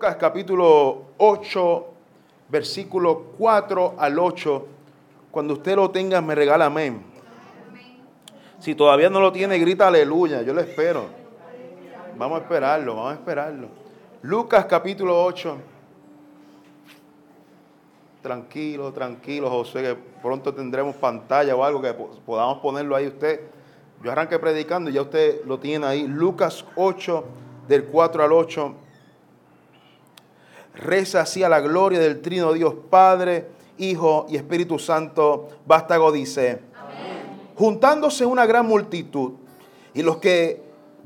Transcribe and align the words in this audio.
Lucas 0.00 0.16
capítulo 0.16 1.08
8, 1.18 1.86
versículo 2.48 3.34
4 3.36 3.96
al 3.98 4.18
8. 4.18 4.66
Cuando 5.30 5.52
usted 5.52 5.76
lo 5.76 5.90
tenga, 5.90 6.22
me 6.22 6.34
regala 6.34 6.64
amén. 6.64 7.02
Si 8.60 8.74
todavía 8.74 9.10
no 9.10 9.20
lo 9.20 9.30
tiene, 9.30 9.58
grita 9.58 9.88
aleluya. 9.88 10.40
Yo 10.40 10.54
lo 10.54 10.62
espero. 10.62 11.04
Vamos 12.16 12.40
a 12.40 12.42
esperarlo, 12.44 12.96
vamos 12.96 13.12
a 13.12 13.14
esperarlo. 13.16 13.68
Lucas 14.22 14.64
capítulo 14.64 15.22
8. 15.22 15.58
Tranquilo, 18.22 18.94
tranquilo, 18.94 19.50
José, 19.50 19.82
que 19.82 19.96
pronto 20.22 20.54
tendremos 20.54 20.96
pantalla 20.96 21.54
o 21.54 21.62
algo 21.62 21.82
que 21.82 21.92
podamos 21.92 22.60
ponerlo 22.60 22.96
ahí 22.96 23.06
usted. 23.06 23.42
Yo 24.02 24.10
arranqué 24.10 24.38
predicando 24.38 24.88
y 24.88 24.94
ya 24.94 25.02
usted 25.02 25.44
lo 25.44 25.58
tiene 25.58 25.84
ahí. 25.84 26.06
Lucas 26.06 26.64
8, 26.74 27.24
del 27.68 27.84
4 27.84 28.24
al 28.24 28.32
8. 28.32 28.74
Reza 30.74 31.22
así 31.22 31.42
a 31.42 31.48
la 31.48 31.60
gloria 31.60 31.98
del 31.98 32.20
trino 32.20 32.52
Dios 32.52 32.74
Padre, 32.88 33.48
Hijo 33.78 34.26
y 34.28 34.36
Espíritu 34.36 34.78
Santo. 34.78 35.48
Vástago 35.66 36.12
dice, 36.12 36.60
juntándose 37.56 38.24
una 38.24 38.46
gran 38.46 38.66
multitud 38.66 39.32
y 39.94 40.02
los 40.02 40.18
que 40.18 40.62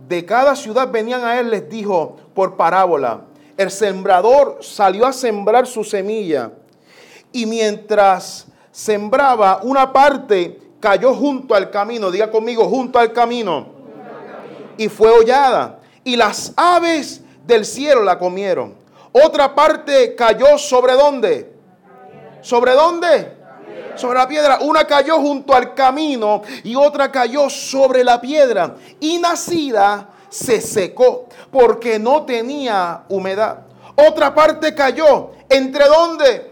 de 0.09 0.25
cada 0.25 0.57
ciudad 0.57 0.91
venían 0.91 1.25
a 1.25 1.39
él 1.39 1.51
les 1.51 1.69
dijo 1.69 2.17
por 2.35 2.57
parábola, 2.57 3.23
el 3.57 3.71
sembrador 3.71 4.59
salió 4.61 5.07
a 5.07 5.13
sembrar 5.13 5.67
su 5.67 5.85
semilla 5.85 6.53
y 7.33 7.47
mientras 7.47 8.47
sembraba 8.71 9.61
una 9.63 9.93
parte 9.93 10.61
cayó 10.81 11.15
junto 11.15 11.55
al 11.55 11.71
camino, 11.71 12.11
diga 12.11 12.31
conmigo, 12.31 12.69
junto 12.69 12.99
al 12.99 13.13
camino, 13.13 13.69
y 14.77 14.89
fue 14.89 15.11
hollada 15.11 15.81
y 16.03 16.17
las 16.17 16.53
aves 16.57 17.23
del 17.47 17.65
cielo 17.65 18.03
la 18.03 18.19
comieron. 18.19 18.84
Otra 19.17 19.55
parte 19.55 20.17
cayó 20.17 20.59
sobre 20.59 20.95
dónde? 20.95 21.55
¿Sobre 22.41 22.73
dónde? 22.73 23.33
Sobre 23.95 24.19
la 24.19 24.27
piedra. 24.27 24.59
Una 24.61 24.85
cayó 24.85 25.19
junto 25.21 25.55
al 25.55 25.73
camino 25.73 26.43
y 26.65 26.75
otra 26.75 27.13
cayó 27.13 27.49
sobre 27.49 28.03
la 28.03 28.21
piedra. 28.21 28.75
Y 28.99 29.19
nacida 29.19 30.09
se 30.29 30.61
secó 30.61 31.29
porque 31.53 31.97
no 32.01 32.25
tenía 32.25 33.05
humedad. 33.09 33.61
Otra 33.95 34.35
parte 34.35 34.75
cayó. 34.75 35.31
¿Entre 35.49 35.85
dónde? 35.87 36.51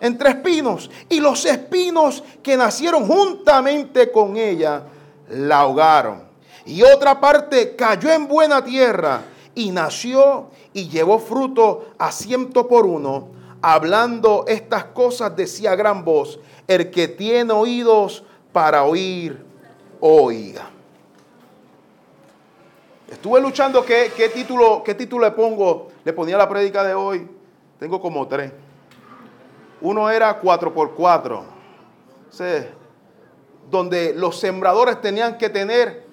Entre 0.00 0.30
espinos. 0.30 0.90
Y 1.08 1.20
los 1.20 1.44
espinos 1.44 2.24
que 2.42 2.56
nacieron 2.56 3.06
juntamente 3.06 4.10
con 4.10 4.36
ella 4.36 4.82
la 5.28 5.58
ahogaron. 5.60 6.24
Y 6.64 6.82
otra 6.82 7.20
parte 7.20 7.76
cayó 7.76 8.10
en 8.10 8.26
buena 8.26 8.64
tierra 8.64 9.22
y 9.54 9.70
nació 9.70 10.50
y 10.76 10.90
llevó 10.90 11.18
fruto 11.18 11.86
a 11.96 12.12
ciento 12.12 12.68
por 12.68 12.84
uno. 12.84 13.28
Hablando 13.62 14.44
estas 14.46 14.84
cosas 14.84 15.34
decía 15.34 15.74
gran 15.74 16.04
voz, 16.04 16.38
el 16.68 16.90
que 16.90 17.08
tiene 17.08 17.50
oídos 17.50 18.22
para 18.52 18.84
oír, 18.84 19.42
oiga. 20.00 20.68
Estuve 23.10 23.40
luchando 23.40 23.86
qué, 23.86 24.30
título, 24.34 24.82
qué 24.84 24.94
título 24.94 25.24
le 25.24 25.30
pongo, 25.32 25.88
le 26.04 26.12
ponía 26.12 26.36
la 26.36 26.46
prédica 26.46 26.84
de 26.84 26.92
hoy. 26.92 27.26
Tengo 27.78 27.98
como 27.98 28.28
tres. 28.28 28.52
Uno 29.80 30.10
era 30.10 30.42
4x4, 30.42 31.42
donde 33.70 34.12
los 34.14 34.38
sembradores 34.38 35.00
tenían 35.00 35.38
que 35.38 35.48
tener 35.48 36.04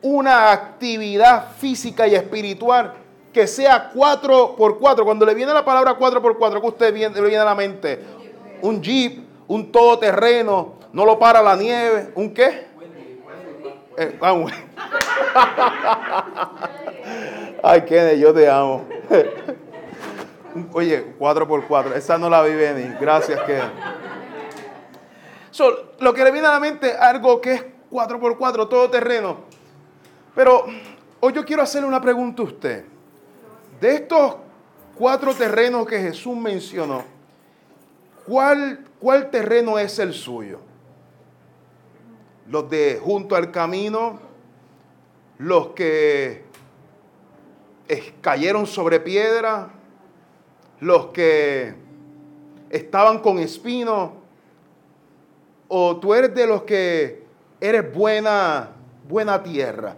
una 0.00 0.50
actividad 0.50 1.52
física 1.58 2.08
y 2.08 2.14
espiritual 2.14 3.04
que 3.36 3.46
sea 3.46 3.90
4 3.92 4.56
por 4.56 4.78
4 4.78 5.04
Cuando 5.04 5.26
le 5.26 5.34
viene 5.34 5.52
la 5.52 5.62
palabra 5.62 5.92
4 5.92 6.22
por 6.22 6.38
4 6.38 6.58
que 6.58 6.66
usted 6.68 6.94
viene, 6.94 7.14
le 7.14 7.20
viene 7.20 7.36
a 7.36 7.44
la 7.44 7.54
mente? 7.54 8.02
Un 8.62 8.80
jeep, 8.80 9.22
un 9.46 9.70
todoterreno, 9.70 10.76
no 10.90 11.04
lo 11.04 11.18
para 11.18 11.42
la 11.42 11.54
nieve, 11.54 12.12
¿un 12.14 12.32
qué? 12.32 12.66
Eh, 13.98 14.18
ah, 14.22 14.46
Ay, 17.62 17.82
Kenny, 17.82 18.18
yo 18.18 18.32
te 18.32 18.48
amo. 18.48 18.86
Oye, 20.72 21.12
4 21.18 21.46
por 21.46 21.66
4 21.66 21.94
esa 21.94 22.16
no 22.16 22.30
la 22.30 22.40
vi 22.40 22.54
venir. 22.54 22.96
Gracias, 22.98 23.38
Kenny. 23.42 23.68
lo 25.98 26.14
que 26.14 26.24
le 26.24 26.30
viene 26.30 26.48
a 26.48 26.52
la 26.52 26.60
mente, 26.60 26.90
algo 26.96 27.38
que 27.38 27.52
es 27.52 27.66
4 27.90 28.18
por 28.18 28.38
4 28.38 28.66
todoterreno 28.66 29.44
pero 30.34 30.64
hoy 31.20 31.34
yo 31.34 31.44
quiero 31.44 31.62
hacerle 31.62 31.86
una 31.86 32.00
pregunta 32.00 32.40
a 32.42 32.46
usted. 32.46 32.95
De 33.80 33.94
estos 33.94 34.36
cuatro 34.96 35.34
terrenos 35.34 35.86
que 35.86 36.00
Jesús 36.00 36.36
mencionó, 36.36 37.04
¿cuál, 38.26 38.84
cuál 38.98 39.30
terreno 39.30 39.78
es 39.78 39.98
el 39.98 40.14
suyo? 40.14 40.60
Los 42.48 42.70
de 42.70 43.00
junto 43.02 43.36
al 43.36 43.50
camino, 43.50 44.18
los 45.38 45.68
que 45.68 46.44
cayeron 48.20 48.66
sobre 48.66 49.00
piedra, 49.00 49.70
los 50.80 51.06
que 51.06 51.74
estaban 52.70 53.18
con 53.18 53.38
espinos, 53.38 54.10
o 55.68 55.96
tú 55.96 56.14
eres 56.14 56.34
de 56.34 56.46
los 56.46 56.62
que 56.62 57.24
eres 57.60 57.92
buena, 57.92 58.70
buena 59.08 59.42
tierra. 59.42 59.96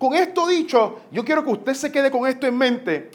Con 0.00 0.14
esto 0.14 0.46
dicho, 0.46 1.00
yo 1.12 1.26
quiero 1.26 1.44
que 1.44 1.50
usted 1.50 1.74
se 1.74 1.92
quede 1.92 2.10
con 2.10 2.26
esto 2.26 2.46
en 2.46 2.56
mente, 2.56 3.10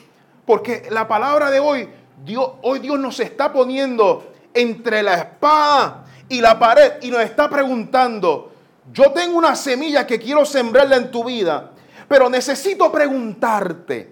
porque 0.45 0.87
la 0.91 1.07
palabra 1.07 1.49
de 1.49 1.59
hoy, 1.59 1.89
Dios, 2.23 2.47
hoy 2.61 2.77
Dios 2.77 2.99
nos 2.99 3.19
está 3.19 3.51
poniendo 3.51 4.31
entre 4.53 5.01
la 5.01 5.15
espada 5.15 6.05
y 6.29 6.41
la 6.41 6.59
pared 6.59 7.01
y 7.01 7.09
nos 7.09 7.21
está 7.21 7.49
preguntando, 7.49 8.51
yo 8.93 9.11
tengo 9.13 9.35
una 9.35 9.55
semilla 9.55 10.05
que 10.05 10.19
quiero 10.19 10.45
sembrarla 10.45 10.97
en 10.97 11.09
tu 11.09 11.23
vida, 11.23 11.71
pero 12.07 12.29
necesito 12.29 12.91
preguntarte, 12.91 14.11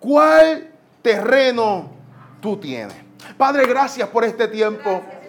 ¿cuál 0.00 0.70
terreno 1.02 1.90
tú 2.40 2.56
tienes? 2.56 2.96
Padre, 3.36 3.66
gracias 3.66 4.08
por 4.08 4.24
este 4.24 4.48
tiempo. 4.48 4.88
Gracias 4.88 5.21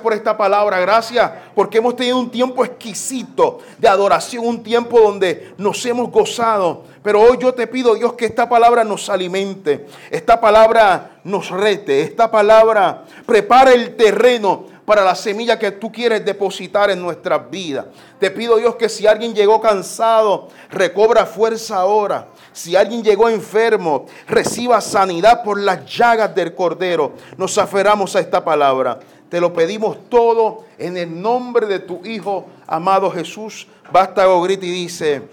por 0.00 0.12
esta 0.12 0.36
palabra, 0.36 0.80
gracias 0.80 1.30
porque 1.54 1.78
hemos 1.78 1.96
tenido 1.96 2.18
un 2.18 2.30
tiempo 2.30 2.64
exquisito 2.64 3.58
de 3.78 3.88
adoración, 3.88 4.46
un 4.46 4.62
tiempo 4.62 5.00
donde 5.00 5.52
nos 5.58 5.84
hemos 5.86 6.10
gozado. 6.10 6.84
Pero 7.02 7.20
hoy 7.20 7.38
yo 7.40 7.54
te 7.54 7.66
pido, 7.66 7.94
Dios, 7.94 8.14
que 8.14 8.26
esta 8.26 8.48
palabra 8.48 8.84
nos 8.84 9.08
alimente, 9.08 9.86
esta 10.10 10.40
palabra 10.40 11.20
nos 11.24 11.50
rete, 11.50 12.02
esta 12.02 12.30
palabra 12.30 13.04
prepare 13.26 13.74
el 13.74 13.96
terreno 13.96 14.78
para 14.88 15.04
la 15.04 15.14
semilla 15.14 15.58
que 15.58 15.72
tú 15.72 15.92
quieres 15.92 16.24
depositar 16.24 16.90
en 16.90 17.02
nuestras 17.02 17.50
vidas. 17.50 17.84
Te 18.18 18.30
pido, 18.30 18.56
Dios, 18.56 18.76
que 18.76 18.88
si 18.88 19.06
alguien 19.06 19.34
llegó 19.34 19.60
cansado, 19.60 20.48
recobra 20.70 21.26
fuerza 21.26 21.76
ahora. 21.76 22.28
Si 22.54 22.74
alguien 22.74 23.02
llegó 23.04 23.28
enfermo, 23.28 24.06
reciba 24.26 24.80
sanidad 24.80 25.42
por 25.44 25.60
las 25.60 25.84
llagas 25.94 26.34
del 26.34 26.54
Cordero. 26.54 27.12
Nos 27.36 27.58
aferramos 27.58 28.16
a 28.16 28.20
esta 28.20 28.42
palabra. 28.42 28.98
Te 29.28 29.40
lo 29.40 29.52
pedimos 29.52 30.08
todo 30.08 30.64
en 30.78 30.96
el 30.96 31.20
nombre 31.20 31.66
de 31.66 31.80
tu 31.80 32.04
Hijo, 32.04 32.46
amado 32.66 33.10
Jesús. 33.10 33.66
Basta 33.92 34.26
grita 34.42 34.64
y 34.64 34.70
dice, 34.70 35.28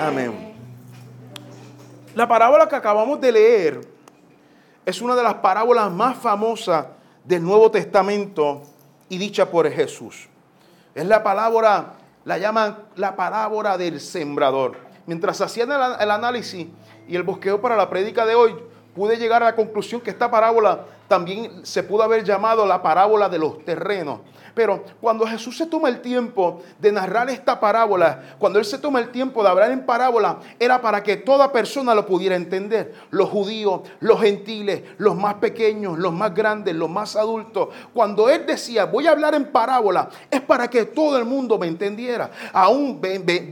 amén. 0.00 0.54
La 2.14 2.26
parábola 2.26 2.68
que 2.68 2.74
acabamos 2.74 3.20
de 3.20 3.30
leer 3.30 3.80
es 4.84 5.00
una 5.00 5.14
de 5.14 5.22
las 5.22 5.34
parábolas 5.34 5.92
más 5.92 6.16
famosas 6.16 6.86
del 7.24 7.42
Nuevo 7.42 7.70
Testamento 7.70 8.62
y 9.08 9.18
dicha 9.18 9.50
por 9.50 9.70
Jesús. 9.70 10.28
Es 10.94 11.06
la 11.06 11.22
palabra, 11.22 11.94
la 12.24 12.38
llaman 12.38 12.78
la 12.96 13.14
parábola 13.14 13.76
del 13.76 14.00
sembrador. 14.00 14.76
Mientras 15.06 15.40
hacían 15.40 15.70
el, 15.70 16.10
análisis 16.10 16.66
y 17.06 17.14
el 17.14 17.22
bosqueo 17.22 17.60
para 17.60 17.76
la 17.76 17.88
prédica 17.90 18.26
de 18.26 18.34
hoy, 18.34 18.56
pude 18.94 19.18
llegar 19.18 19.42
a 19.42 19.46
la 19.46 19.54
conclusión 19.54 20.00
que 20.00 20.10
esta 20.10 20.30
parábola 20.30 20.86
también 21.08 21.64
se 21.64 21.82
pudo 21.82 22.02
haber 22.02 22.24
llamado 22.24 22.66
la 22.66 22.82
parábola 22.82 23.28
de 23.28 23.38
los 23.38 23.64
terrenos. 23.64 24.20
Pero 24.56 24.84
cuando 25.02 25.26
Jesús 25.26 25.54
se 25.58 25.66
toma 25.66 25.90
el 25.90 26.00
tiempo 26.00 26.62
de 26.78 26.90
narrar 26.90 27.28
esta 27.28 27.60
parábola, 27.60 28.36
cuando 28.38 28.58
Él 28.58 28.64
se 28.64 28.78
toma 28.78 29.00
el 29.00 29.10
tiempo 29.10 29.42
de 29.42 29.50
hablar 29.50 29.70
en 29.70 29.84
parábola, 29.84 30.38
era 30.58 30.80
para 30.80 31.02
que 31.02 31.18
toda 31.18 31.52
persona 31.52 31.94
lo 31.94 32.06
pudiera 32.06 32.36
entender. 32.36 32.94
Los 33.10 33.28
judíos, 33.28 33.82
los 34.00 34.18
gentiles, 34.18 34.80
los 34.96 35.14
más 35.14 35.34
pequeños, 35.34 35.98
los 35.98 36.14
más 36.14 36.34
grandes, 36.34 36.74
los 36.74 36.88
más 36.88 37.16
adultos. 37.16 37.68
Cuando 37.92 38.30
Él 38.30 38.46
decía, 38.46 38.86
voy 38.86 39.06
a 39.06 39.10
hablar 39.10 39.34
en 39.34 39.52
parábola, 39.52 40.08
es 40.30 40.40
para 40.40 40.70
que 40.70 40.86
todo 40.86 41.18
el 41.18 41.26
mundo 41.26 41.58
me 41.58 41.66
entendiera. 41.66 42.30
Aún 42.54 42.98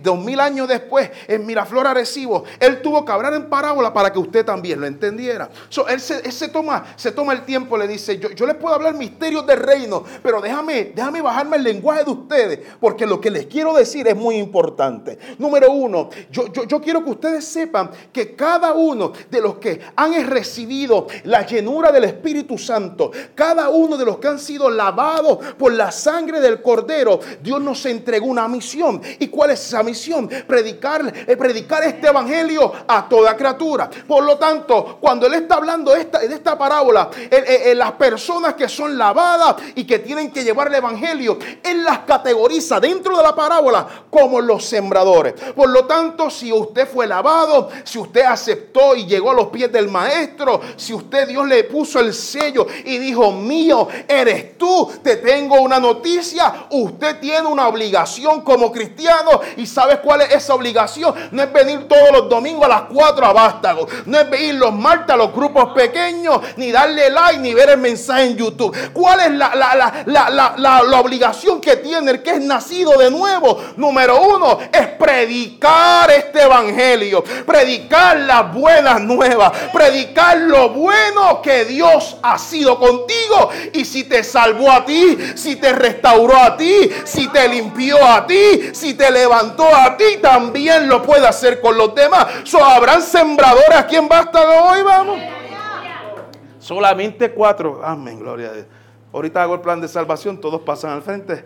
dos 0.02 0.18
mil 0.18 0.40
años 0.40 0.66
después, 0.68 1.10
en 1.28 1.44
Miraflor 1.44 1.86
Arecibo, 1.86 2.44
Él 2.58 2.80
tuvo 2.80 3.04
que 3.04 3.12
hablar 3.12 3.34
en 3.34 3.50
parábola 3.50 3.92
para 3.92 4.10
que 4.10 4.18
usted 4.18 4.42
también 4.42 4.80
lo 4.80 4.86
entendiera. 4.86 5.50
él, 5.86 6.00
se, 6.00 6.48
toma, 6.48 6.86
se 6.96 7.12
toma 7.12 7.34
el 7.34 7.43
tiempo 7.44 7.76
le 7.76 7.86
dice, 7.86 8.18
yo, 8.18 8.30
yo 8.30 8.46
les 8.46 8.56
puedo 8.56 8.74
hablar 8.74 8.94
misterios 8.94 9.46
del 9.46 9.58
reino, 9.58 10.04
pero 10.22 10.40
déjame, 10.40 10.92
déjame 10.94 11.20
bajarme 11.22 11.56
el 11.56 11.62
lenguaje 11.62 12.04
de 12.04 12.10
ustedes, 12.10 12.60
porque 12.80 13.06
lo 13.06 13.20
que 13.20 13.30
les 13.30 13.46
quiero 13.46 13.74
decir 13.74 14.06
es 14.08 14.16
muy 14.16 14.36
importante. 14.36 15.18
Número 15.38 15.70
uno, 15.72 16.10
yo, 16.30 16.46
yo, 16.52 16.64
yo 16.64 16.80
quiero 16.80 17.04
que 17.04 17.10
ustedes 17.10 17.44
sepan 17.44 17.90
que 18.12 18.34
cada 18.34 18.72
uno 18.72 19.12
de 19.30 19.40
los 19.40 19.56
que 19.56 19.80
han 19.96 20.14
recibido 20.26 21.06
la 21.24 21.46
llenura 21.46 21.92
del 21.92 22.04
Espíritu 22.04 22.58
Santo, 22.58 23.10
cada 23.34 23.68
uno 23.68 23.96
de 23.96 24.04
los 24.04 24.18
que 24.18 24.28
han 24.28 24.38
sido 24.38 24.70
lavados 24.70 25.38
por 25.58 25.72
la 25.72 25.90
sangre 25.90 26.40
del 26.40 26.62
Cordero, 26.62 27.20
Dios 27.42 27.60
nos 27.60 27.84
entregó 27.86 28.26
una 28.26 28.48
misión. 28.48 29.00
¿Y 29.18 29.28
cuál 29.28 29.50
es 29.50 29.66
esa 29.66 29.82
misión? 29.82 30.28
Predicar, 30.46 31.12
eh, 31.26 31.36
predicar 31.36 31.82
este 31.84 32.08
Evangelio 32.08 32.72
a 32.86 33.08
toda 33.08 33.36
criatura. 33.36 33.90
Por 34.06 34.24
lo 34.24 34.36
tanto, 34.38 34.98
cuando 35.00 35.26
Él 35.26 35.34
está 35.34 35.56
hablando 35.56 35.94
esta, 35.94 36.20
de 36.20 36.34
esta 36.34 36.56
parábola, 36.56 37.10
las 37.76 37.92
personas 37.92 38.54
que 38.54 38.68
son 38.68 38.96
lavadas 38.96 39.56
y 39.74 39.84
que 39.84 39.98
tienen 39.98 40.30
que 40.30 40.44
llevar 40.44 40.68
el 40.68 40.74
Evangelio, 40.74 41.38
Él 41.62 41.84
las 41.84 42.00
categoriza 42.00 42.80
dentro 42.80 43.16
de 43.16 43.22
la 43.22 43.34
parábola 43.34 43.86
como 44.10 44.40
los 44.40 44.64
sembradores. 44.64 45.34
Por 45.54 45.68
lo 45.70 45.84
tanto, 45.86 46.30
si 46.30 46.52
usted 46.52 46.88
fue 46.88 47.06
lavado, 47.06 47.68
si 47.84 47.98
usted 47.98 48.22
aceptó 48.22 48.94
y 48.94 49.06
llegó 49.06 49.30
a 49.30 49.34
los 49.34 49.48
pies 49.48 49.70
del 49.72 49.88
Maestro, 49.88 50.60
si 50.76 50.92
usted 50.92 51.28
Dios 51.28 51.46
le 51.46 51.64
puso 51.64 52.00
el 52.00 52.14
sello 52.14 52.66
y 52.84 52.98
dijo, 52.98 53.32
mío, 53.32 53.88
eres 54.06 54.56
tú, 54.58 54.90
te 55.02 55.16
tengo 55.16 55.60
una 55.60 55.80
noticia, 55.80 56.66
usted 56.70 57.18
tiene 57.20 57.46
una 57.46 57.68
obligación 57.68 58.42
como 58.42 58.70
cristiano 58.72 59.40
y 59.56 59.66
¿sabes 59.66 59.98
cuál 59.98 60.22
es 60.22 60.34
esa 60.34 60.54
obligación? 60.54 61.14
No 61.32 61.42
es 61.42 61.52
venir 61.52 61.88
todos 61.88 62.10
los 62.12 62.28
domingos 62.28 62.64
a 62.66 62.68
las 62.68 62.82
4 62.82 63.26
a 63.26 63.32
Vástago, 63.32 63.86
no 64.06 64.18
es 64.18 64.30
venir 64.30 64.54
los 64.54 64.72
martes 64.72 65.14
a 65.14 65.16
los 65.16 65.32
grupos 65.32 65.72
pequeños, 65.74 66.40
ni 66.56 66.70
darle 66.70 67.10
like, 67.24 67.40
ni 67.40 67.54
ver 67.54 67.70
el 67.70 67.78
mensaje 67.78 68.24
en 68.24 68.36
YouTube. 68.36 68.76
¿Cuál 68.92 69.20
es 69.20 69.30
la, 69.32 69.54
la 70.06 71.00
obligación 71.00 71.60
que 71.60 71.76
tiene 71.76 72.10
el 72.10 72.22
que 72.22 72.32
es 72.32 72.40
nacido 72.40 72.98
de 72.98 73.10
nuevo? 73.10 73.62
Número 73.76 74.20
uno 74.20 74.58
es 74.72 74.86
predicar 74.88 76.10
este 76.10 76.42
evangelio, 76.42 77.22
predicar 77.46 78.16
las 78.18 78.52
buenas 78.52 79.00
nuevas, 79.00 79.52
predicar 79.72 80.38
lo 80.38 80.70
bueno 80.70 81.40
que 81.42 81.64
Dios 81.64 82.16
ha 82.22 82.38
sido 82.38 82.78
contigo 82.78 83.50
y 83.72 83.84
si 83.84 84.04
te 84.04 84.22
salvó 84.22 84.70
a 84.70 84.84
ti, 84.84 85.16
si 85.34 85.56
te 85.56 85.72
restauró 85.72 86.36
a 86.36 86.56
ti, 86.56 86.90
si 87.04 87.28
te 87.28 87.48
limpió 87.48 88.04
a 88.04 88.26
ti, 88.26 88.70
si 88.72 88.94
te 88.94 89.10
levantó 89.10 89.74
a 89.74 89.96
ti, 89.96 90.18
también 90.20 90.88
lo 90.88 91.02
puede 91.02 91.26
hacer 91.26 91.60
con 91.60 91.76
los 91.76 91.94
demás. 91.94 92.26
So, 92.44 92.64
habrán 92.64 93.02
sembradores 93.02 93.76
aquí 93.76 93.96
en 93.96 94.08
Vástago 94.08 94.70
hoy, 94.70 94.82
vamos. 94.82 95.43
Solamente 96.64 97.30
cuatro. 97.30 97.82
Amén, 97.84 98.18
gloria 98.18 98.48
a 98.48 98.52
Dios. 98.54 98.66
Ahorita 99.12 99.42
hago 99.42 99.52
el 99.52 99.60
plan 99.60 99.82
de 99.82 99.86
salvación, 99.86 100.40
todos 100.40 100.62
pasan 100.62 100.92
al 100.92 101.02
frente. 101.02 101.44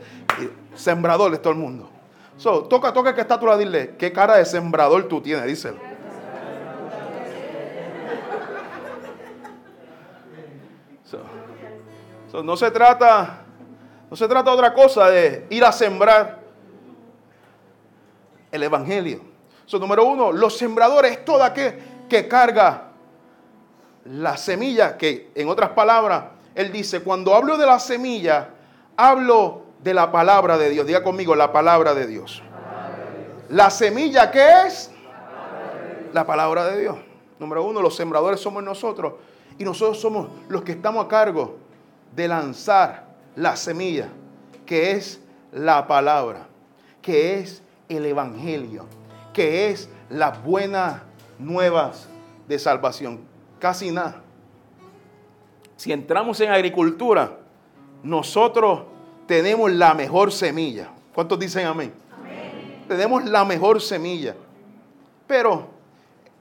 Sembradores, 0.77 1.43
todo 1.43 1.55
el 1.55 1.59
mundo. 1.59 1.91
So, 2.37 2.63
toca, 2.63 2.93
toca 2.93 3.17
que 3.17 3.23
está 3.23 3.41
tú 3.41 3.51
a 3.51 3.59
dile, 3.59 3.97
¿qué 3.99 4.13
cara 4.13 4.37
de 4.37 4.45
sembrador 4.45 5.09
tú 5.09 5.21
tienes? 5.21 5.45
Díselo. 5.45 5.77
no 12.45 12.57
se 12.57 12.71
trata, 12.71 13.41
no 14.09 14.17
se 14.17 14.29
trata 14.29 14.53
otra 14.53 14.73
cosa 14.73 15.11
de 15.11 15.49
ir 15.51 15.65
a 15.65 15.73
sembrar 15.73 16.39
el 18.53 18.63
evangelio. 18.63 19.23
So, 19.67 19.81
número 19.81 20.05
uno, 20.05 20.31
los 20.31 20.57
sembradores, 20.57 21.25
todo 21.25 21.43
aquel 21.43 22.07
que 22.09 22.29
carga 22.29 22.88
la 24.11 24.37
semilla, 24.37 24.97
que 24.97 25.31
en 25.35 25.49
otras 25.49 25.71
palabras, 25.71 26.25
él 26.55 26.73
dice, 26.73 27.01
cuando 27.01 27.35
hablo 27.35 27.57
de 27.59 27.67
la 27.67 27.79
semilla, 27.79 28.51
hablo 28.97 29.63
de 29.83 29.95
la 29.95 30.11
palabra 30.11 30.57
de 30.57 30.71
Dios. 30.71 30.87
Diga 30.87 31.03
conmigo, 31.03 31.37
la 31.37 31.53
palabra 31.53 31.95
de 31.95 32.07
Dios. 32.07 32.43
La 33.51 33.71
semilla, 33.71 34.31
¿qué 34.31 34.67
es? 34.67 34.91
La 36.13 36.27
palabra 36.27 36.67
de 36.67 36.81
Dios. 36.81 36.97
Número 37.39 37.65
uno, 37.65 37.83
los 37.83 37.95
sembradores 37.95 38.41
somos 38.41 38.63
nosotros. 38.63 39.15
Y 39.59 39.65
nosotros 39.65 40.01
somos 40.01 40.29
los 40.49 40.63
que 40.63 40.73
estamos 40.73 41.05
a 41.05 41.09
cargo 41.09 41.59
de 42.15 42.29
lanzar 42.29 43.05
la 43.37 43.57
semilla, 43.57 44.09
que 44.65 44.93
es 44.93 45.21
la 45.53 45.87
palabra, 45.87 46.47
que 47.03 47.39
es 47.39 47.63
el 47.89 48.07
Evangelio, 48.07 48.87
que 49.33 49.71
es 49.71 49.89
las 50.09 50.43
buenas 50.43 51.03
nuevas 51.39 52.09
de 52.49 52.59
salvación. 52.59 53.28
Casi 53.59 53.91
nada. 53.91 54.23
Si 55.77 55.93
entramos 55.93 56.41
en 56.41 56.51
agricultura, 56.51 57.39
nosotros 58.03 58.83
tenemos 59.27 59.71
la 59.73 59.95
mejor 59.95 60.33
semilla. 60.33 60.91
¿Cuántos 61.15 61.39
dicen 61.39 61.67
amén? 61.67 61.93
amén? 62.17 62.85
Tenemos 62.89 63.25
la 63.25 63.45
mejor 63.45 63.81
semilla. 63.81 64.35
Pero 65.27 65.69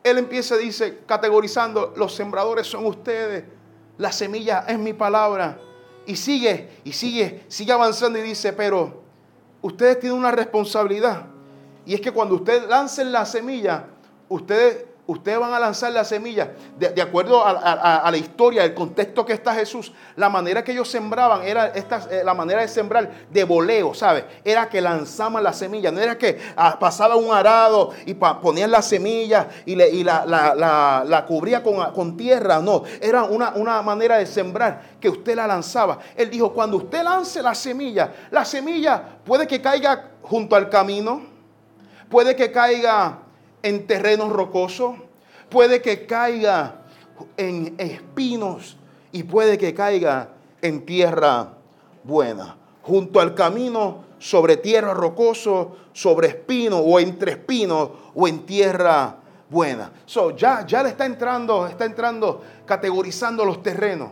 él 0.03 0.17
empieza, 0.17 0.57
dice, 0.57 0.99
categorizando, 1.05 1.93
los 1.97 2.13
sembradores 2.15 2.67
son 2.67 2.85
ustedes, 2.85 3.43
la 3.97 4.11
semilla 4.11 4.65
es 4.67 4.79
mi 4.79 4.93
palabra. 4.93 5.59
Y 6.05 6.15
sigue, 6.15 6.69
y 6.83 6.93
sigue, 6.93 7.43
sigue 7.47 7.73
avanzando 7.73 8.17
y 8.19 8.21
dice, 8.21 8.53
pero 8.53 9.01
ustedes 9.61 9.99
tienen 9.99 10.17
una 10.17 10.31
responsabilidad. 10.31 11.25
Y 11.85 11.93
es 11.93 12.01
que 12.01 12.11
cuando 12.11 12.35
ustedes 12.35 12.67
lancen 12.67 13.11
la 13.11 13.25
semilla, 13.25 13.87
ustedes 14.29 14.85
ustedes 15.07 15.39
van 15.39 15.53
a 15.53 15.59
lanzar 15.59 15.91
la 15.91 16.03
semilla. 16.03 16.51
De, 16.77 17.01
acuerdo 17.01 17.43
a, 17.43 18.09
la 18.11 18.17
historia, 18.17 18.63
el 18.63 18.73
contexto 18.73 19.25
que 19.25 19.33
está 19.33 19.55
Jesús, 19.55 19.93
la 20.15 20.29
manera 20.29 20.63
que 20.63 20.73
ellos 20.73 20.89
sembraban 20.89 21.43
era 21.43 21.67
esta, 21.67 22.05
eh, 22.11 22.21
la 22.23 22.33
manera 22.33 22.61
de 22.61 22.67
sembrar 22.67 23.09
de 23.31 23.43
voleo, 23.45 23.93
¿sabes? 23.93 24.25
Era 24.43 24.69
que 24.69 24.81
lanzaban 24.81 25.41
la 25.43 25.53
semilla, 25.53 25.91
no 25.91 25.99
era 25.99 26.17
que 26.17 26.37
ah, 26.55 26.77
pasaba 26.77 27.15
un 27.15 27.33
arado 27.33 27.91
y 28.05 28.13
ponían 28.13 28.69
la 28.69 28.81
semilla 28.81 29.47
y, 29.65 29.75
la, 29.75 31.25
cubría 31.27 31.63
con, 31.63 32.17
tierra, 32.17 32.59
no, 32.59 32.83
era 33.01 33.23
una, 33.23 33.51
una 33.51 33.81
manera 33.81 34.17
de 34.17 34.25
sembrar 34.25 34.97
que 34.99 35.09
usted 35.09 35.35
la 35.35 35.47
lanzaba. 35.47 35.99
Él 36.15 36.29
dijo, 36.29 36.51
cuando 36.53 36.77
usted 36.77 37.03
lance 37.03 37.41
la 37.41 37.55
semilla, 37.55 38.11
la 38.29 38.43
semilla 38.43 39.01
puede 39.23 39.47
que 39.47 39.61
caiga 39.61 40.11
junto 40.21 40.55
al 40.55 40.69
camino, 40.69 41.21
puede 42.09 42.35
que 42.35 42.51
caiga 42.51 43.19
en 43.63 43.87
terrenos 43.87 44.31
rocosos, 44.31 44.95
puede 45.49 45.81
que 45.81 46.05
caiga 46.05 46.81
en 47.37 47.75
espinos 47.77 48.77
y 49.11 49.23
puede 49.23 49.57
que 49.57 49.73
caiga 49.73 50.29
en 50.61 50.85
tierra 50.85 51.53
buena. 52.03 52.57
Junto 52.83 53.19
al 53.19 53.35
camino, 53.35 54.05
sobre 54.19 54.57
tierra 54.57 54.93
rocoso, 54.93 55.75
sobre 55.93 56.29
espinos 56.29 56.81
o 56.83 56.99
entre 56.99 57.33
espinos 57.33 57.89
o 58.15 58.27
en 58.27 58.45
tierra 58.45 59.17
buena. 59.49 59.91
So, 60.05 60.35
ya, 60.35 60.65
ya 60.65 60.83
le 60.83 60.89
está 60.89 61.05
entrando, 61.05 61.67
está 61.67 61.85
entrando 61.85 62.41
categorizando 62.65 63.45
los 63.45 63.61
terrenos. 63.61 64.09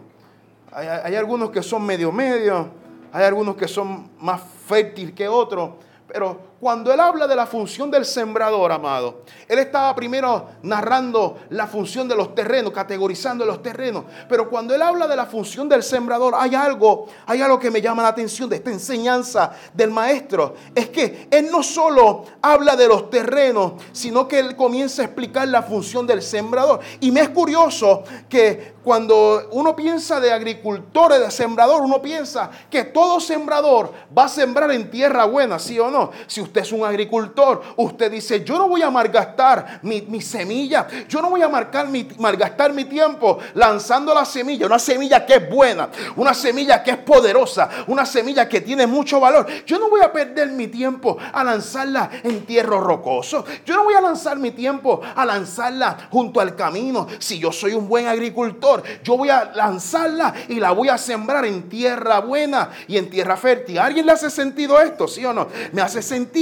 Hay, 0.72 0.88
hay 0.88 1.16
algunos 1.16 1.52
que 1.52 1.64
son 1.64 1.86
medio 1.86 2.12
medio, 2.12 2.70
hay 3.12 3.24
algunos 3.24 3.56
que 3.56 3.68
son 3.68 4.10
más 4.20 4.42
fértiles 4.68 5.14
que 5.14 5.28
otros, 5.28 5.72
pero 6.08 6.55
cuando 6.60 6.94
él 6.94 7.00
habla 7.00 7.28
de 7.28 7.36
la 7.36 7.46
función 7.46 7.92
del 7.92 8.06
sembrador, 8.06 8.72
amado, 8.72 9.24
él 9.48 9.60
estaba 9.60 9.94
primero 9.94 10.50
narrando 10.64 11.38
la 11.50 11.68
función 11.68 12.08
de 12.08 12.16
los 12.16 12.34
terrenos, 12.34 12.72
categorizando 12.72 13.46
los 13.46 13.62
terrenos. 13.62 14.06
Pero 14.30 14.50
cuando 14.50 14.74
él 14.74 14.82
habla 14.82 15.08
de 15.08 15.16
la 15.16 15.26
función 15.26 15.68
del 15.68 15.84
sembrador, 15.84 16.34
hay 16.38 16.56
algo, 16.56 17.08
hay 17.26 17.42
algo 17.42 17.60
que 17.60 17.70
me 17.70 17.82
llama 17.82 18.04
la 18.04 18.10
atención 18.10 18.50
de 18.50 18.56
esta 18.56 18.72
enseñanza 18.72 19.52
del 19.74 19.92
maestro. 19.92 20.56
Es 20.74 20.90
que 20.90 21.28
él 21.30 21.50
no 21.52 21.62
solo 21.62 22.24
habla 22.42 22.76
de 22.76 22.88
los 22.88 23.10
terrenos, 23.10 23.74
sino 23.92 24.28
que 24.28 24.40
él 24.40 24.56
comienza 24.56 25.02
a 25.02 25.06
explicar 25.06 25.48
la 25.48 25.62
función 25.62 26.08
del 26.08 26.22
sembrador. 26.22 26.80
Y 27.02 27.12
me 27.12 27.22
es 27.22 27.30
curioso 27.30 28.04
que 28.30 28.76
cuando 28.84 29.50
uno 29.52 29.76
piensa 29.76 30.20
de 30.20 30.32
agricultores, 30.32 31.20
de 31.20 31.32
sembrador, 31.32 31.82
uno 31.82 32.02
piensa 32.02 32.52
que 32.70 32.84
todo 32.84 33.20
sembrador 33.20 33.92
va 34.16 34.26
a 34.26 34.30
sembrar 34.30 34.72
en 34.72 34.92
tierra 34.92 35.26
buena, 35.26 35.58
¿sí 35.58 35.80
o 35.80 35.90
no? 35.90 36.12
Si 36.28 36.45
usted 36.46 36.62
es 36.62 36.72
un 36.72 36.86
agricultor, 36.86 37.62
usted 37.76 38.12
dice, 38.12 38.44
yo 38.44 38.58
no 38.58 38.70
voy 38.70 38.82
a 38.82 38.90
malgastar 38.90 39.80
mi, 39.82 40.22
semilla, 40.22 40.88
yo 41.10 41.22
no 41.22 41.30
voy 41.30 41.42
a 41.42 41.50
marcar 41.50 41.88
mi, 41.88 42.08
malgastar 42.18 42.72
mi 42.74 42.86
tiempo 42.86 43.40
lanzando 43.56 44.14
la 44.14 44.26
semilla, 44.26 44.66
una 44.66 44.80
semilla 44.80 45.26
que 45.26 45.36
es 45.36 45.50
buena, 45.50 45.90
una 46.16 46.34
semilla 46.34 46.84
que 46.84 46.92
es 46.92 46.98
poderosa, 46.98 47.70
una 47.88 48.06
semilla 48.06 48.48
que 48.48 48.62
tiene 48.62 48.88
mucho 48.88 49.20
valor. 49.20 49.48
Yo 49.66 49.80
no 49.80 49.90
voy 49.90 50.02
a 50.02 50.12
perder 50.12 50.50
mi 50.50 50.68
tiempo 50.68 51.18
a 51.34 51.44
lanzarla 51.44 52.10
en 52.24 52.46
tierra 52.46 52.80
rocoso. 52.80 53.44
Yo 53.66 53.76
no 53.76 53.84
voy 53.84 53.96
a 53.96 54.02
lanzar 54.02 54.38
mi 54.38 54.52
tiempo 54.52 55.02
a 55.16 55.26
lanzarla 55.26 56.08
junto 56.12 56.40
al 56.40 56.56
camino. 56.56 57.08
Si 57.20 57.40
yo 57.40 57.52
soy 57.52 57.74
un 57.74 57.88
buen 57.88 58.08
agricultor, 58.08 58.84
yo 59.04 59.18
voy 59.18 59.30
a 59.30 59.52
lanzarla 59.56 60.34
y 60.48 60.60
la 60.60 60.72
voy 60.72 60.90
a 60.90 60.98
sembrar 60.98 61.46
en 61.46 61.68
tierra 61.70 62.20
buena 62.20 62.70
y 62.88 62.98
en 62.98 63.10
tierra 63.10 63.36
fértil. 63.36 63.80
alguien 63.80 64.06
le 64.06 64.12
hace 64.12 64.30
sentido 64.30 64.80
esto? 64.80 65.08
¿Sí 65.08 65.26
o 65.26 65.34
no? 65.34 65.48
Me 65.72 65.82
hace 65.82 66.02
sentido 66.02 66.35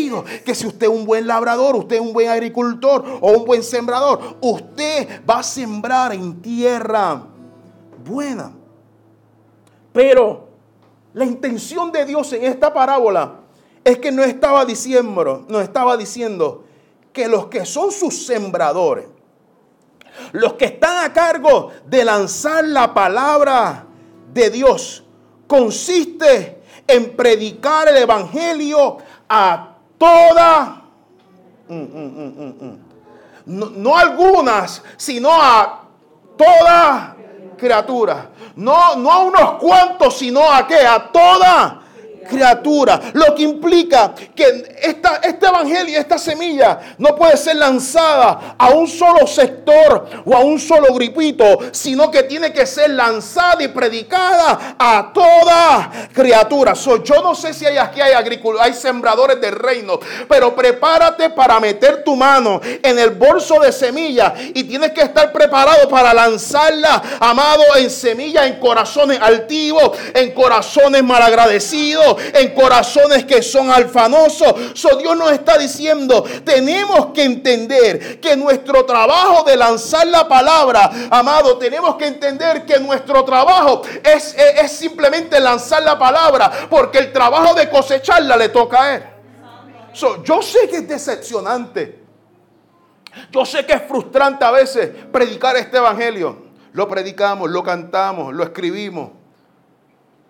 que 0.44 0.56
si 0.56 0.66
usted 0.66 0.88
es 0.88 0.94
un 0.94 1.06
buen 1.06 1.28
labrador, 1.28 1.76
usted 1.76 1.98
es 1.98 2.02
un 2.02 2.14
buen 2.14 2.30
agricultor 2.30 3.04
o 3.22 3.32
un 3.32 3.46
buen 3.46 3.64
sembrador, 3.64 4.38
usted 4.42 5.22
va 5.30 5.40
a 5.40 5.44
sembrar 5.44 6.14
en 6.14 6.42
tierra 6.42 7.24
buena. 8.04 8.52
Pero 9.92 10.48
la 11.14 11.26
intención 11.26 11.92
de 11.92 12.06
Dios 12.06 12.34
en 12.34 12.44
esta 12.44 12.74
parábola 12.74 13.36
es 13.84 14.00
que 14.00 14.12
no 14.12 14.24
estaba 14.24 14.66
diciendo, 14.66 15.46
no 15.48 15.62
estaba 15.62 15.96
diciendo 15.96 16.64
que 17.12 17.28
los 17.28 17.48
que 17.48 17.66
son 17.66 17.92
sus 17.92 18.26
sembradores, 18.26 19.06
los 20.32 20.54
que 20.54 20.66
están 20.66 21.06
a 21.06 21.14
cargo 21.14 21.70
de 21.86 22.04
lanzar 22.04 22.64
la 22.64 22.94
palabra 22.94 23.86
de 24.34 24.50
Dios, 24.50 25.04
consiste 25.48 26.62
en 26.88 27.16
predicar 27.16 27.88
el 27.88 27.98
evangelio 27.98 28.98
a 29.30 29.73
toda 30.04 30.82
mm, 31.70 31.76
mm, 31.76 32.54
mm, 32.62 32.80
no, 33.46 33.70
no 33.70 33.98
algunas, 33.98 34.84
sino 34.98 35.30
a 35.32 35.84
toda 36.38 37.16
criatura. 37.58 38.30
No, 38.56 38.96
no 38.96 39.12
a 39.12 39.20
unos 39.20 39.52
cuantos, 39.60 40.18
sino 40.18 40.42
a 40.52 40.68
qué? 40.68 40.86
A 40.86 41.12
toda 41.12 41.83
criatura. 42.24 43.00
Lo 43.14 43.36
que 43.36 43.44
implica 43.44 44.14
que 44.36 44.78
esta, 44.82 45.18
este 45.18 45.46
evangelio, 45.46 46.00
esta 46.00 46.18
semilla, 46.18 46.80
no 46.98 47.16
puede 47.16 47.38
ser 47.38 47.56
lanzada 47.58 48.56
a 48.58 48.70
un 48.70 48.88
solo 48.88 49.28
sector 49.28 50.08
o 50.26 50.36
a 50.36 50.40
un 50.40 50.60
solo 50.60 50.94
grupito, 50.94 51.60
sino 51.72 52.10
que 52.10 52.24
tiene 52.24 52.52
que 52.52 52.66
ser 52.66 52.92
lanzada 52.92 53.64
y 53.64 53.68
predicada 53.68 54.76
a 54.78 55.12
toda 55.14 56.10
criatura. 56.14 56.74
yo 56.74 57.22
no 57.22 57.36
sé 57.36 57.54
si 57.54 57.66
hay 57.66 57.78
aquí 57.78 58.02
hay 58.02 58.14
hay 58.60 58.74
sembradores 58.74 59.40
del 59.40 59.56
reino, 59.56 60.00
pero 60.28 60.56
prepárate 60.56 61.30
para 61.30 61.60
meter 61.60 62.04
tu 62.04 62.16
mano 62.16 62.62
en 62.64 63.00
el 63.00 63.12
bolso 63.12 63.60
de 63.60 63.72
semilla 63.72 64.34
y 64.54 64.64
tienes 64.64 64.92
que 64.92 65.02
estar 65.02 65.32
preparado 65.32 65.90
para 65.90 66.14
lanzarla, 66.14 67.02
amado, 67.20 67.64
en 67.78 67.90
semilla, 67.90 68.46
en 68.46 68.60
corazones 68.60 69.20
altivos, 69.22 69.98
en 70.14 70.32
corazones 70.32 71.04
malagradecidos 71.04 72.13
en 72.34 72.54
corazones 72.54 73.26
que 73.26 73.42
son 73.42 73.70
alfanosos. 73.70 74.54
So 74.74 74.98
Dios 74.98 75.16
nos 75.18 75.32
está 75.32 75.58
diciendo, 75.58 76.24
tenemos 76.44 77.08
que 77.08 77.24
entender 77.24 78.20
que 78.20 78.36
nuestro 78.36 78.86
trabajo 78.86 79.44
de 79.44 79.58
lanzar 79.58 80.08
la 80.08 80.28
palabra, 80.28 80.92
amado, 81.10 81.58
tenemos 81.58 81.96
que 81.96 82.08
entender 82.08 82.66
que 82.66 82.80
nuestro 82.80 83.24
trabajo 83.24 83.82
es, 84.04 84.36
simplemente 84.72 85.40
lanzar 85.40 85.84
la 85.84 85.98
palabra, 85.98 86.52
porque 86.70 87.00
el 87.00 87.14
trabajo 87.14 87.54
de 87.54 87.70
cosecharla 87.70 88.36
le 88.38 88.50
toca 88.50 88.84
a 88.84 88.96
Él. 88.96 89.04
Yo 90.24 90.42
sé 90.42 90.68
que 90.70 90.78
es 90.78 90.88
decepcionante. 90.88 92.04
Yo 93.32 93.46
sé 93.46 93.66
que 93.66 93.74
es 93.74 93.84
frustrante 93.88 94.44
a 94.44 94.52
veces 94.52 94.90
predicar 95.12 95.56
este 95.56 95.78
evangelio. 95.78 96.44
Lo 96.72 96.88
predicamos, 96.88 97.52
lo 97.52 97.62
cantamos, 97.62 98.34
lo 98.34 98.44
escribimos 98.44 99.23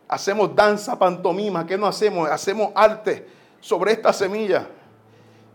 hacemos 0.08 0.56
danza, 0.56 0.98
pantomima, 0.98 1.66
¿qué 1.66 1.78
no 1.78 1.88
hacemos? 1.88 2.30
Hacemos 2.30 2.72
arte 2.76 3.28
sobre 3.60 3.92
esta 3.94 4.14
semilla. 4.14 4.68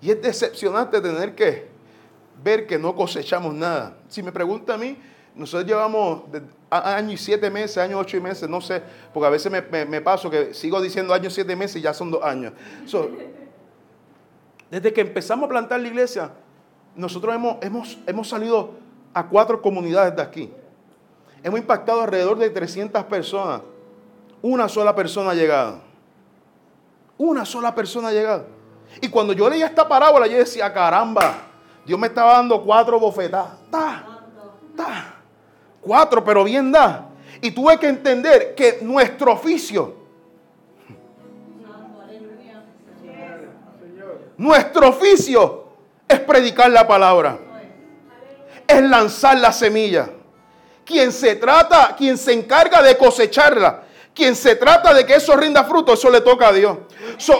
Y 0.01 0.11
es 0.11 0.23
decepcionante 0.23 1.01
tener 1.01 1.35
que 1.35 1.69
ver 2.43 2.67
que 2.67 2.79
no 2.79 2.95
cosechamos 2.95 3.55
nada. 3.55 3.97
Si 4.09 4.23
me 4.23 4.33
pregunta 4.33 4.75
a 4.75 4.79
mí, 4.79 4.97
nosotros 5.35 5.69
llevamos 5.69 6.23
año 6.71 7.13
y 7.13 7.17
siete 7.17 7.51
meses, 7.51 7.79
año 7.79 7.99
ocho 7.99 8.17
y 8.17 8.21
meses, 8.21 8.49
no 8.49 8.61
sé, 8.61 8.83
porque 9.13 9.27
a 9.27 9.31
veces 9.31 9.51
me, 9.53 10.01
paso 10.01 10.31
que 10.31 10.55
sigo 10.55 10.81
diciendo 10.81 11.15
año 11.15 11.29
y 11.29 11.31
siete 11.31 11.55
meses 11.55 11.77
y 11.77 11.81
ya 11.83 11.95
son 11.95 12.11
dos 12.11 12.23
años. 12.23 12.53
desde 14.71 14.93
que 14.93 15.01
empezamos 15.01 15.47
a 15.47 15.49
plantar 15.49 15.81
la 15.81 15.89
iglesia, 15.89 16.31
nosotros 16.95 17.35
hemos, 17.35 17.57
hemos, 17.63 17.99
hemos 18.07 18.29
salido 18.29 18.73
a 19.15 19.27
cuatro 19.27 19.63
comunidades 19.63 20.15
de 20.17 20.23
aquí. 20.23 20.53
Hemos 21.43 21.61
impactado 21.61 22.03
alrededor 22.03 22.39
de 22.39 22.51
300 22.51 23.05
personas. 23.05 23.63
Una 24.43 24.69
sola 24.69 24.95
persona 24.95 25.31
ha 25.31 25.35
llegado. 25.35 25.81
Una 27.17 27.45
sola 27.45 27.75
persona 27.75 28.09
ha 28.09 28.13
llegado. 28.13 28.47
Y 29.01 29.09
cuando 29.09 29.33
yo 29.33 29.49
leía 29.51 29.67
esta 29.67 29.87
parábola, 29.87 30.27
yo 30.27 30.39
decía, 30.39 30.73
caramba, 30.73 31.35
Dios 31.85 31.99
me 31.99 32.07
estaba 32.07 32.35
dando 32.35 32.63
cuatro 32.63 32.99
bofetadas. 33.01 33.53
Cuatro, 35.81 36.23
pero 36.23 36.45
bien 36.45 36.71
da. 36.71 37.07
Y 37.41 37.51
tuve 37.51 37.79
que 37.79 37.89
entender 37.89 38.55
que 38.55 38.79
nuestro 38.83 39.33
oficio, 39.33 39.97
nuestro 44.37 44.89
oficio 44.89 45.69
es 46.07 46.21
predicar 46.21 46.71
la 46.71 46.87
palabra. 46.87 47.39
Es 48.67 48.83
lanzar 48.83 49.39
la 49.39 49.53
semilla. 49.53 50.11
Quien 50.85 51.13
se 51.13 51.37
trata, 51.37 51.95
quien 51.97 52.17
se 52.19 52.33
encarga 52.33 52.83
de 52.83 52.97
cosecharla, 52.97 53.85
quien 54.19 54.35
se 54.35 54.57
trata 54.57 54.93
de 54.93 55.07
que 55.07 55.15
eso 55.15 55.37
rinda 55.37 55.63
fruto, 55.65 55.95
eso 55.95 56.11
le 56.11 56.21
toca 56.21 56.49
a 56.49 56.53
Dios. 56.53 56.77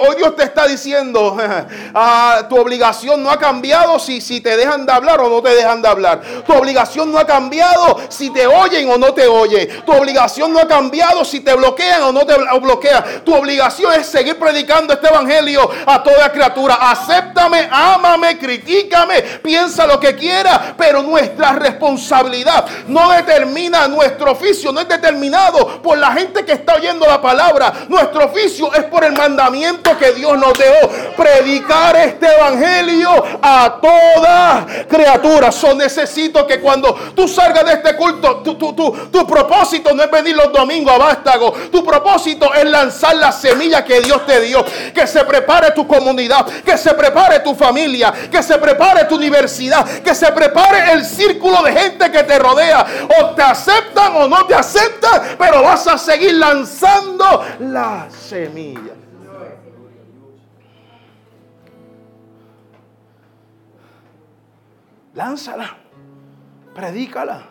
Hoy 0.01 0.17
Dios 0.17 0.37
te 0.37 0.45
está 0.45 0.67
diciendo, 0.67 1.37
ah, 1.95 2.43
tu 2.49 2.59
obligación 2.59 3.23
no 3.23 3.31
ha 3.31 3.39
cambiado 3.39 3.99
si, 3.99 4.21
si 4.21 4.41
te 4.41 4.57
dejan 4.57 4.87
de 4.87 4.93
hablar 4.93 5.21
o 5.21 5.29
no 5.29 5.43
te 5.43 5.55
dejan 5.55 5.83
de 5.83 5.89
hablar. 5.89 6.21
Tu 6.47 6.53
obligación 6.53 7.11
no 7.13 7.19
ha 7.19 7.27
cambiado 7.27 7.99
si 8.09 8.31
te 8.31 8.47
oyen 8.47 8.91
o 8.91 8.99
no 8.99 9.13
te 9.13 9.27
oyen. 9.27 9.85
Tu 9.85 9.93
obligación 9.93 10.53
no 10.53 10.61
ha 10.61 10.69
cambiado 10.69 11.25
si 11.25 11.41
te 11.41 11.55
bloquean 11.55 12.03
o 12.03 12.13
no 12.13 12.25
te 12.25 12.35
bloquean. 12.59 13.23
Tu 13.25 13.35
obligación 13.35 13.93
es 13.95 14.07
seguir 14.07 14.39
predicando 14.39 14.95
este 14.95 15.09
evangelio 15.09 15.69
a 15.87 16.03
toda 16.03 16.33
criatura. 16.33 16.75
Acéptame, 16.81 17.69
ámame, 17.71 18.39
critícame, 18.39 19.23
piensa 19.43 19.87
lo 19.87 19.99
que 20.01 20.15
quiera, 20.15 20.75
pero 20.77 21.03
nuestra 21.03 21.53
responsabilidad 21.53 22.67
no 22.87 23.11
determina 23.13 23.89
nuestro 23.89 24.33
oficio, 24.33 24.73
no 24.73 24.81
es 24.81 24.89
determinado 24.89 25.83
por 25.83 25.99
la 25.99 26.13
gente 26.13 26.45
que 26.45 26.53
está 26.53 26.75
oyendo 26.75 27.07
la 27.07 27.21
palabra. 27.21 27.73
Nuestro 27.89 28.27
oficio 28.27 28.73
es 28.75 28.85
por 28.85 29.05
el 29.05 29.13
mandamiento 29.13 29.58
que 29.99 30.13
Dios 30.13 30.39
nos 30.39 30.53
dejó. 30.55 30.89
Predicar 31.17 31.97
este 31.97 32.27
evangelio 32.27 33.11
a 33.43 33.79
toda 33.81 34.67
criatura. 34.89 35.51
So 35.51 35.75
necesito 35.75 36.47
que 36.47 36.61
cuando 36.61 36.95
tú 37.15 37.27
salgas 37.27 37.65
de 37.65 37.73
este 37.73 37.97
culto, 37.97 38.37
tu, 38.37 38.55
tu, 38.55 38.73
tu, 38.73 38.93
tu 39.11 39.27
propósito 39.27 39.95
no 39.95 40.03
es 40.03 40.11
venir 40.11 40.37
los 40.37 40.53
domingos 40.53 40.95
a 40.95 40.99
Vástago. 40.99 41.53
Tu 41.71 41.85
propósito 41.85 42.53
es 42.55 42.65
lanzar 42.65 43.17
la 43.17 43.33
semilla 43.33 43.85
que 43.85 44.01
Dios 44.01 44.25
te 44.27 44.41
dio. 44.41 44.65
Que 44.95 45.07
se 45.07 45.25
prepare 45.25 45.73
tu 45.73 45.87
comunidad, 45.87 46.47
que 46.47 46.77
se 46.77 46.95
prepare 46.95 47.41
tu 47.41 47.55
familia, 47.55 48.13
que 48.31 48.43
se 48.43 48.59
prepare 48.59 49.05
tu 49.05 49.17
universidad, 49.17 49.85
que 50.03 50.15
se 50.15 50.31
prepare 50.33 50.93
el 50.93 51.05
círculo 51.05 51.63
de 51.63 51.73
gente 51.73 52.11
que 52.11 52.23
te 52.23 52.39
rodea. 52.39 52.87
O 53.21 53.31
te 53.35 53.43
aceptan 53.43 54.17
o 54.17 54.29
no 54.29 54.47
te 54.47 54.55
aceptan, 54.55 55.37
pero 55.39 55.63
vas 55.63 55.87
a 55.87 55.99
seguir 55.99 56.35
lanzando 56.35 56.59
lanzando 56.59 57.45
la 57.61 58.09
semilla. 58.11 58.98
Lánzala, 65.19 65.77
predícala. 66.77 67.49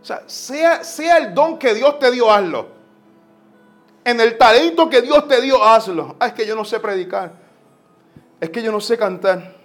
O 0.00 0.04
sea, 0.04 0.22
sea, 0.26 0.82
sea 0.82 1.18
el 1.18 1.34
don 1.34 1.58
que 1.58 1.74
Dios 1.74 1.98
te 1.98 2.10
dio, 2.10 2.32
hazlo. 2.32 2.68
En 4.02 4.18
el 4.18 4.38
talento 4.38 4.88
que 4.88 5.02
Dios 5.02 5.28
te 5.28 5.42
dio, 5.42 5.62
hazlo. 5.62 6.16
Ah, 6.18 6.28
es 6.28 6.32
que 6.32 6.46
yo 6.46 6.56
no 6.56 6.64
sé 6.64 6.80
predicar. 6.80 7.32
Es 8.40 8.48
que 8.48 8.62
yo 8.62 8.72
no 8.72 8.80
sé 8.80 8.96
cantar. 8.96 9.56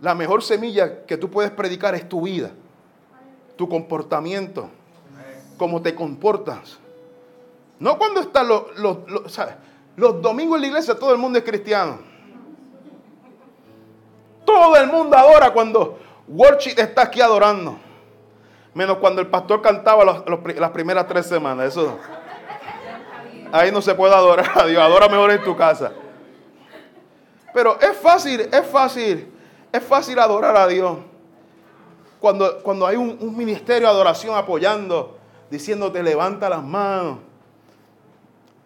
La 0.00 0.14
mejor 0.14 0.42
semilla 0.42 1.04
que 1.04 1.18
tú 1.18 1.30
puedes 1.30 1.50
predicar 1.50 1.94
es 1.94 2.08
tu 2.08 2.22
vida, 2.22 2.50
tu 3.56 3.68
comportamiento, 3.68 4.70
cómo 5.58 5.82
te 5.82 5.94
comportas. 5.94 6.78
No 7.78 7.98
cuando 7.98 8.20
están 8.20 8.48
los, 8.48 8.62
los, 8.78 10.22
domingos 10.22 10.56
en 10.56 10.62
la 10.62 10.66
iglesia, 10.68 10.98
todo 10.98 11.12
el 11.12 11.18
mundo 11.18 11.38
es 11.38 11.44
cristiano. 11.44 11.98
Todo 14.46 14.74
el 14.76 14.86
mundo 14.86 15.18
adora 15.18 15.52
cuando 15.52 15.98
worship 16.30 16.78
está 16.78 17.02
aquí 17.02 17.20
adorando. 17.20 17.78
Menos 18.72 18.98
cuando 18.98 19.20
el 19.20 19.26
pastor 19.26 19.60
cantaba 19.60 20.04
las 20.04 20.70
primeras 20.70 21.06
tres 21.06 21.26
semanas. 21.26 21.68
Eso. 21.68 21.98
Ahí 23.52 23.72
no 23.72 23.82
se 23.82 23.94
puede 23.94 24.14
adorar 24.14 24.50
a 24.54 24.64
Dios. 24.64 24.80
Adora 24.80 25.08
mejor 25.08 25.32
en 25.32 25.42
tu 25.42 25.56
casa. 25.56 25.92
Pero 27.52 27.78
es 27.80 27.96
fácil, 27.96 28.40
es 28.40 28.66
fácil, 28.66 29.32
es 29.72 29.82
fácil 29.82 30.18
adorar 30.20 30.56
a 30.56 30.68
Dios. 30.68 30.98
Cuando, 32.20 32.62
cuando 32.62 32.86
hay 32.86 32.96
un, 32.96 33.18
un 33.20 33.36
ministerio 33.36 33.88
de 33.88 33.94
adoración 33.94 34.36
apoyando, 34.36 35.18
diciéndote 35.50 36.02
levanta 36.02 36.48
las 36.48 36.62
manos 36.62 37.18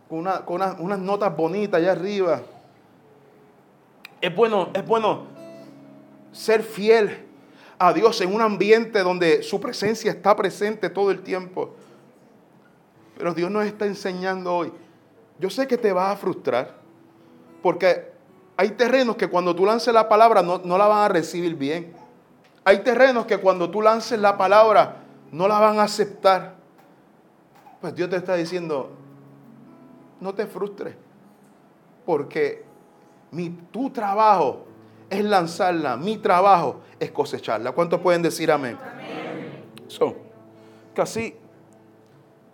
con, 0.09 0.61
unas 0.79 0.99
notas 0.99 1.37
bonitas 1.37 1.81
allá 1.81 1.93
arriba. 1.93 2.43
Es 4.21 4.35
bueno, 4.35 4.71
es 4.73 4.87
bueno 4.87 5.27
ser 6.33 6.63
fiel 6.63 7.24
a 7.79 7.93
Dios 7.93 8.21
en 8.21 8.35
un 8.35 8.41
ambiente 8.41 9.01
donde 9.03 9.43
su 9.43 9.61
presencia 9.61 10.11
está 10.11 10.35
presente 10.37 10.91
todo 10.91 11.11
el 11.11 11.23
tiempo. 11.23 11.75
Pero 13.17 13.35
Dios 13.35 13.51
nos 13.51 13.65
está 13.65 13.87
enseñando 13.87 14.55
hoy. 14.55 14.73
Yo 15.39 15.51
sé 15.51 15.67
que 15.67 15.79
te 15.79 15.93
va 15.93 16.11
a 16.11 16.17
frustrar, 16.17 16.77
porque 17.63 18.13
hay 18.57 18.71
terrenos 18.71 19.17
que 19.17 19.29
cuando 19.29 19.55
tú 19.55 19.67
lances 19.67 19.93
la 19.93 20.09
palabra 20.09 20.43
no, 20.43 20.59
no 20.65 20.79
la 20.79 20.87
van 20.87 21.03
a 21.05 21.09
recibir 21.09 21.57
bien. 21.57 21.93
Hay 22.65 22.79
terrenos 22.79 23.27
que 23.27 23.39
cuando 23.39 23.71
tú 23.71 23.83
lances 23.83 24.19
la 24.19 24.37
palabra 24.37 25.05
no 25.33 25.49
la 25.49 25.59
van 25.59 25.79
a 25.79 25.85
aceptar. 25.85 26.55
Pues 27.81 27.95
Dios 27.95 28.09
te 28.09 28.17
está 28.17 28.35
diciendo, 28.35 28.91
no 30.21 30.35
te 30.35 30.47
frustres, 30.47 30.95
porque 32.07 32.65
mi, 33.31 33.51
tu 33.51 33.91
trabajo 33.91 34.65
es 35.15 35.25
lanzarla, 35.25 35.97
mi 35.97 36.19
trabajo 36.19 36.81
es 37.01 37.11
cosecharla. 37.11 37.73
¿Cuántos 37.73 38.01
pueden 38.01 38.23
decir 38.23 38.51
amén? 38.51 38.79
amén. 38.81 39.65
So, 39.89 40.17
casi 40.95 41.37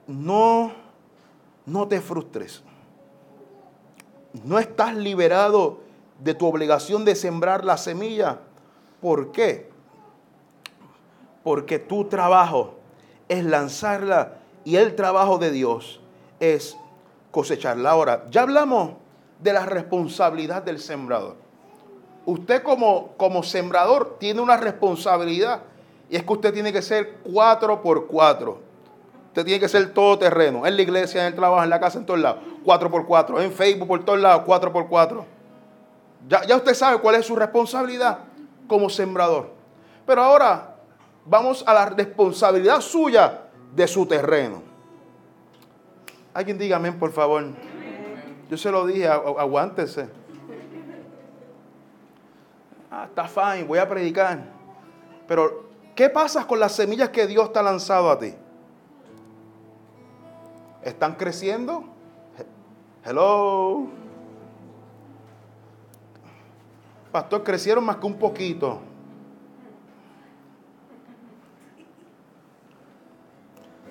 no, 0.06 0.72
no 1.66 1.88
te 1.88 2.00
frustres. 2.00 2.62
No 4.44 4.58
estás 4.58 4.94
liberado 4.94 5.80
de 6.18 6.34
tu 6.34 6.46
obligación 6.46 7.04
de 7.04 7.14
sembrar 7.14 7.64
la 7.64 7.76
semilla. 7.76 8.40
¿Por 9.00 9.32
qué? 9.32 9.70
Porque 11.42 11.78
tu 11.78 12.04
trabajo 12.04 12.74
es 13.28 13.44
lanzarla 13.44 14.36
y 14.64 14.76
el 14.76 14.94
trabajo 14.94 15.38
de 15.38 15.50
Dios 15.50 16.00
es 16.38 16.76
cosecharla. 17.30 17.90
Ahora, 17.90 18.26
ya 18.30 18.42
hablamos 18.42 18.92
de 19.38 19.52
la 19.52 19.64
responsabilidad 19.64 20.62
del 20.62 20.78
sembrador. 20.78 21.36
Usted 22.30 22.62
como, 22.62 23.16
como 23.16 23.42
sembrador 23.42 24.16
tiene 24.20 24.40
una 24.40 24.56
responsabilidad 24.56 25.62
y 26.08 26.14
es 26.14 26.22
que 26.22 26.32
usted 26.32 26.54
tiene 26.54 26.72
que 26.72 26.80
ser 26.80 27.16
cuatro 27.24 27.82
por 27.82 28.06
cuatro. 28.06 28.60
Usted 29.26 29.44
tiene 29.44 29.58
que 29.58 29.68
ser 29.68 29.92
todo 29.92 30.16
terreno. 30.16 30.64
En 30.64 30.76
la 30.76 30.82
iglesia, 30.82 31.22
en 31.22 31.26
el 31.26 31.34
trabajo, 31.34 31.64
en 31.64 31.70
la 31.70 31.80
casa, 31.80 31.98
en 31.98 32.06
todos 32.06 32.20
lados. 32.20 32.40
Cuatro 32.64 32.88
por 32.88 33.04
cuatro. 33.04 33.40
En 33.40 33.50
Facebook, 33.50 33.88
por 33.88 34.04
todos 34.04 34.20
lados. 34.20 34.44
Cuatro 34.46 34.72
por 34.72 34.86
cuatro. 34.86 35.26
Ya, 36.28 36.44
ya 36.46 36.54
usted 36.54 36.72
sabe 36.72 36.98
cuál 36.98 37.16
es 37.16 37.26
su 37.26 37.34
responsabilidad 37.34 38.20
como 38.68 38.88
sembrador. 38.88 39.50
Pero 40.06 40.22
ahora 40.22 40.76
vamos 41.24 41.64
a 41.66 41.74
la 41.74 41.86
responsabilidad 41.86 42.80
suya 42.80 43.40
de 43.74 43.88
su 43.88 44.06
terreno. 44.06 44.62
Alguien 46.32 46.58
diga 46.58 46.76
amén, 46.76 46.96
por 46.96 47.10
favor. 47.10 47.44
Yo 48.48 48.56
se 48.56 48.70
lo 48.70 48.86
dije, 48.86 49.08
aguántese. 49.08 50.19
Ah, 52.90 53.04
está 53.04 53.28
fine, 53.28 53.64
voy 53.64 53.78
a 53.78 53.88
predicar. 53.88 54.44
Pero, 55.28 55.70
¿qué 55.94 56.10
pasa 56.10 56.46
con 56.46 56.58
las 56.58 56.72
semillas 56.72 57.10
que 57.10 57.26
Dios 57.26 57.52
te 57.52 57.58
ha 57.60 57.62
lanzado 57.62 58.10
a 58.10 58.18
ti? 58.18 58.34
¿Están 60.82 61.14
creciendo? 61.14 61.84
Hello. 63.04 63.86
Pastor, 67.12 67.44
crecieron 67.44 67.84
más 67.84 67.96
que 67.96 68.06
un 68.06 68.18
poquito. 68.18 68.80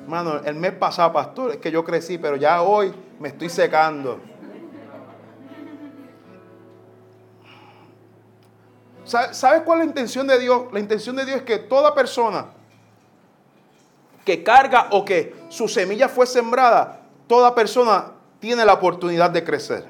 Hermano, 0.01 0.39
el 0.44 0.56
mes 0.56 0.74
pasado, 0.74 1.13
pastor, 1.13 1.51
es 1.51 1.58
que 1.58 1.72
yo 1.72 1.84
crecí, 1.84 2.18
pero 2.18 2.36
ya 2.36 2.63
hoy 2.63 2.94
me 3.20 3.29
estoy 3.29 3.50
secando. 3.50 4.20
¿Sabes 9.09 9.63
cuál 9.65 9.79
es 9.79 9.85
la 9.85 9.89
intención 9.89 10.27
de 10.27 10.37
Dios? 10.37 10.63
La 10.71 10.79
intención 10.79 11.15
de 11.15 11.25
Dios 11.25 11.37
es 11.37 11.43
que 11.43 11.57
toda 11.57 11.95
persona 11.95 12.45
que 14.23 14.43
carga 14.43 14.89
o 14.91 15.03
que 15.03 15.35
su 15.49 15.67
semilla 15.67 16.07
fue 16.07 16.27
sembrada, 16.27 17.01
toda 17.27 17.55
persona 17.55 18.11
tiene 18.39 18.63
la 18.63 18.73
oportunidad 18.73 19.31
de 19.31 19.43
crecer. 19.43 19.85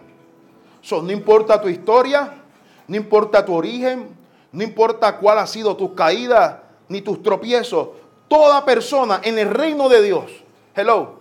no 0.90 1.12
importa 1.12 1.60
tu 1.60 1.68
historia, 1.68 2.34
no 2.88 2.96
importa 2.96 3.44
tu 3.44 3.54
origen, 3.54 4.16
no 4.54 4.64
importa 4.64 5.18
cuál 5.18 5.40
ha 5.40 5.48
sido 5.48 5.76
tus 5.76 5.92
caídas 5.92 6.56
ni 6.88 7.02
tus 7.02 7.22
tropiezos, 7.22 7.90
toda 8.30 8.64
persona 8.64 9.20
en 9.24 9.38
el 9.38 9.50
reino 9.50 9.90
de 9.90 10.02
Dios, 10.02 10.32
hello, 10.74 11.20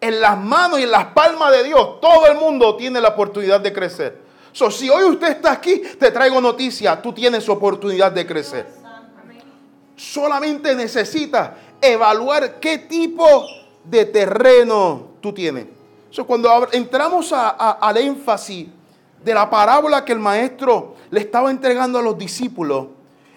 en 0.00 0.20
las 0.20 0.38
manos 0.38 0.78
y 0.78 0.82
en 0.82 0.90
las 0.90 1.06
palmas 1.06 1.50
de 1.52 1.64
Dios, 1.64 2.00
todo 2.00 2.26
el 2.26 2.36
mundo 2.36 2.76
tiene 2.76 3.00
la 3.00 3.08
oportunidad 3.08 3.60
de 3.60 3.72
crecer. 3.72 4.27
So, 4.58 4.72
si 4.72 4.90
hoy 4.90 5.04
usted 5.04 5.28
está 5.28 5.52
aquí, 5.52 5.82
te 6.00 6.10
traigo 6.10 6.40
noticia, 6.40 7.00
tú 7.00 7.12
tienes 7.12 7.48
oportunidad 7.48 8.10
de 8.10 8.26
crecer. 8.26 8.66
Solamente 9.94 10.74
necesitas 10.74 11.50
evaluar 11.80 12.58
qué 12.58 12.78
tipo 12.78 13.46
de 13.84 14.06
terreno 14.06 15.10
tú 15.20 15.32
tienes. 15.32 15.66
So, 16.10 16.26
cuando 16.26 16.66
entramos 16.72 17.32
al 17.32 17.96
énfasis 17.98 18.66
de 19.22 19.32
la 19.32 19.48
parábola 19.48 20.04
que 20.04 20.10
el 20.10 20.18
maestro 20.18 20.96
le 21.08 21.20
estaba 21.20 21.52
entregando 21.52 22.00
a 22.00 22.02
los 22.02 22.18
discípulos, 22.18 22.88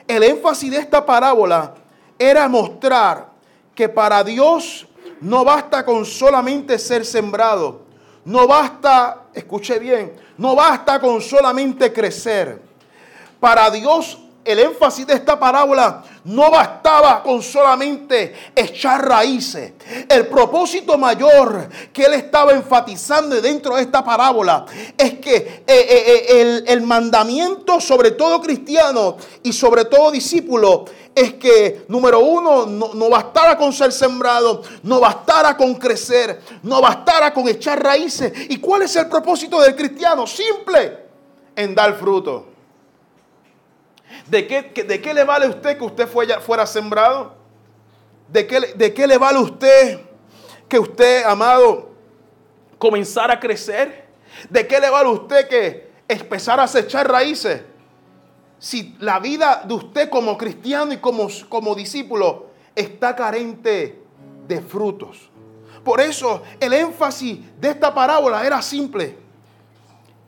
el 0.07 0.23
énfasis 0.23 0.71
de 0.71 0.77
esta 0.77 1.05
parábola 1.05 1.75
era 2.17 2.49
mostrar 2.49 3.29
que 3.75 3.87
para 3.87 4.23
Dios 4.23 4.87
no 5.19 5.45
basta 5.45 5.85
con 5.85 6.03
solamente 6.03 6.79
ser 6.79 7.05
sembrado. 7.05 7.80
No 8.25 8.47
basta, 8.47 9.23
escuche 9.33 9.79
bien, 9.79 10.13
no 10.37 10.55
basta 10.55 10.99
con 10.99 11.21
solamente 11.21 11.91
crecer. 11.91 12.61
Para 13.39 13.69
Dios 13.71 14.19
el 14.43 14.59
énfasis 14.59 15.05
de 15.05 15.13
esta 15.13 15.39
parábola 15.39 16.03
no 16.23 16.49
bastaba 16.49 17.21
con 17.21 17.41
solamente 17.41 18.33
echar 18.55 19.07
raíces. 19.07 19.73
El 20.09 20.27
propósito 20.27 20.97
mayor 20.97 21.69
que 21.93 22.03
él 22.03 22.13
estaba 22.13 22.51
enfatizando 22.51 23.39
dentro 23.39 23.75
de 23.75 23.83
esta 23.83 24.03
parábola 24.03 24.65
es 24.97 25.19
que 25.19 25.35
eh, 25.35 25.63
eh, 25.67 26.25
eh, 26.29 26.63
el, 26.67 26.81
mandamiento, 26.81 27.79
sobre 27.79 28.11
todo 28.11 28.41
cristiano 28.41 29.17
y 29.43 29.53
sobre 29.53 29.85
todo 29.85 30.11
discípulo, 30.11 30.85
es 31.13 31.33
que, 31.33 31.85
número 31.89 32.19
uno, 32.19 32.65
no, 32.65 32.93
no 32.93 33.09
bastara 33.09 33.57
con 33.57 33.73
ser 33.73 33.91
sembrado, 33.91 34.63
no 34.83 34.99
bastara 34.99 35.57
con 35.57 35.75
crecer, 35.75 36.41
no 36.63 36.81
bastara 36.81 37.33
con 37.33 37.47
echar 37.47 37.83
raíces. 37.83 38.31
¿Y 38.49 38.57
cuál 38.57 38.83
es 38.83 38.95
el 38.95 39.07
propósito 39.07 39.59
del 39.59 39.75
cristiano? 39.75 40.25
Simple, 40.25 40.97
en 41.55 41.75
dar 41.75 41.95
fruto. 41.95 42.50
¿De 44.31 44.47
qué, 44.47 44.61
¿De 44.83 45.01
qué, 45.01 45.13
le 45.13 45.25
vale 45.25 45.45
a 45.45 45.49
usted 45.49 45.77
que 45.77 45.83
usted 45.83 46.07
fuera 46.07 46.65
sembrado? 46.65 47.33
¿De 48.29 48.47
qué, 48.47 48.61
¿De 48.61 48.93
qué 48.93 49.05
le 49.05 49.17
vale 49.17 49.37
a 49.37 49.41
usted 49.41 49.99
que 50.69 50.79
usted, 50.79 51.25
amado, 51.25 51.89
comenzara 52.77 53.33
a 53.33 53.39
crecer? 53.41 54.05
¿De 54.49 54.65
qué 54.65 54.79
le 54.79 54.89
vale 54.89 55.09
a 55.09 55.11
usted 55.11 55.49
que 55.49 55.91
empezara 56.07 56.63
a 56.63 56.79
echar 56.79 57.11
raíces? 57.11 57.61
Si 58.57 58.95
la 58.99 59.19
vida 59.19 59.63
de 59.67 59.73
usted 59.73 60.09
como 60.09 60.37
cristiano 60.37 60.93
y 60.93 60.97
como, 60.97 61.27
como 61.49 61.75
discípulo 61.75 62.51
está 62.73 63.13
carente 63.13 64.01
de 64.47 64.61
frutos. 64.61 65.29
Por 65.83 65.99
eso 65.99 66.41
el 66.57 66.71
énfasis 66.71 67.37
de 67.59 67.71
esta 67.71 67.93
parábola 67.93 68.45
era 68.45 68.61
simple. 68.61 69.17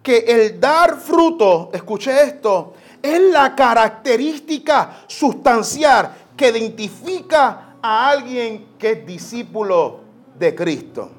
Que 0.01 0.17
el 0.17 0.59
dar 0.59 0.99
fruto, 0.99 1.69
escuche 1.71 2.11
esto, 2.21 2.73
es 3.03 3.21
la 3.31 3.53
característica 3.53 5.03
sustancial 5.07 6.15
que 6.37 6.49
identifica 6.49 7.75
a 7.81 8.09
alguien 8.09 8.69
que 8.79 8.91
es 8.93 9.05
discípulo 9.05 9.99
de 10.39 10.55
Cristo. 10.55 11.11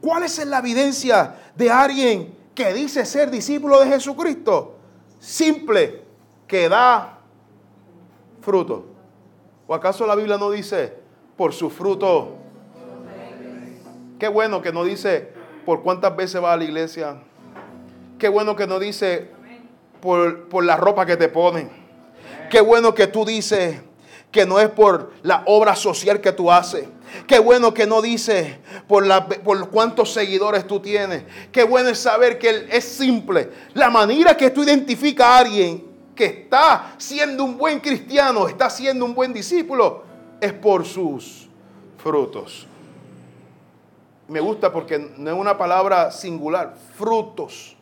¿Cuál 0.00 0.22
es 0.22 0.44
la 0.46 0.58
evidencia 0.58 1.36
de 1.54 1.70
alguien 1.70 2.34
que 2.54 2.72
dice 2.72 3.04
ser 3.04 3.30
discípulo 3.30 3.78
de 3.80 3.88
Jesucristo? 3.88 4.76
Simple, 5.20 6.02
que 6.46 6.68
da 6.68 7.18
fruto. 8.40 8.86
¿O 9.66 9.74
acaso 9.74 10.06
la 10.06 10.14
Biblia 10.14 10.38
no 10.38 10.50
dice 10.50 10.94
por 11.36 11.52
su 11.52 11.68
fruto? 11.68 12.36
Qué 14.18 14.28
bueno 14.28 14.62
que 14.62 14.72
no 14.72 14.82
dice 14.82 15.30
por 15.66 15.82
cuántas 15.82 16.16
veces 16.16 16.42
va 16.42 16.54
a 16.54 16.56
la 16.56 16.64
iglesia. 16.64 17.20
Qué 18.18 18.28
bueno 18.28 18.56
que 18.56 18.66
no 18.66 18.78
dice 18.78 19.30
por, 20.00 20.64
la 20.64 20.76
ropa 20.76 21.06
que 21.06 21.16
te 21.16 21.28
ponen. 21.28 21.70
Qué 22.50 22.60
bueno 22.60 22.94
que 22.94 23.06
tú 23.06 23.24
dices 23.24 23.80
que 24.30 24.44
no 24.46 24.60
es 24.60 24.68
por 24.68 25.12
la 25.22 25.42
obra 25.46 25.74
social 25.74 26.20
que 26.20 26.32
tú 26.32 26.50
haces. 26.50 26.86
Qué 27.26 27.38
bueno 27.38 27.72
que 27.72 27.86
no 27.86 28.02
dices 28.02 28.56
por, 28.86 29.06
cuántos 29.70 30.12
seguidores 30.12 30.66
tú 30.66 30.80
tienes. 30.80 31.24
Qué 31.50 31.64
bueno 31.64 31.88
es 31.88 31.98
saber 31.98 32.38
que 32.38 32.66
es 32.70 32.84
simple. 32.84 33.50
La 33.74 33.90
manera 33.90 34.36
que 34.36 34.50
tú 34.50 34.62
identificas 34.62 35.26
a 35.26 35.38
alguien 35.38 35.84
que 36.14 36.26
está 36.26 36.94
siendo 36.98 37.44
un 37.44 37.56
buen 37.56 37.80
cristiano, 37.80 38.48
está 38.48 38.68
siendo 38.68 39.04
un 39.04 39.14
buen 39.14 39.32
discípulo, 39.32 40.02
es 40.40 40.52
por 40.52 40.84
sus 40.84 41.48
frutos. 41.96 42.66
Me 44.26 44.40
gusta 44.40 44.70
porque 44.70 44.98
no 44.98 45.30
es 45.30 45.36
una 45.36 45.56
palabra 45.56 46.10
singular, 46.10 46.74
frutos. 46.96 47.77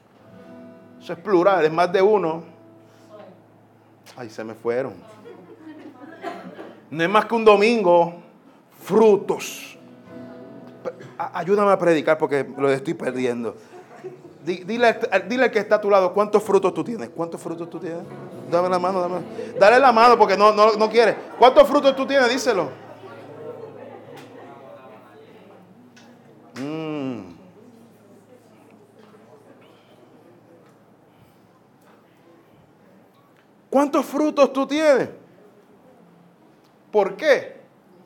Eso 1.07 1.12
es 1.12 1.21
plural, 1.21 1.64
es 1.64 1.73
más 1.73 1.92
de 1.92 2.03
uno. 2.03 2.42
Ay, 4.16 4.29
se 4.29 4.42
me 4.42 4.55
fueron. 4.55 4.95
No 6.90 7.05
es 7.05 7.09
más 7.09 7.27
que 7.27 7.35
un 7.37 7.45
domingo, 7.45 8.14
frutos. 8.83 9.79
Ayúdame 11.16 11.71
a 11.71 11.79
predicar 11.79 12.19
porque 12.19 12.45
lo 12.59 12.69
estoy 12.69 12.95
perdiendo. 12.95 13.55
Dile, 14.45 14.99
al 15.12 15.51
que 15.53 15.61
está 15.61 15.77
a 15.77 15.81
tu 15.81 15.90
lado, 15.90 16.12
¿cuántos 16.12 16.42
frutos 16.42 16.75
tú 16.75 16.83
tienes? 16.83 17.09
¿Cuántos 17.11 17.40
frutos 17.40 17.71
tú 17.71 17.79
tienes? 17.79 18.03
Dame 18.51 18.69
la 18.69 18.81
mano, 18.81 19.01
dame. 19.01 19.21
Dale 19.61 19.79
la 19.79 19.92
mano 19.92 20.19
porque 20.19 20.37
no, 20.37 20.51
no, 20.51 20.73
no 20.73 20.90
quiere. 20.90 21.14
¿Cuántos 21.38 21.69
frutos 21.69 21.95
tú 21.95 22.05
tienes? 22.05 22.29
Díselo. 22.31 22.69
Mmm. 26.61 27.36
¿Cuántos 33.77 34.07
frutos 34.07 34.55
tú 34.55 34.67
tienes? 34.67 35.11
¿Por 36.91 37.15
qué? 37.15 37.57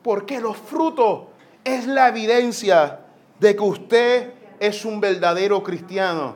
Porque 0.03 0.41
los 0.41 0.57
frutos 0.57 1.27
es 1.63 1.87
la 1.87 2.09
evidencia 2.09 2.99
de 3.39 3.55
que 3.55 3.63
usted 3.63 4.33
es 4.59 4.83
un 4.83 4.99
verdadero 4.99 5.63
cristiano. 5.63 6.35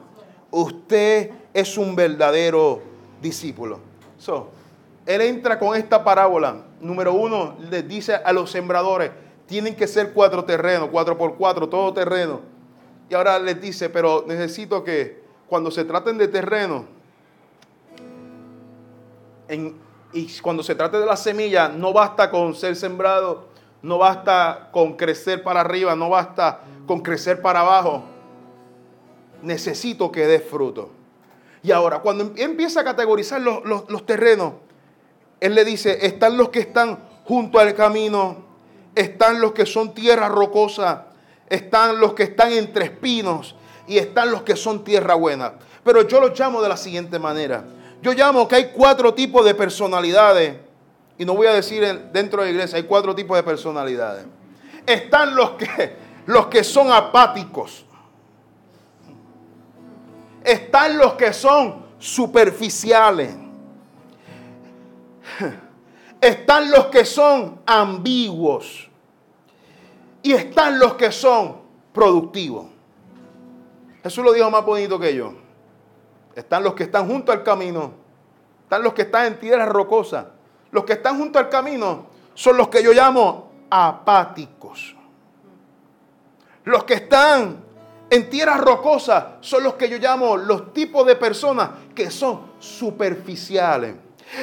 Usted 0.52 1.32
es 1.54 1.78
un 1.78 1.98
verdadero 1.98 2.82
discípulo. 3.21 3.82
So, 4.17 4.52
él 5.06 5.19
entra 5.19 5.60
con 5.60 5.76
esta 5.76 6.02
parábola. 6.02 6.63
Número 6.80 7.13
uno, 7.13 7.58
le 7.69 7.84
dice 7.84 8.15
a 8.15 8.32
los 8.32 8.52
sembradores, 8.52 9.12
tienen 9.48 9.76
que 9.76 9.86
ser 9.86 10.13
cuatro 10.13 10.45
terrenos, 10.45 10.88
cuatro 10.93 11.17
por 11.17 11.36
cuatro, 11.36 11.67
todo 11.67 11.93
terreno. 11.93 12.39
Y 13.10 13.15
ahora 13.15 13.38
les 13.39 13.60
dice, 13.60 13.89
pero 13.89 14.24
necesito 14.26 14.82
que 14.86 15.21
cuando 15.50 15.71
se 15.71 15.84
traten 15.84 16.17
de 16.17 16.30
terreno, 16.30 16.94
y 20.13 20.39
cuando 20.39 20.63
se 20.63 20.75
trate 20.75 20.97
de 20.97 21.05
la 21.05 21.17
semilla, 21.17 21.67
no 21.67 21.91
basta 21.93 22.31
con 22.31 22.55
ser 22.55 22.75
sembrado, 22.75 23.47
no 23.81 23.97
basta 23.97 24.69
con 24.71 24.93
crecer 24.95 25.43
para 25.43 25.62
arriba, 25.62 25.95
no 25.95 26.10
basta 26.10 26.62
con 26.88 27.01
crecer 27.01 27.41
para 27.41 27.60
abajo. 27.60 28.03
Necesito 29.41 30.12
que 30.12 30.25
dé 30.25 30.39
fruto. 30.39 30.89
Y 31.62 31.71
ahora, 31.71 31.99
cuando 31.99 32.31
empieza 32.38 32.81
a 32.81 32.84
categorizar 32.84 33.41
los, 33.41 33.63
los 33.65 34.05
terrenos, 34.05 34.53
él 35.39 35.53
le 35.53 35.65
dice, 35.65 36.05
están 36.05 36.38
los 36.38 36.49
que 36.49 36.60
están 36.60 36.99
junto 37.25 37.60
al 37.60 37.73
camino, 37.73 38.38
están 38.95 39.41
los 39.41 39.51
que 39.51 39.65
son 39.65 39.93
tierra 39.93 40.29
rocosa, 40.29 41.08
están 41.49 41.99
los 41.99 42.13
que 42.13 42.23
están 42.23 42.51
entre 42.53 42.86
espinos 42.86 43.55
y 43.88 43.97
están 43.97 44.31
los 44.31 44.43
que 44.43 44.55
son 44.55 44.84
tierra 44.84 45.15
buena. 45.15 45.53
Pero 45.84 46.08
yo 46.08 46.19
los 46.19 46.39
llamo 46.39 46.62
de 46.62 46.69
la 46.69 46.77
siguiente 46.77 47.19
manera. 47.19 47.65
Yo 48.05 48.13
llamo 48.13 48.47
que 48.47 48.55
hay 48.55 48.65
cuatro 48.65 49.15
tipos 49.15 49.43
de 49.43 49.55
personalidades. 49.55 50.55
Y 51.17 51.25
no 51.25 51.33
voy 51.33 51.47
a 51.47 51.53
decir 51.53 51.83
dentro 52.13 52.43
de 52.43 52.49
la 52.49 52.51
iglesia, 52.51 52.77
hay 52.77 52.83
cuatro 52.83 53.15
tipos 53.15 53.35
de 53.35 53.41
personalidades. 53.41 54.27
Están 54.85 55.35
los 55.35 55.53
que, 55.53 55.95
los 56.27 56.45
que 56.45 56.63
son 56.63 56.91
apáticos. 56.91 57.83
Están 60.43 60.99
los 60.99 61.13
que 61.13 61.33
son 61.33 61.83
superficiales. 61.97 63.35
Están 66.21 66.69
los 66.69 66.85
que 66.85 67.05
son 67.05 67.59
ambiguos. 67.65 68.87
Y 70.21 70.33
están 70.33 70.77
los 70.77 70.93
que 70.93 71.11
son 71.11 71.57
productivos. 71.91 72.67
Jesús 74.03 74.23
lo 74.23 74.31
dijo 74.31 74.51
más 74.51 74.63
bonito 74.63 74.99
que 74.99 75.15
yo. 75.15 75.44
Están 76.36 76.63
los 76.63 76.74
que 76.74 76.84
están 76.84 77.08
junto 77.08 77.32
al 77.32 77.43
camino. 77.43 77.93
Están 78.63 78.84
los 78.84 78.93
que 78.93 79.04
están 79.04 79.28
en 79.28 79.39
tierra 79.39 79.65
rocosa. 79.65 80.32
Los 80.71 80.84
que 80.84 80.93
están 80.93 81.17
junto 81.17 81.39
al 81.39 81.50
camino 81.50 82.08
son 82.34 82.58
los 82.58 82.67
que 82.67 82.84
yo 82.84 82.91
llamo 82.91 83.52
apáticos. 83.69 84.95
Los 86.65 86.84
que 86.84 86.95
están 86.95 87.63
en 88.10 88.30
tierra 88.30 88.58
rocosa 88.58 89.38
son 89.39 89.63
los 89.63 89.76
que 89.76 89.88
yo 89.88 89.98
llamo 89.98 90.36
los 90.36 90.74
tipos 90.74 91.06
de 91.06 91.15
personas 91.15 91.69
que 91.93 92.12
son 92.12 92.54
superficiales. 92.60 93.95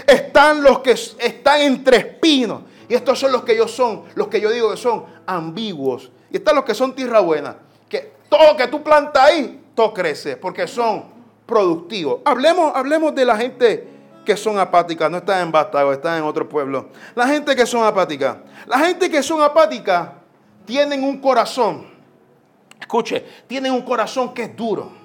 Están 0.06 0.62
los 0.62 0.78
que 0.78 0.92
están 0.92 1.60
entre 1.60 1.96
espinos. 1.98 2.62
Y 2.88 2.94
estos 2.94 3.18
son 3.18 3.32
los 3.32 3.42
que 3.42 3.56
yo 3.56 3.68
son, 3.68 4.04
los 4.14 4.28
que 4.28 4.40
yo 4.40 4.50
digo 4.50 4.70
que 4.70 4.76
son 4.76 5.04
ambiguos. 5.26 6.10
Y 6.30 6.36
están 6.36 6.56
los 6.56 6.64
que 6.64 6.74
son 6.74 6.94
tierra 6.94 7.20
buena. 7.20 7.56
Que 7.88 8.12
todo 8.28 8.52
lo 8.52 8.56
que 8.56 8.68
tú 8.68 8.82
plantas 8.82 9.24
ahí, 9.24 9.64
todo 9.74 9.92
crece. 9.92 10.36
Porque 10.36 10.66
son 10.66 11.04
productivos. 11.46 12.20
Hablemos, 12.24 12.72
hablemos 12.74 13.14
de 13.14 13.24
la 13.24 13.36
gente 13.36 13.88
que 14.24 14.36
son 14.36 14.58
apáticas. 14.58 15.10
No 15.10 15.18
están 15.18 15.42
en 15.42 15.52
Bastago, 15.52 15.92
están 15.92 16.18
en 16.18 16.24
otro 16.24 16.48
pueblo. 16.48 16.88
La 17.14 17.26
gente 17.26 17.54
que 17.56 17.66
son 17.66 17.84
apáticas. 17.84 18.36
La 18.66 18.78
gente 18.78 19.10
que 19.10 19.22
son 19.22 19.42
apáticas 19.42 20.10
tienen 20.64 21.02
un 21.02 21.20
corazón. 21.20 21.86
Escuche, 22.80 23.24
tienen 23.46 23.72
un 23.72 23.82
corazón 23.82 24.32
que 24.32 24.44
es 24.44 24.56
duro 24.56 25.01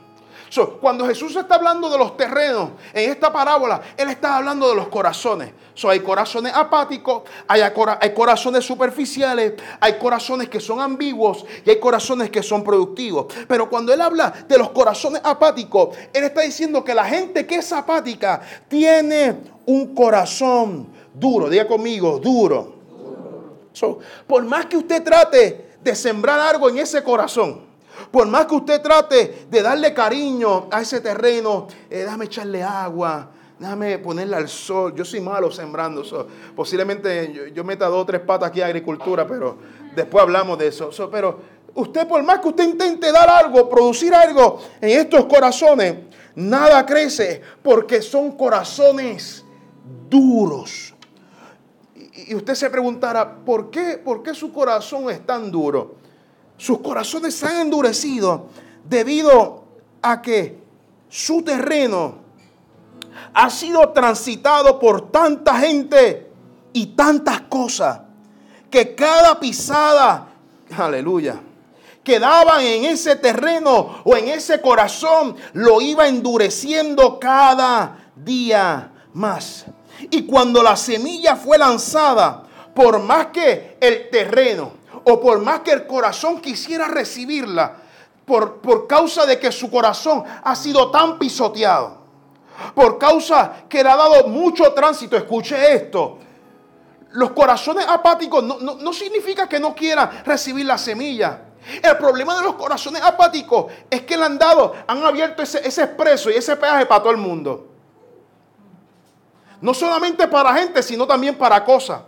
cuando 0.79 1.05
Jesús 1.05 1.35
está 1.35 1.55
hablando 1.55 1.89
de 1.89 1.97
los 1.97 2.15
terrenos 2.15 2.71
en 2.93 3.11
esta 3.11 3.31
parábola, 3.31 3.81
Él 3.97 4.09
está 4.09 4.37
hablando 4.37 4.69
de 4.69 4.75
los 4.75 4.87
corazones. 4.87 5.51
hay 5.87 5.99
corazones 5.99 6.53
apáticos, 6.55 7.23
hay, 7.47 7.61
hay 7.61 8.13
corazones 8.13 8.65
superficiales, 8.65 9.53
hay 9.79 9.97
corazones 9.97 10.49
que 10.49 10.59
son 10.59 10.79
ambiguos 10.79 11.45
y 11.65 11.69
hay 11.69 11.79
corazones 11.79 12.29
que 12.29 12.41
son 12.41 12.63
productivos. 12.63 13.27
Pero 13.47 13.69
cuando 13.69 13.93
Él 13.93 14.01
habla 14.01 14.33
de 14.47 14.57
los 14.57 14.69
corazones 14.71 15.21
apáticos, 15.23 15.95
Él 16.13 16.23
está 16.23 16.41
diciendo 16.41 16.83
que 16.83 16.93
la 16.93 17.05
gente 17.05 17.45
que 17.45 17.55
es 17.55 17.71
apática 17.71 18.41
tiene 18.67 19.37
un 19.65 19.93
corazón 19.93 20.87
duro. 21.13 21.49
Diga 21.49 21.67
conmigo, 21.67 22.19
duro. 22.19 22.75
por 24.25 24.43
más 24.45 24.65
que 24.67 24.77
usted 24.77 25.03
trate 25.03 25.75
de 25.83 25.95
sembrar 25.95 26.39
algo 26.39 26.69
en 26.69 26.79
ese 26.79 27.03
corazón, 27.03 27.67
por 28.11 28.27
más 28.27 28.45
que 28.45 28.55
usted 28.55 28.81
trate 28.81 29.47
de 29.49 29.61
darle 29.61 29.93
cariño 29.93 30.67
a 30.71 30.81
ese 30.81 31.01
terreno, 31.01 31.67
eh, 31.89 31.99
déjame 31.99 32.25
echarle 32.25 32.63
agua, 32.63 33.29
déjame 33.59 33.97
ponerle 33.99 34.35
al 34.35 34.47
sol. 34.47 34.93
Yo 34.95 35.03
soy 35.03 35.21
malo 35.21 35.51
sembrando. 35.51 36.01
eso. 36.01 36.27
posiblemente 36.55 37.51
yo, 37.53 37.63
meta 37.63 37.87
dos 37.87 38.03
o 38.03 38.05
tres 38.05 38.21
patas 38.21 38.49
aquí 38.49 38.61
a 38.61 38.67
agricultura, 38.67 39.27
pero 39.27 39.57
después 39.95 40.21
hablamos 40.21 40.57
de 40.57 40.67
eso. 40.67 40.89
pero 41.11 41.39
usted, 41.75 42.07
por 42.07 42.23
más 42.23 42.39
que 42.39 42.49
usted 42.49 42.63
intente 42.63 43.11
dar 43.11 43.29
algo, 43.29 43.69
producir 43.69 44.13
algo 44.13 44.59
en 44.81 44.89
estos 44.99 45.25
corazones, 45.25 45.95
nada 46.35 46.85
crece 46.85 47.41
porque 47.61 48.01
son 48.01 48.31
corazones 48.31 49.43
duros. 50.09 50.93
Y 52.27 52.33
usted 52.35 52.55
se 52.55 52.69
preguntará, 52.69 53.35
¿por 53.45 53.69
qué, 53.69 53.97
¿por 54.03 54.23
qué 54.23 54.33
su 54.33 54.51
corazón 54.51 55.09
es 55.09 55.25
tan 55.25 55.51
duro? 55.51 55.95
Sus 56.57 56.79
corazones 56.79 57.35
se 57.35 57.47
han 57.47 57.61
endurecido 57.61 58.47
debido 58.83 59.63
a 60.01 60.21
que 60.21 60.59
su 61.09 61.41
terreno 61.43 62.15
ha 63.33 63.49
sido 63.49 63.89
transitado 63.89 64.79
por 64.79 65.11
tanta 65.11 65.55
gente 65.59 66.31
y 66.73 66.87
tantas 66.87 67.41
cosas 67.41 68.01
que 68.69 68.95
cada 68.95 69.39
pisada, 69.39 70.27
aleluya, 70.75 71.39
que 72.03 72.19
daban 72.19 72.61
en 72.61 72.85
ese 72.85 73.15
terreno 73.15 74.01
o 74.03 74.15
en 74.15 74.29
ese 74.29 74.61
corazón 74.61 75.35
lo 75.53 75.81
iba 75.81 76.07
endureciendo 76.07 77.19
cada 77.19 78.11
día 78.15 78.91
más. 79.13 79.65
Y 80.09 80.23
cuando 80.23 80.61
la 80.63 80.75
semilla 80.75 81.35
fue 81.35 81.57
lanzada, 81.57 82.43
por 82.73 82.99
más 82.99 83.27
que 83.27 83.77
el 83.81 84.09
terreno, 84.09 84.76
o 85.09 85.21
por 85.21 85.39
más 85.39 85.61
que 85.61 85.71
el 85.71 85.87
corazón 85.87 86.41
quisiera 86.41 86.87
recibirla, 86.87 87.77
por, 88.25 88.57
por 88.59 88.87
causa 88.87 89.25
de 89.25 89.39
que 89.39 89.53
su 89.53 89.71
corazón 89.71 90.23
ha 90.43 90.53
sido 90.53 90.91
tan 90.91 91.17
pisoteado, 91.17 91.97
por 92.75 92.97
causa 92.97 93.63
que 93.69 93.81
le 93.81 93.89
ha 93.89 93.95
dado 93.95 94.27
mucho 94.27 94.73
tránsito, 94.73 95.15
escuche 95.15 95.73
esto, 95.73 96.17
los 97.11 97.31
corazones 97.31 97.85
apáticos 97.87 98.43
no, 98.43 98.93
significa 98.93 99.47
que 99.47 99.61
no 99.61 99.73
quieran 99.73 100.23
recibir 100.25 100.65
la 100.65 100.77
semilla. 100.77 101.41
El 101.81 101.97
problema 101.97 102.35
de 102.35 102.43
los 102.43 102.55
corazones 102.55 103.01
apáticos 103.01 103.71
es 103.89 104.01
que 104.01 104.17
le 104.17 104.25
han 104.25 104.37
dado, 104.37 104.73
han 104.87 105.03
abierto 105.05 105.41
ese, 105.41 105.65
ese 105.65 105.83
expreso 105.83 106.29
y 106.29 106.33
ese 106.33 106.57
peaje 106.57 106.85
para 106.85 107.01
todo 107.01 107.11
el 107.11 107.17
mundo. 107.17 107.67
No 109.61 109.73
solamente 109.73 110.27
para 110.27 110.53
gente, 110.53 110.83
sino 110.83 111.07
también 111.07 111.35
para 111.35 111.63
cosas. 111.63 112.01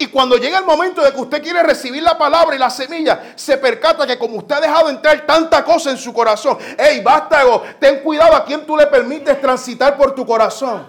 Y 0.00 0.06
cuando 0.06 0.36
llega 0.36 0.58
el 0.58 0.64
momento 0.64 1.02
de 1.02 1.12
que 1.12 1.20
usted 1.20 1.42
quiere 1.42 1.60
recibir 1.64 2.04
la 2.04 2.16
palabra 2.16 2.54
y 2.54 2.58
la 2.58 2.70
semilla, 2.70 3.32
se 3.34 3.58
percata 3.58 4.06
que 4.06 4.16
como 4.16 4.36
usted 4.36 4.54
ha 4.54 4.60
dejado 4.60 4.90
entrar 4.90 5.26
tanta 5.26 5.64
cosa 5.64 5.90
en 5.90 5.98
su 5.98 6.14
corazón, 6.14 6.56
hey, 6.78 7.00
vástago, 7.02 7.64
ten 7.80 8.00
cuidado 8.00 8.36
a 8.36 8.44
quien 8.44 8.64
tú 8.64 8.76
le 8.76 8.86
permites 8.86 9.40
transitar 9.40 9.96
por 9.96 10.14
tu 10.14 10.24
corazón. 10.24 10.86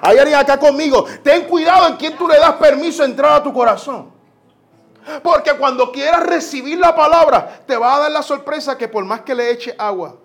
Hay 0.00 0.18
alguien 0.18 0.36
acá 0.36 0.58
conmigo, 0.58 1.06
ten 1.22 1.44
cuidado 1.44 1.86
en 1.86 1.96
quien 1.96 2.16
tú 2.16 2.26
le 2.26 2.40
das 2.40 2.54
permiso 2.54 3.04
de 3.04 3.10
entrar 3.10 3.34
a 3.34 3.42
tu 3.42 3.52
corazón. 3.52 4.10
Porque 5.22 5.52
cuando 5.52 5.92
quieras 5.92 6.24
recibir 6.24 6.78
la 6.78 6.96
palabra, 6.96 7.60
te 7.64 7.76
va 7.76 7.94
a 7.94 8.00
dar 8.00 8.10
la 8.10 8.22
sorpresa 8.22 8.76
que 8.76 8.88
por 8.88 9.04
más 9.04 9.20
que 9.20 9.32
le 9.32 9.48
eche 9.48 9.76
agua, 9.78 10.16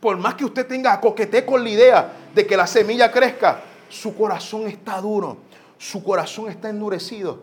por 0.00 0.18
más 0.18 0.34
que 0.34 0.44
usted 0.44 0.66
tenga 0.66 1.00
coquete 1.00 1.46
con 1.46 1.62
la 1.62 1.70
idea 1.70 2.12
de 2.34 2.46
que 2.46 2.58
la 2.58 2.66
semilla 2.66 3.10
crezca, 3.10 3.62
su 3.88 4.14
corazón 4.14 4.66
está 4.66 5.00
duro 5.00 5.38
su 5.82 6.04
corazón 6.04 6.48
está 6.48 6.68
endurecido, 6.68 7.40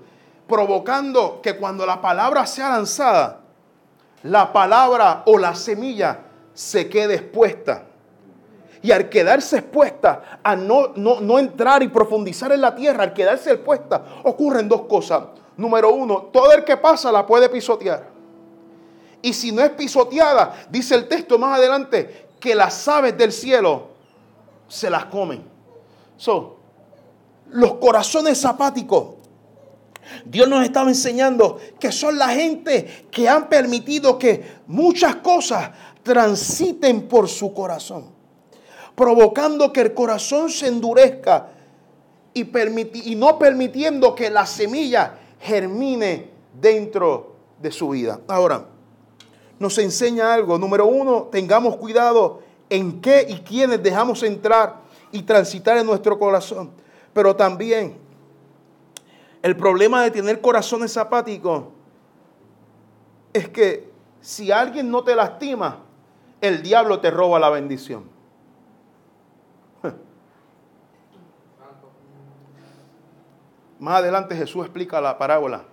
provocando 0.48 1.42
que 1.42 1.58
cuando 1.58 1.86
la 1.86 2.00
palabra 2.00 2.46
sea 2.46 2.70
lanzada, 2.70 3.42
la 4.24 4.54
palabra 4.54 5.24
o 5.26 5.38
la 5.38 5.54
semilla 5.54 6.22
se 6.54 6.88
quede 6.88 7.16
expuesta. 7.16 7.84
Y 8.82 8.92
al 8.92 9.10
quedarse 9.10 9.58
expuesta, 9.58 10.40
a 10.42 10.56
no, 10.56 10.94
no, 10.96 11.20
no 11.20 11.38
entrar 11.38 11.84
y 11.84 11.90
profundizar 11.90 12.54
en 12.54 12.62
la 12.62 12.74
tierra, 12.74 13.04
al 13.04 13.14
quedarse 13.14 13.52
expuesta, 13.52 14.06
ocurren 14.24 14.70
dos 14.70 14.84
cosas. 14.84 15.22
Número 15.58 15.92
uno, 15.92 16.30
todo 16.32 16.54
el 16.54 16.64
que 16.64 16.78
pasa 16.78 17.12
la 17.12 17.28
puede 17.28 17.50
pisotear. 17.50 18.08
Y 19.22 19.34
si 19.34 19.52
no 19.52 19.62
es 19.62 19.72
pisoteada, 19.72 20.66
dice 20.70 20.96
el 20.96 21.10
texto 21.10 21.38
más 21.38 21.60
adelante, 21.60 22.30
que 22.40 22.56
las 22.56 22.88
aves 22.88 23.18
del 23.18 23.34
cielo 23.34 23.90
se 24.70 24.90
las 24.90 25.04
comen. 25.06 25.44
So, 26.16 26.59
los 27.52 27.76
corazones 27.76 28.44
apáticos. 28.46 29.16
Dios 30.26 30.48
nos 30.48 30.64
estaba 30.64 30.90
enseñando 30.90 31.60
que 31.80 31.92
son 31.92 32.18
la 32.18 32.30
gente 32.30 33.08
que 33.12 33.30
han 33.30 33.48
permitido 33.48 34.18
que 34.18 34.44
muchas 34.68 35.18
cosas 35.18 35.72
transiten 36.04 37.08
por 37.08 37.28
su 37.28 37.54
corazón, 37.54 38.06
provocando 38.96 39.72
que 39.72 39.82
el 39.82 39.94
corazón 39.94 40.50
se 40.50 40.68
endurezca 40.68 41.50
y, 42.34 42.48
y 43.12 43.16
no 43.16 43.38
permitiendo 43.38 44.16
que 44.16 44.30
la 44.30 44.46
semilla 44.46 45.20
germine 45.40 46.30
dentro 46.60 47.36
de 47.62 47.72
su 47.72 47.90
vida. 47.90 48.20
Ahora, 48.28 48.66
nos 49.60 49.78
enseña 49.78 50.34
algo. 50.34 50.58
Número 50.58 50.88
uno, 50.88 51.28
tengamos 51.32 51.76
cuidado 51.76 52.42
en 52.70 53.02
qué 53.02 53.26
y 53.28 53.36
quiénes 53.40 53.84
dejamos 53.84 54.24
entrar 54.24 54.78
y 55.12 55.24
transitar 55.24 55.78
en 55.78 55.86
nuestro 55.86 56.18
corazón. 56.18 56.72
Pero 57.14 57.36
también 57.36 57.98
el 59.42 59.56
problema 59.56 60.04
de 60.04 60.12
tener 60.12 60.42
corazones 60.42 60.98
apáticos 60.98 61.66
es 63.34 63.48
que 63.50 63.90
si 64.22 64.52
alguien 64.52 64.92
no 64.92 65.04
te 65.04 65.16
lastima, 65.16 65.80
el 66.42 66.62
diablo 66.62 67.00
te 67.00 67.10
roba 67.12 67.40
la 67.40 67.50
bendición. 67.50 68.04
Más 73.80 74.00
adelante 74.00 74.36
Jesús 74.36 74.66
explica 74.66 75.00
la 75.00 75.18
parábola 75.18 75.64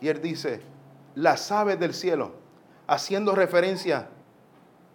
y 0.00 0.08
él 0.08 0.22
dice, 0.22 0.62
las 1.14 1.50
aves 1.52 1.78
del 1.80 1.94
cielo, 1.94 2.32
haciendo 2.86 3.34
referencia, 3.34 4.08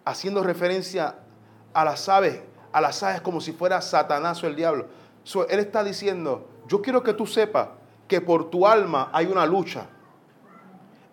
haciendo 0.04 0.42
referencia 0.42 1.16
a 1.72 1.84
las 1.84 2.08
aves, 2.08 2.40
a 2.72 2.80
las 2.80 3.02
aves 3.02 3.20
como 3.20 3.40
si 3.40 3.52
fuera 3.52 3.80
Satanás 3.82 4.42
o 4.42 4.46
el 4.46 4.56
diablo. 4.56 4.86
Él 5.48 5.58
está 5.58 5.82
diciendo, 5.82 6.48
yo 6.68 6.80
quiero 6.82 7.02
que 7.02 7.12
tú 7.12 7.26
sepas 7.26 7.68
que 8.08 8.20
por 8.20 8.50
tu 8.50 8.66
alma 8.66 9.10
hay 9.12 9.26
una 9.26 9.44
lucha. 9.46 9.86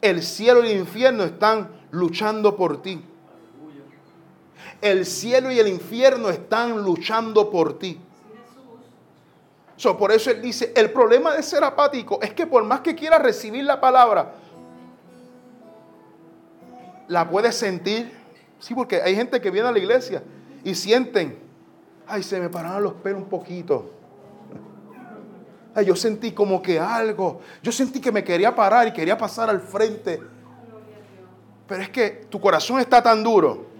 El 0.02 0.22
cielo 0.22 0.64
y 0.64 0.72
el 0.72 0.80
infierno 0.80 1.24
están 1.24 1.70
luchando 1.92 2.56
por 2.56 2.82
ti. 2.82 3.04
El 4.82 5.06
cielo 5.06 5.52
y 5.52 5.60
el 5.60 5.68
infierno 5.68 6.30
están 6.30 6.84
luchando 6.84 7.50
por 7.50 7.80
ti. 7.80 8.00
por 9.98 10.12
eso 10.12 10.30
él 10.30 10.42
dice, 10.42 10.74
el 10.76 10.92
problema 10.92 11.34
de 11.34 11.44
ser 11.44 11.64
apático 11.64 12.20
es 12.22 12.34
que 12.34 12.46
por 12.46 12.64
más 12.64 12.82
que 12.82 12.96
quieras 12.96 13.22
recibir 13.22 13.64
la 13.64 13.80
palabra, 13.80 14.34
la 17.08 17.30
puedes 17.30 17.56
sentir. 17.56 18.12
Sí, 18.60 18.74
porque 18.74 19.02
hay 19.02 19.16
gente 19.16 19.42
que 19.42 19.52
viene 19.52 19.68
a 19.68 19.72
la 19.72 19.80
iglesia 19.80 20.24
y 20.64 20.76
sienten, 20.76 21.38
ay, 22.08 22.24
se 22.24 22.40
me 22.40 22.50
pararon 22.50 22.84
los 22.84 22.94
pelos 22.94 23.22
un 23.22 23.30
poquito. 23.30 24.03
Ay, 25.76 25.86
yo 25.86 25.96
sentí 25.96 26.32
como 26.32 26.62
que 26.62 26.80
algo, 26.80 27.42
yo 27.62 27.72
sentí 27.72 28.00
que 28.00 28.12
me 28.12 28.24
quería 28.24 28.54
parar 28.54 28.88
y 28.88 28.94
quería 28.94 29.18
pasar 29.18 29.50
al 29.50 29.62
frente. 29.62 30.22
Pero 31.68 31.82
es 31.82 31.90
que 31.90 32.28
tu 32.30 32.40
corazón 32.40 32.80
está 32.80 33.02
tan 33.02 33.24
duro 33.24 33.74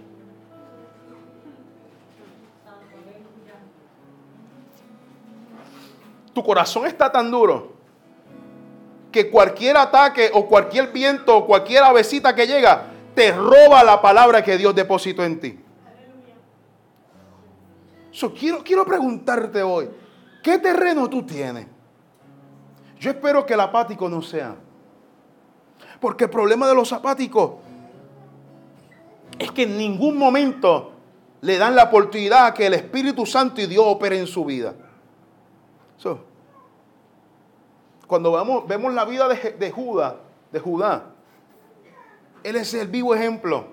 tu 6.34 6.42
corazón 6.42 6.86
está 6.86 7.10
tan 7.10 7.30
duro 7.30 7.72
que 9.10 9.30
cualquier 9.30 9.76
ataque 9.76 10.30
o 10.34 10.46
cualquier 10.46 10.92
viento 10.92 11.36
o 11.36 11.46
cualquier 11.46 11.84
avecita 11.84 12.34
que 12.34 12.46
llega 12.46 12.88
te 13.14 13.30
roba 13.30 13.84
la 13.84 14.02
palabra 14.02 14.42
que 14.42 14.58
Dios 14.58 14.74
depositó 14.74 15.22
en 15.22 15.40
ti. 15.40 15.60
quiero, 18.36 18.64
quiero 18.64 18.84
preguntarte 18.84 19.62
hoy, 19.62 19.88
¿qué 20.42 20.58
terreno 20.58 21.08
tú 21.08 21.24
tienes? 21.24 21.66
Yo 23.04 23.10
espero 23.10 23.44
que 23.44 23.52
el 23.52 23.60
apático 23.60 24.08
no 24.08 24.22
sea. 24.22 24.56
Porque 26.00 26.24
el 26.24 26.30
problema 26.30 26.66
de 26.66 26.74
los 26.74 26.90
apáticos 26.90 27.52
es 29.38 29.50
que 29.50 29.64
en 29.64 29.76
ningún 29.76 30.16
momento 30.16 30.92
le 31.42 31.58
dan 31.58 31.76
la 31.76 31.84
oportunidad 31.84 32.46
a 32.46 32.54
que 32.54 32.64
el 32.64 32.72
Espíritu 32.72 33.26
Santo 33.26 33.60
y 33.60 33.66
Dios 33.66 33.84
opere 33.86 34.18
en 34.18 34.26
su 34.26 34.44
vida 34.46 34.74
cuando 38.06 38.32
vemos, 38.32 38.66
vemos 38.66 38.92
la 38.92 39.04
vida 39.04 39.28
de, 39.28 39.52
de, 39.52 39.70
Judá, 39.70 40.16
de 40.52 40.60
Judá, 40.60 41.10
él 42.42 42.56
es 42.56 42.74
el 42.74 42.88
vivo 42.88 43.14
ejemplo 43.14 43.66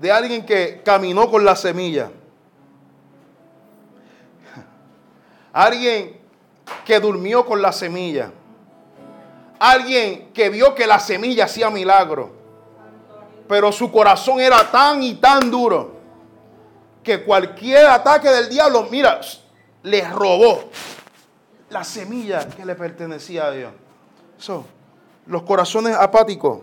de 0.00 0.12
alguien 0.12 0.46
que 0.46 0.82
caminó 0.84 1.30
con 1.30 1.44
la 1.44 1.56
semilla. 1.56 2.10
Alguien 5.52 6.21
que 6.84 7.00
durmió 7.00 7.44
con 7.46 7.62
la 7.62 7.72
semilla. 7.72 8.30
Alguien 9.58 10.30
que 10.32 10.50
vio 10.50 10.74
que 10.74 10.86
la 10.86 10.98
semilla 10.98 11.44
hacía 11.44 11.70
milagro. 11.70 12.32
Pero 13.48 13.70
su 13.70 13.90
corazón 13.92 14.40
era 14.40 14.70
tan 14.70 15.02
y 15.02 15.14
tan 15.14 15.50
duro 15.50 15.92
que 17.02 17.22
cualquier 17.24 17.86
ataque 17.86 18.28
del 18.28 18.48
diablo, 18.48 18.88
mira, 18.90 19.20
le 19.82 20.08
robó 20.08 20.70
la 21.70 21.84
semilla 21.84 22.48
que 22.48 22.64
le 22.64 22.74
pertenecía 22.74 23.46
a 23.46 23.50
Dios. 23.50 23.72
So, 24.38 24.64
los 25.26 25.42
corazones 25.42 25.96
apáticos 25.96 26.60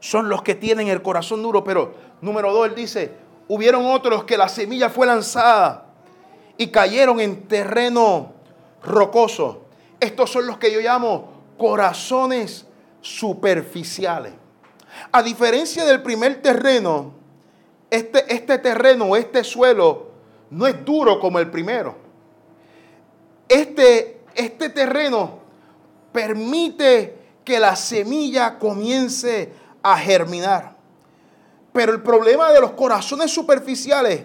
son 0.00 0.28
los 0.28 0.42
que 0.42 0.54
tienen 0.54 0.88
el 0.88 1.02
corazón 1.02 1.42
duro, 1.42 1.62
pero 1.62 1.94
número 2.20 2.52
dos, 2.52 2.66
él 2.66 2.74
dice, 2.74 3.12
hubieron 3.48 3.86
otros 3.86 4.24
que 4.24 4.36
la 4.36 4.48
semilla 4.48 4.90
fue 4.90 5.06
lanzada 5.06 5.86
y 6.56 6.68
cayeron 6.68 7.20
en 7.20 7.46
terreno 7.46 8.31
rocoso. 8.84 9.62
Estos 10.00 10.30
son 10.30 10.46
los 10.46 10.58
que 10.58 10.72
yo 10.72 10.80
llamo 10.80 11.28
corazones 11.58 12.66
superficiales. 13.00 14.32
A 15.10 15.22
diferencia 15.22 15.84
del 15.84 16.02
primer 16.02 16.42
terreno, 16.42 17.12
este, 17.90 18.32
este 18.34 18.58
terreno, 18.58 19.16
este 19.16 19.44
suelo, 19.44 20.10
no 20.50 20.66
es 20.66 20.84
duro 20.84 21.18
como 21.18 21.38
el 21.38 21.50
primero 21.50 22.02
este, 23.52 24.22
este 24.34 24.70
terreno 24.70 25.40
permite 26.10 27.18
que 27.44 27.58
la 27.58 27.76
semilla 27.76 28.58
comience 28.58 29.52
a 29.82 29.98
germinar. 29.98 30.76
Pero 31.72 31.92
el 31.92 32.02
problema 32.02 32.50
de 32.50 32.60
los 32.60 32.72
corazones 32.72 33.30
superficiales 33.30 34.24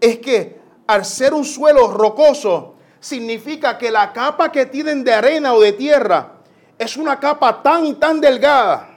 es 0.00 0.18
que 0.18 0.60
al 0.86 1.06
ser 1.06 1.32
un 1.32 1.44
suelo 1.44 1.90
rocoso, 1.90 2.74
significa 3.00 3.78
que 3.78 3.90
la 3.90 4.12
capa 4.12 4.50
que 4.50 4.66
tienen 4.66 5.04
de 5.04 5.12
arena 5.12 5.54
o 5.54 5.60
de 5.60 5.72
tierra 5.72 6.32
es 6.78 6.96
una 6.96 7.18
capa 7.18 7.62
tan 7.62 7.86
y 7.86 7.94
tan 7.94 8.20
delgada. 8.20 8.88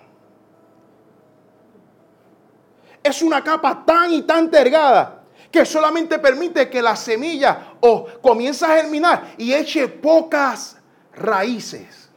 Es 3.03 3.21
una 3.21 3.43
capa 3.43 3.83
tan 3.85 4.13
y 4.13 4.21
tan 4.21 4.49
delgada 4.51 5.23
que 5.51 5.65
solamente 5.65 6.19
permite 6.19 6.69
que 6.69 6.81
la 6.81 6.95
semilla 6.95 7.73
o 7.81 8.05
comience 8.21 8.63
a 8.63 8.75
germinar 8.75 9.33
y 9.37 9.53
eche 9.53 9.87
pocas 9.87 10.77
raíces. 11.13 12.09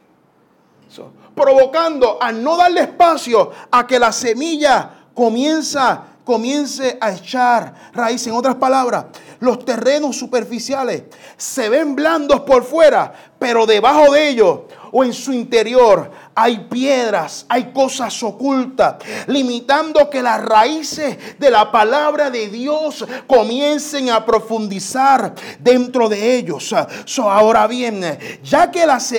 provocando 1.34 2.22
a 2.22 2.30
no 2.30 2.56
darle 2.56 2.82
espacio 2.82 3.50
a 3.70 3.84
que 3.84 3.98
la 3.98 4.12
semilla 4.12 5.08
comienza, 5.12 6.04
comience 6.24 6.96
a 7.00 7.12
echar 7.12 7.74
raíces. 7.92 8.28
En 8.28 8.34
otras 8.34 8.56
palabras, 8.56 9.06
los 9.40 9.64
terrenos 9.64 10.16
superficiales 10.16 11.04
se 11.36 11.68
ven 11.68 11.94
blandos 11.94 12.40
por 12.40 12.64
fuera, 12.64 13.12
pero 13.38 13.66
debajo 13.66 14.12
de 14.12 14.28
ellos 14.28 14.60
o 14.90 15.04
en 15.04 15.12
su 15.12 15.32
interior 15.32 16.10
hay 16.34 16.58
piedras, 16.70 17.46
hay 17.48 17.72
cosas 17.72 18.22
ocultas, 18.22 18.96
limitando 19.26 20.08
que 20.08 20.22
las 20.22 20.44
raíces 20.44 21.38
de 21.38 21.50
la 21.50 21.72
palabra 21.72 22.30
de 22.30 22.48
Dios 22.48 23.04
comiencen 23.26 24.10
a 24.10 24.24
profundizar 24.24 25.34
dentro 25.58 26.08
de 26.08 26.36
ellos. 26.36 26.74
ahora 27.18 27.66
bien, 27.66 28.18
ya 28.42 28.70
que 28.70 28.86
las, 28.86 29.12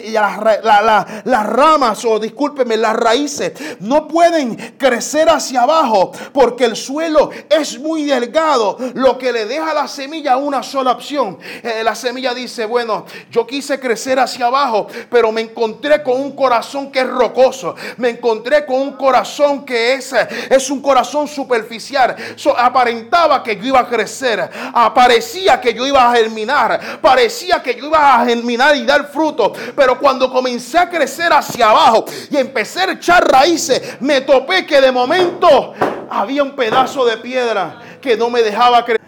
las 0.63 1.45
ramas, 1.45 2.05
o 2.05 2.19
discúlpeme, 2.19 2.77
las 2.77 2.95
raíces 2.95 3.53
no 3.79 4.07
pueden 4.07 4.55
crecer 4.77 5.29
hacia 5.29 5.63
abajo 5.63 6.11
porque 6.31 6.65
el 6.65 6.75
suelo 6.75 7.31
es 7.49 7.79
muy 7.79 8.05
delgado, 8.05 8.77
lo 8.93 9.17
que 9.17 9.31
le 9.31 9.45
deja 9.45 9.71
a 9.71 9.73
la 9.73 9.87
semilla 9.87 10.37
una 10.37 10.63
sola 10.63 10.91
opción. 10.91 11.37
Eh, 11.63 11.81
la 11.83 11.95
semilla 11.95 12.33
dice, 12.33 12.65
bueno, 12.65 13.05
yo 13.31 13.45
quise 13.45 13.79
crecer 13.79 14.19
hacia 14.19 14.47
abajo, 14.47 14.87
pero 15.09 15.31
me 15.31 15.41
encontré 15.41 15.65
encontré 15.65 16.03
con 16.03 16.21
un 16.21 16.31
corazón 16.35 16.91
que 16.91 17.03
rocoso. 17.05 17.75
Me 17.97 18.09
encontré 18.09 18.65
con 18.65 18.81
un 18.81 18.93
corazón 18.93 19.65
que 19.65 19.93
es, 19.93 20.13
es 20.49 20.69
un 20.69 20.81
corazón 20.81 21.27
superficial. 21.27 22.15
aparentaba 22.57 23.43
que 23.43 23.55
yo 23.55 23.65
iba 23.65 23.79
a 23.79 23.87
crecer. 23.87 24.49
Parecía 24.93 25.59
que 25.59 25.73
yo 25.73 25.85
iba 25.85 26.09
a 26.09 26.15
germinar. 26.15 26.99
Parecía 27.01 27.61
que 27.61 27.75
yo 27.75 27.87
iba 27.87 28.15
a 28.15 28.25
germinar 28.25 28.75
y 28.75 28.85
dar 28.85 29.07
fruto. 29.07 29.53
Pero 29.75 29.99
cuando 29.99 30.31
comencé 30.31 30.77
a 30.77 30.89
crecer 30.89 31.31
hacia 31.31 31.69
abajo 31.69 32.05
y 32.29 32.37
empecé 32.37 32.81
a 32.81 32.91
echar 32.91 33.27
raíces, 33.29 33.97
me 33.99 34.21
topé 34.21 34.65
que 34.65 34.81
de 34.81 34.91
momento 34.91 35.73
había 36.09 36.43
un 36.43 36.55
pedazo 36.55 37.05
de 37.05 37.17
piedra 37.17 37.79
que 38.01 38.15
no 38.15 38.29
me 38.29 38.41
dejaba 38.41 38.83
crecer 38.83 39.05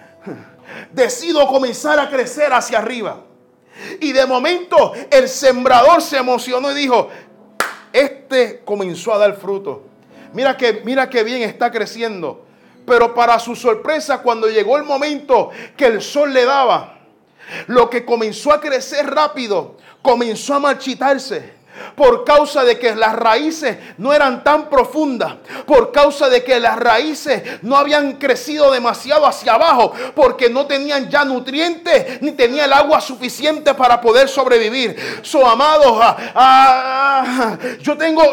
decido 0.92 1.48
comenzar 1.48 2.00
a 2.00 2.10
crecer 2.10 2.52
hacia 2.52 2.80
arriba. 2.80 3.24
Y 4.02 4.12
de 4.12 4.26
momento 4.26 4.94
el 5.12 5.30
sembrador 5.30 6.02
se 6.02 6.18
emocionó 6.18 6.72
y 6.72 6.76
dijo, 6.76 7.10
este 8.00 8.62
comenzó 8.64 9.14
a 9.14 9.18
dar 9.18 9.36
fruto. 9.36 9.84
Mira 10.34 10.56
que, 10.58 10.82
mira 10.84 11.10
que 11.10 11.24
bien 11.24 11.42
está 11.42 11.72
creciendo. 11.72 12.46
Pero 12.86 13.14
para 13.14 13.38
su 13.40 13.56
sorpresa, 13.56 14.22
cuando 14.22 14.48
llegó 14.48 14.78
el 14.78 14.84
momento 14.84 15.50
que 15.76 15.88
el 15.88 16.02
sol 16.02 16.34
le 16.34 16.46
daba, 16.46 17.00
lo 17.68 17.90
que 17.90 18.06
comenzó 18.06 18.54
a 18.54 18.62
crecer 18.62 19.06
rápido, 19.08 19.78
comenzó 20.02 20.54
a 20.54 20.60
marchitarse 20.60 21.57
por 21.96 22.24
causa 22.24 22.64
de 22.64 22.78
que 22.78 22.96
las 22.96 23.16
raíces 23.16 23.78
no 23.98 24.14
eran 24.14 24.44
tan 24.44 24.70
profundas, 24.70 25.36
por 25.66 25.92
causa 25.92 26.30
de 26.30 26.44
que 26.44 26.60
las 26.60 26.78
raíces 26.78 27.44
no 27.62 27.78
habían 27.78 28.14
crecido 28.14 28.72
demasiado 28.72 29.26
hacia 29.26 29.54
abajo, 29.54 29.94
porque 30.16 30.50
no 30.50 30.66
tenían 30.66 31.10
ya 31.10 31.26
nutrientes 31.26 32.22
ni 32.22 32.32
tenía 32.32 32.66
el 32.66 32.74
agua 32.74 33.02
suficiente 33.02 33.74
para 33.74 34.00
poder 34.02 34.30
sobrevivir. 34.30 34.96
So, 35.22 35.48
amados, 35.48 35.98
ah, 36.00 36.18
ah, 36.36 37.58
yo 37.82 37.98
tengo, 37.98 38.24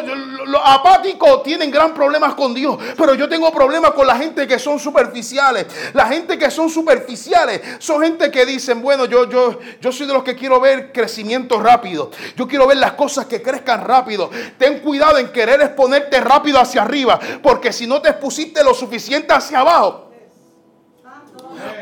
los 0.47 0.61
apáticos 0.65 1.43
tienen 1.43 1.71
gran 1.71 1.95
problemas 1.95 2.35
con 2.35 2.55
Dios, 2.55 2.79
pero 2.97 3.15
yo 3.15 3.29
tengo 3.29 3.53
problemas 3.53 3.93
con 3.93 4.07
la 4.07 4.17
gente 4.17 4.47
que 4.47 4.59
son 4.59 4.79
superficiales. 4.79 5.67
La 5.93 6.07
gente 6.07 6.39
que 6.39 6.51
son 6.51 6.69
superficiales 6.71 7.61
son 7.79 8.03
gente 8.03 8.31
que 8.31 8.45
dicen, 8.47 8.83
bueno, 8.83 9.07
yo, 9.07 9.29
yo, 9.29 9.59
yo 9.81 9.93
soy 9.93 10.07
de 10.07 10.13
los 10.13 10.25
que 10.25 10.35
quiero 10.35 10.61
ver 10.61 10.93
crecimiento 10.93 11.61
rápido. 11.61 12.11
Yo 12.37 12.47
quiero 12.47 12.67
ver 12.67 12.79
las 12.79 12.93
cosas 12.93 13.27
que 13.27 13.34
que 13.35 13.43
crezcan 13.43 13.85
rápido. 13.85 14.31
Ten 14.59 14.81
cuidado 14.81 15.19
en 15.19 15.33
querer 15.33 15.61
exponerte 15.61 16.21
rápido 16.21 16.61
hacia 16.61 16.83
arriba, 16.83 17.19
porque 17.43 17.73
si 17.73 17.87
no 17.87 18.01
te 18.01 18.11
expusiste 18.11 18.63
lo 18.63 18.75
suficiente 18.75 19.33
hacia 19.33 19.61
abajo, 19.61 20.13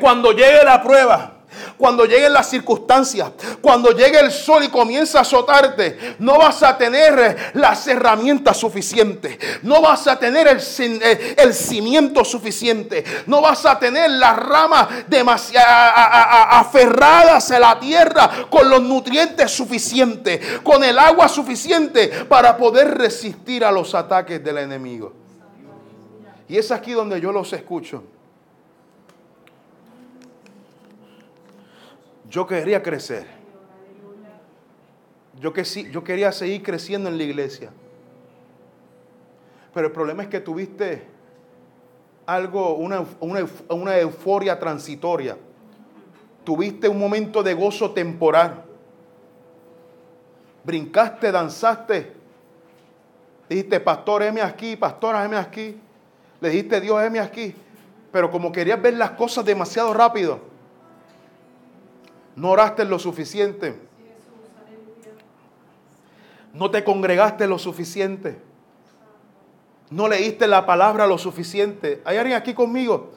cuando 0.01 0.33
llegue 0.33 0.65
la 0.65 0.83
prueba, 0.83 1.42
cuando 1.83 2.05
lleguen 2.05 2.33
las 2.33 2.49
circunstancias, 2.49 3.33
cuando 3.61 3.91
llegue 3.91 4.21
el 4.21 4.31
sol 4.31 4.63
y 4.63 4.69
comienza 4.69 5.19
a 5.19 5.23
azotarte, 5.23 6.15
no 6.21 6.39
vas 6.39 6.63
a 6.63 6.79
tener 6.79 7.51
las 7.55 7.89
herramientas 7.89 8.57
suficientes, 8.57 9.37
no 9.63 9.83
vas 9.83 10.07
a 10.07 10.17
tener 10.17 10.47
el, 10.47 10.61
eh, 10.79 11.35
el 11.37 11.53
cimiento 11.53 12.25
suficiente, 12.25 13.03
no 13.27 13.41
vas 13.41 13.67
a 13.67 13.81
tener 13.81 14.13
las 14.13 14.37
ramas 14.37 15.09
demasiado 15.09 15.67
aferradas 15.67 17.51
a 17.51 17.59
la 17.59 17.81
tierra 17.81 18.31
con 18.49 18.71
los 18.71 18.81
nutrientes 18.81 19.51
suficientes, 19.51 20.61
con 20.63 20.85
el 20.85 20.97
agua 20.97 21.29
suficiente 21.29 22.07
para 22.29 22.57
poder 22.57 22.97
resistir 22.97 23.65
a 23.65 23.73
los 23.73 23.93
ataques 23.97 24.45
del 24.45 24.59
enemigo. 24.59 25.13
Y 26.49 26.59
es 26.59 26.71
aquí 26.71 26.93
donde 26.93 27.21
yo 27.21 27.33
los 27.33 27.53
escucho. 27.53 28.05
Yo 32.33 32.47
quería 32.47 32.83
crecer. 32.83 33.27
Yo, 35.39 35.53
que 35.53 35.65
yo 35.65 36.03
quería 36.03 36.33
seguir 36.33 36.63
creciendo 36.63 37.11
en 37.11 37.19
la 37.19 37.25
iglesia. 37.25 37.71
Pero 39.75 39.89
el 39.89 39.93
problema 39.93 40.23
es 40.23 40.31
que 40.31 40.41
tuviste 40.41 41.03
algo, 42.25 42.77
una, 42.77 43.05
una 43.21 43.99
euforia 43.99 44.59
transitoria. 44.59 45.37
Tuviste 46.43 46.89
un 46.89 46.99
momento 46.99 47.43
de 47.43 47.53
gozo 47.53 47.91
temporal. 47.91 48.65
Brincaste, 50.65 51.31
danzaste. 51.31 52.15
Dijiste, 53.47 53.79
pastor, 53.79 54.23
heme 54.23 54.41
aquí, 54.41 54.77
pastora, 54.77 55.23
heme 55.23 55.37
aquí. 55.37 55.79
Le 56.41 56.49
dijiste, 56.49 56.81
Dios, 56.81 57.03
heme 57.03 57.21
aquí. 57.21 57.55
Pero 58.11 58.31
como 58.31 58.51
querías 58.53 58.81
ver 58.81 58.95
las 58.95 59.11
cosas 59.11 59.45
demasiado 59.45 59.93
rápido, 59.93 60.52
no 62.37 62.51
oraste 62.51 62.85
lo 62.85 62.99
suficiente. 62.99 63.79
No 66.55 66.71
te 66.71 66.85
congregaste 66.85 67.47
lo 67.47 67.59
suficiente. 67.59 68.39
No 69.91 70.09
leíste 70.09 70.47
la 70.47 70.65
palabra 70.65 71.07
lo 71.07 71.19
suficiente. 71.19 72.01
¿Hay 72.05 72.17
alguien 72.17 72.37
aquí 72.37 72.55
conmigo? 72.55 73.13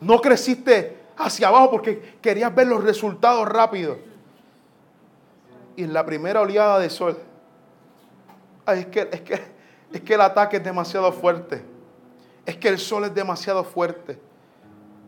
No 0.00 0.20
creciste 0.20 0.98
hacia 1.16 1.48
abajo 1.48 1.70
porque 1.70 2.16
querías 2.20 2.54
ver 2.54 2.66
los 2.66 2.82
resultados 2.82 3.48
rápidos. 3.48 3.98
Y 5.76 5.84
en 5.84 5.92
la 5.92 6.04
primera 6.04 6.40
oleada 6.40 6.78
de 6.78 6.90
sol, 6.90 7.18
es, 8.66 8.86
que, 8.86 9.08
es, 9.10 9.20
que, 9.22 9.40
es 9.92 10.00
que 10.00 10.14
el 10.14 10.20
ataque 10.20 10.58
es 10.58 10.64
demasiado 10.64 11.10
fuerte. 11.12 11.62
Es 12.44 12.56
que 12.56 12.68
el 12.68 12.78
sol 12.78 13.04
es 13.04 13.14
demasiado 13.14 13.64
fuerte 13.64 14.18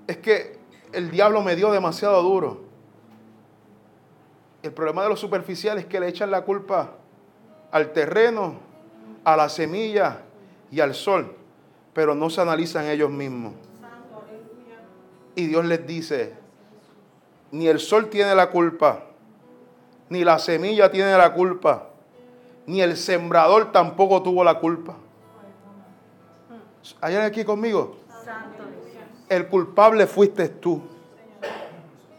es 0.06 0.16
que 0.18 0.58
el 0.92 1.10
diablo 1.10 1.42
me 1.42 1.56
dio 1.56 1.70
demasiado 1.70 2.22
duro. 2.22 2.60
El 4.62 4.72
problema 4.72 5.02
de 5.02 5.08
los 5.08 5.20
superficiales 5.20 5.84
es 5.84 5.90
que 5.90 6.00
le 6.00 6.08
echan 6.08 6.30
la 6.30 6.42
culpa 6.42 6.92
al 7.70 7.92
terreno, 7.92 8.54
a 9.24 9.36
la 9.36 9.48
semilla 9.48 10.22
y 10.70 10.80
al 10.80 10.94
sol, 10.94 11.34
pero 11.92 12.14
no 12.14 12.30
se 12.30 12.40
analizan 12.40 12.86
ellos 12.86 13.10
mismos. 13.10 13.54
Y 15.34 15.46
Dios 15.46 15.64
les 15.66 15.86
dice, 15.86 16.34
ni 17.50 17.68
el 17.68 17.78
sol 17.78 18.08
tiene 18.08 18.34
la 18.34 18.50
culpa, 18.50 19.04
ni 20.08 20.24
la 20.24 20.38
semilla 20.38 20.90
tiene 20.90 21.16
la 21.16 21.34
culpa, 21.34 21.88
ni 22.66 22.80
el 22.80 22.96
sembrador 22.96 23.72
tampoco 23.72 24.22
tuvo 24.22 24.42
la 24.42 24.58
culpa. 24.58 24.96
¿Hay 27.00 27.14
alguien 27.14 27.22
aquí 27.24 27.44
conmigo? 27.44 27.96
El 29.28 29.48
culpable 29.48 30.06
fuiste 30.06 30.48
tú, 30.48 30.82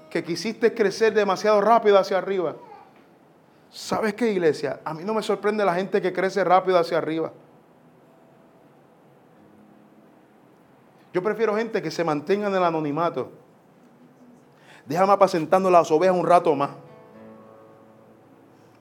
que 0.10 0.24
quisiste 0.24 0.74
crecer 0.74 1.14
demasiado 1.14 1.62
rápido 1.62 1.98
hacia 1.98 2.18
arriba. 2.18 2.56
¿Sabes 3.70 4.14
qué, 4.14 4.32
iglesia? 4.32 4.80
A 4.84 4.94
mí 4.94 5.04
no 5.04 5.14
me 5.14 5.22
sorprende 5.22 5.64
la 5.64 5.76
gente 5.76 6.02
que 6.02 6.14
crece 6.14 6.44
rápido 6.44 6.80
hacia 6.80 6.98
arriba. 6.98 7.32
Yo 11.14 11.24
prefiero 11.24 11.56
gente 11.56 11.82
que 11.82 11.92
se 11.92 12.04
mantenga 12.04 12.48
en 12.48 12.56
el 12.56 12.64
anonimato. 12.64 13.32
Déjame 14.86 15.14
apacentando 15.14 15.70
las 15.70 15.90
ovejas 15.92 16.16
un 16.16 16.26
rato 16.26 16.56
más. 16.56 16.72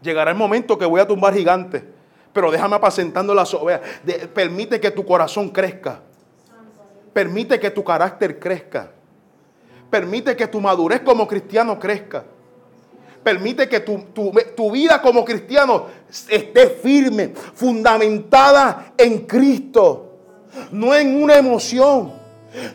Llegará 0.03 0.31
el 0.31 0.37
momento 0.37 0.79
que 0.79 0.87
voy 0.87 1.01
a 1.01 1.07
tumbar 1.07 1.35
gigantes, 1.35 1.83
pero 2.33 2.51
déjame 2.51 2.77
apacentando 2.77 3.35
las 3.35 3.53
ovejas. 3.55 3.81
permite 4.35 4.79
que 4.79 4.91
tu 4.91 5.05
corazón 5.05 5.49
crezca. 5.49 6.01
Permite 7.17 7.59
que 7.59 7.71
tu 7.71 7.83
carácter 7.83 8.39
crezca. 8.39 8.91
Permite 9.89 10.37
que 10.37 10.47
tu 10.49 10.61
madurez 10.61 11.01
como 11.01 11.27
cristiano 11.27 11.79
crezca. 11.79 12.25
Permite 13.23 13.71
que 13.71 13.81
tu, 13.81 14.05
tu, 14.55 14.71
vida 14.71 15.01
como 15.01 15.25
cristiano 15.25 15.87
esté 16.29 16.69
firme, 16.69 17.33
fundamentada 17.55 18.93
en 18.99 19.21
Cristo, 19.21 20.19
no 20.73 20.95
en 20.95 21.23
una 21.23 21.39
emoción 21.39 22.13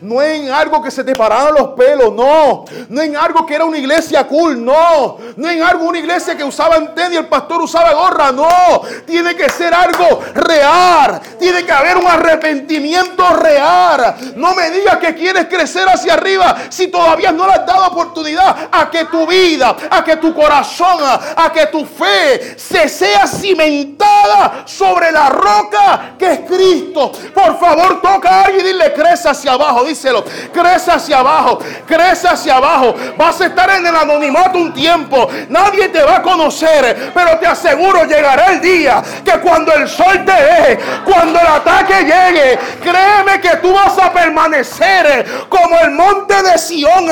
no 0.00 0.22
en 0.22 0.50
algo 0.50 0.82
que 0.82 0.90
se 0.90 1.04
te 1.04 1.14
pararon 1.14 1.54
los 1.54 1.68
pelos, 1.70 2.12
no. 2.12 2.64
No 2.88 3.02
en 3.02 3.16
algo 3.16 3.44
que 3.46 3.54
era 3.54 3.64
una 3.64 3.78
iglesia 3.78 4.26
cool, 4.26 4.64
no. 4.64 5.18
No 5.36 5.48
en 5.48 5.62
algo, 5.62 5.86
una 5.86 5.98
iglesia 5.98 6.36
que 6.36 6.44
usaba 6.44 6.76
antena 6.76 7.14
y 7.14 7.18
el 7.18 7.26
pastor 7.26 7.62
usaba 7.62 7.92
gorra, 7.92 8.32
no. 8.32 8.82
Tiene 9.06 9.34
que 9.34 9.48
ser 9.48 9.74
algo 9.74 10.20
real. 10.34 11.20
Tiene 11.38 11.64
que 11.64 11.72
haber 11.72 11.96
un 11.96 12.06
arrepentimiento 12.06 13.28
real. 13.36 14.32
No 14.36 14.54
me 14.54 14.70
digas 14.70 14.98
que 14.98 15.14
quieres 15.14 15.46
crecer 15.46 15.88
hacia 15.88 16.14
arriba 16.14 16.56
si 16.68 16.88
todavía 16.88 17.32
no 17.32 17.46
le 17.46 17.54
has 17.54 17.66
dado 17.66 17.86
oportunidad 17.86 18.68
a 18.70 18.90
que 18.90 19.06
tu 19.06 19.26
vida, 19.26 19.76
a 19.90 20.04
que 20.04 20.16
tu 20.16 20.34
corazón, 20.34 20.98
a 21.02 21.52
que 21.52 21.66
tu 21.66 21.84
fe 21.84 22.58
se 22.58 22.88
sea 22.88 23.26
cimentada 23.26 24.64
sobre 24.66 25.10
la 25.12 25.28
roca 25.28 26.14
que 26.18 26.32
es 26.32 26.40
Cristo. 26.40 27.12
Por 27.34 27.58
favor, 27.58 28.00
toca 28.00 28.28
a 28.28 28.44
alguien 28.44 28.66
y 28.66 28.68
dile, 28.68 28.92
crece 28.92 29.28
hacia 29.28 29.52
abajo 29.52 29.71
díselo. 29.84 30.24
Crece 30.52 30.90
hacia 30.90 31.18
abajo, 31.18 31.58
crece 31.86 32.28
hacia 32.28 32.56
abajo. 32.56 32.94
Vas 33.16 33.40
a 33.40 33.46
estar 33.46 33.70
en 33.70 33.86
el 33.86 33.96
anonimato 33.96 34.58
un 34.58 34.72
tiempo. 34.72 35.28
Nadie 35.48 35.88
te 35.88 36.02
va 36.02 36.16
a 36.16 36.22
conocer, 36.22 37.12
pero 37.14 37.38
te 37.38 37.46
aseguro 37.46 38.04
llegará 38.04 38.52
el 38.52 38.60
día 38.60 39.02
que 39.24 39.40
cuando 39.40 39.72
el 39.72 39.88
sol 39.88 40.24
te 40.24 40.32
deje, 40.32 40.78
cuando 41.04 41.38
el 41.38 41.46
ataque 41.46 42.04
llegue, 42.04 42.58
créeme 42.82 43.40
que 43.40 43.56
tú 43.56 43.72
vas 43.72 43.98
a 43.98 44.12
permanecer 44.12 45.46
como 45.48 45.78
el 45.78 45.90
monte 45.92 46.42
de 46.42 46.58
Sión, 46.58 47.06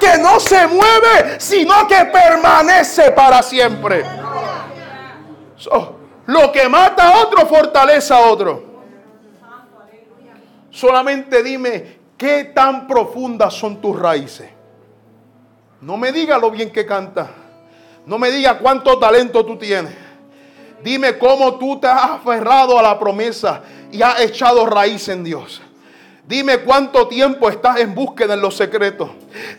que 0.00 0.18
no 0.18 0.40
se 0.40 0.66
mueve, 0.66 1.36
sino 1.38 1.86
que 1.86 2.04
permanece 2.06 3.10
para 3.12 3.42
siempre. 3.42 4.04
lo 6.26 6.52
que 6.52 6.68
mata 6.68 7.08
a 7.08 7.20
otro 7.22 7.46
fortalece 7.46 8.12
a 8.12 8.20
otro. 8.20 8.64
Solamente 10.70 11.42
dime 11.42 11.95
¿Qué 12.16 12.44
tan 12.54 12.86
profundas 12.86 13.54
son 13.54 13.80
tus 13.80 13.98
raíces? 13.98 14.50
No 15.80 15.96
me 15.96 16.12
diga 16.12 16.38
lo 16.38 16.50
bien 16.50 16.70
que 16.70 16.86
canta. 16.86 17.30
No 18.06 18.18
me 18.18 18.30
diga 18.30 18.58
cuánto 18.58 18.98
talento 18.98 19.44
tú 19.44 19.56
tienes. 19.56 19.92
Dime 20.82 21.18
cómo 21.18 21.58
tú 21.58 21.78
te 21.78 21.86
has 21.86 22.12
aferrado 22.12 22.78
a 22.78 22.82
la 22.82 22.98
promesa 22.98 23.62
y 23.90 24.00
has 24.02 24.20
echado 24.20 24.64
raíz 24.66 25.08
en 25.08 25.24
Dios. 25.24 25.60
Dime 26.26 26.58
cuánto 26.58 27.06
tiempo 27.06 27.48
estás 27.48 27.78
en 27.78 27.94
búsqueda 27.94 28.34
en 28.34 28.40
los 28.40 28.56
secretos. 28.56 29.10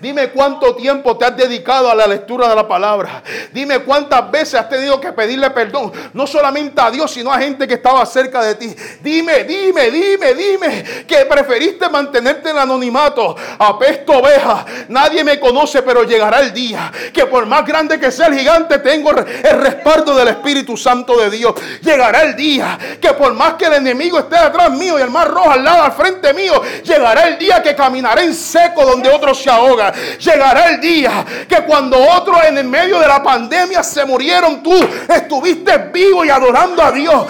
Dime 0.02 0.30
cuánto 0.30 0.76
tiempo 0.76 1.18
te 1.18 1.24
has 1.24 1.38
dedicado 1.38 1.90
a 1.90 1.96
la 1.96 2.06
lectura 2.08 2.50
de 2.50 2.56
la 2.56 2.68
palabra. 2.68 3.24
Dime 3.54 3.80
cuántas 3.80 4.30
veces 4.30 4.56
has 4.56 4.68
tenido 4.68 5.00
que 5.00 5.14
pedirle 5.14 5.50
perdón. 5.52 5.94
No 6.14 6.28
solamente 6.28 6.82
a 6.82 6.92
Dios, 6.92 7.12
sino 7.12 7.32
a 7.32 7.40
gente 7.40 7.68
que 7.68 7.76
estaba 7.76 8.06
cerca 8.06 8.44
de 8.44 8.56
ti. 8.56 8.76
Dime, 9.02 9.46
dime, 9.46 9.90
dime, 9.92 10.34
dime 10.34 10.84
que 11.08 11.26
preferiste 11.26 11.88
mantenerte 11.88 12.50
en 12.50 12.58
anonimato. 12.58 13.36
Apesto 13.60 14.14
oveja. 14.14 14.66
Nadie 14.90 15.24
me 15.24 15.40
conoce, 15.40 15.82
pero 15.84 16.04
llegará 16.04 16.42
el 16.42 16.54
día 16.54 16.92
que 17.14 17.28
por 17.28 17.46
más 17.46 17.66
grande 17.66 18.00
que 18.00 18.12
sea 18.12 18.28
el 18.28 18.38
gigante, 18.38 18.80
tengo 18.80 19.12
el 19.12 19.60
respaldo 19.62 20.16
del 20.16 20.30
Espíritu 20.30 20.76
Santo 20.76 21.18
de 21.18 21.30
Dios. 21.30 21.54
Llegará 21.82 22.24
el 22.24 22.36
día 22.36 22.78
que 23.00 23.14
por 23.14 23.34
más 23.34 23.54
que 23.54 23.66
el 23.66 23.74
enemigo 23.74 24.20
esté 24.20 24.38
detrás 24.38 24.72
mío 24.72 25.00
y 25.00 25.02
el 25.02 25.10
mar 25.10 25.30
rojo 25.30 25.52
al 25.52 25.64
lado, 25.64 25.84
al 25.84 25.94
frente 25.94 26.34
mío, 26.34 26.57
Llegará 26.84 27.28
el 27.28 27.38
día 27.38 27.62
que 27.62 27.76
caminaré 27.76 28.24
en 28.24 28.34
seco 28.34 28.86
donde 28.86 29.10
otros 29.10 29.42
se 29.42 29.50
ahogan. 29.50 29.94
Llegará 30.20 30.70
el 30.70 30.82
día 30.82 31.26
que 31.48 31.64
cuando 31.64 31.98
otros 31.98 32.44
en 32.46 32.58
el 32.58 32.68
medio 32.68 33.00
de 33.00 33.08
la 33.08 33.22
pandemia 33.22 33.84
se 33.84 34.06
murieron, 34.06 34.62
tú 34.64 34.74
estuviste 35.08 35.78
vivo 35.94 36.26
y 36.26 36.30
adorando 36.30 36.82
a 36.82 36.92
Dios. 36.92 37.26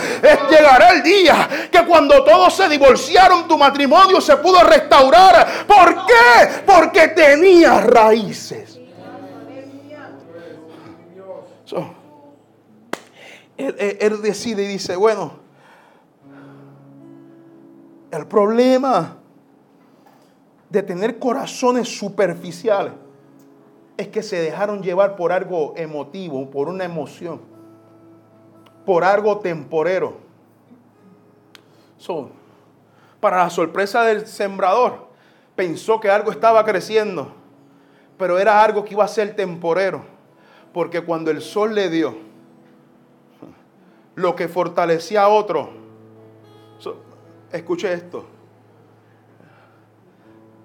Llegará 0.50 0.90
el 0.92 1.04
día 1.04 1.48
que 1.72 1.86
cuando 1.86 2.24
todos 2.24 2.54
se 2.54 2.70
divorciaron, 2.70 3.48
tu 3.48 3.58
matrimonio 3.58 4.22
se 4.22 4.38
pudo 4.38 4.62
restaurar. 4.64 5.66
¿Por 5.68 6.06
qué? 6.06 6.64
Porque 6.66 7.10
tenía 7.10 7.82
raíces. 7.82 8.80
él 13.58 14.22
decide 14.22 14.64
y 14.64 14.68
dice, 14.68 14.96
bueno, 14.96 15.47
el 18.12 18.28
problema 18.28 19.18
de 20.70 20.84
tener 20.84 21.20
corazones 21.20 21.88
superficiales 21.98 22.94
es 23.98 24.08
que 24.10 24.22
se 24.22 24.40
dejaron 24.40 24.82
llevar 24.82 25.16
por 25.16 25.32
algo 25.32 25.74
emotivo, 25.76 26.50
por 26.50 26.70
una 26.70 26.86
emoción, 26.86 27.42
por 28.86 29.04
algo 29.04 29.40
temporero. 29.40 30.26
para 33.20 33.38
la 33.38 33.50
sorpresa 33.50 34.04
del 34.04 34.28
sembrador, 34.28 35.08
pensó 35.56 36.00
que 36.00 36.10
algo 36.10 36.32
estaba 36.32 36.64
creciendo, 36.64 37.34
pero 38.18 38.38
era 38.38 38.64
algo 38.64 38.86
que 38.86 38.94
iba 38.94 39.04
a 39.04 39.08
ser 39.08 39.36
temporero, 39.36 40.06
porque 40.74 41.02
cuando 41.02 41.32
el 41.32 41.42
sol 41.42 41.74
le 41.74 41.90
dio, 41.90 42.16
lo 44.14 44.36
que 44.36 44.48
fortalecía 44.48 45.24
a 45.24 45.28
otro, 45.28 45.72
escuche 47.52 47.92
esto, 47.92 48.26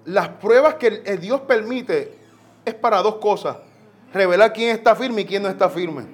las 0.05 0.29
pruebas 0.29 0.75
que 0.75 0.89
Dios 1.17 1.41
permite 1.41 2.17
es 2.65 2.73
para 2.73 3.01
dos 3.01 3.15
cosas. 3.15 3.57
Revelar 4.13 4.53
quién 4.53 4.75
está 4.75 4.95
firme 4.95 5.21
y 5.21 5.25
quién 5.25 5.43
no 5.43 5.49
está 5.49 5.69
firme. 5.69 6.05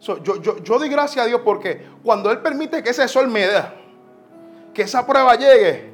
yo, 0.00 0.40
yo, 0.42 0.78
doy 0.78 0.88
gracias 0.88 1.24
a 1.24 1.28
Dios 1.28 1.40
porque 1.44 1.86
cuando 2.02 2.30
Él 2.30 2.38
permite 2.38 2.82
que 2.82 2.90
ese 2.90 3.06
sol 3.08 3.28
me 3.28 3.46
dé, 3.46 3.62
que 4.74 4.82
esa 4.82 5.06
prueba 5.06 5.34
llegue, 5.36 5.90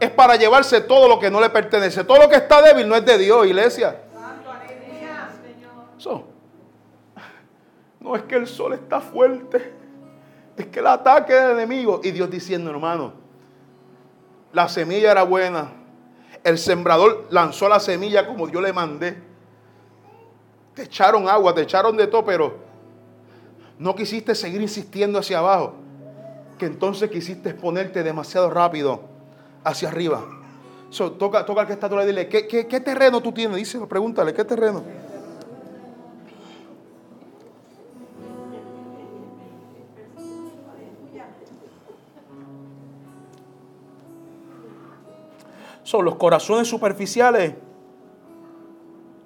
es 0.00 0.10
para 0.10 0.36
llevarse 0.36 0.80
todo 0.80 1.08
lo 1.08 1.18
que 1.18 1.30
no 1.30 1.40
le 1.40 1.50
pertenece. 1.50 2.04
Todo 2.04 2.18
lo 2.18 2.28
que 2.28 2.36
está 2.36 2.62
débil 2.62 2.88
no 2.88 2.96
es 2.96 3.04
de 3.04 3.18
Dios, 3.18 3.46
iglesia. 3.46 4.00
no 8.04 8.14
es 8.14 8.22
que 8.24 8.36
el 8.36 8.46
sol 8.46 8.74
está 8.74 9.00
fuerte, 9.00 9.72
es 10.56 10.66
que 10.66 10.80
el 10.80 10.86
ataque 10.86 11.32
del 11.32 11.52
enemigo. 11.52 12.00
Y 12.02 12.10
Dios 12.10 12.30
diciendo, 12.30 12.70
hermano, 12.70 13.12
la 14.52 14.68
semilla 14.68 15.10
era 15.10 15.22
buena. 15.22 15.72
El 16.42 16.58
sembrador 16.58 17.26
lanzó 17.30 17.68
la 17.68 17.80
semilla 17.80 18.26
como 18.26 18.46
Dios 18.46 18.62
le 18.62 18.72
mandé. 18.72 19.16
Te 20.74 20.82
echaron 20.82 21.28
agua, 21.28 21.54
te 21.54 21.62
echaron 21.62 21.96
de 21.96 22.06
todo, 22.06 22.24
pero 22.24 22.56
no 23.78 23.94
quisiste 23.94 24.34
seguir 24.34 24.60
insistiendo 24.60 25.18
hacia 25.18 25.38
abajo. 25.38 25.74
Que 26.58 26.66
entonces 26.66 27.10
quisiste 27.10 27.54
ponerte 27.54 28.02
demasiado 28.02 28.50
rápido 28.50 29.00
hacia 29.64 29.88
arriba. 29.88 30.24
toca, 31.18 31.44
toca 31.44 31.62
al 31.62 31.66
que 31.66 31.72
está 31.72 31.88
tú 31.88 31.96
le 31.96 32.06
dile, 32.06 32.28
¿qué, 32.28 32.46
¿qué, 32.46 32.80
terreno 32.80 33.20
tú 33.20 33.32
tienes? 33.32 33.56
Díselo, 33.56 33.88
pregúntale, 33.88 34.32
¿qué 34.34 34.44
terreno? 34.44 34.82
Son 45.84 46.04
los 46.04 46.16
corazones 46.16 46.66
superficiales. 46.66 47.54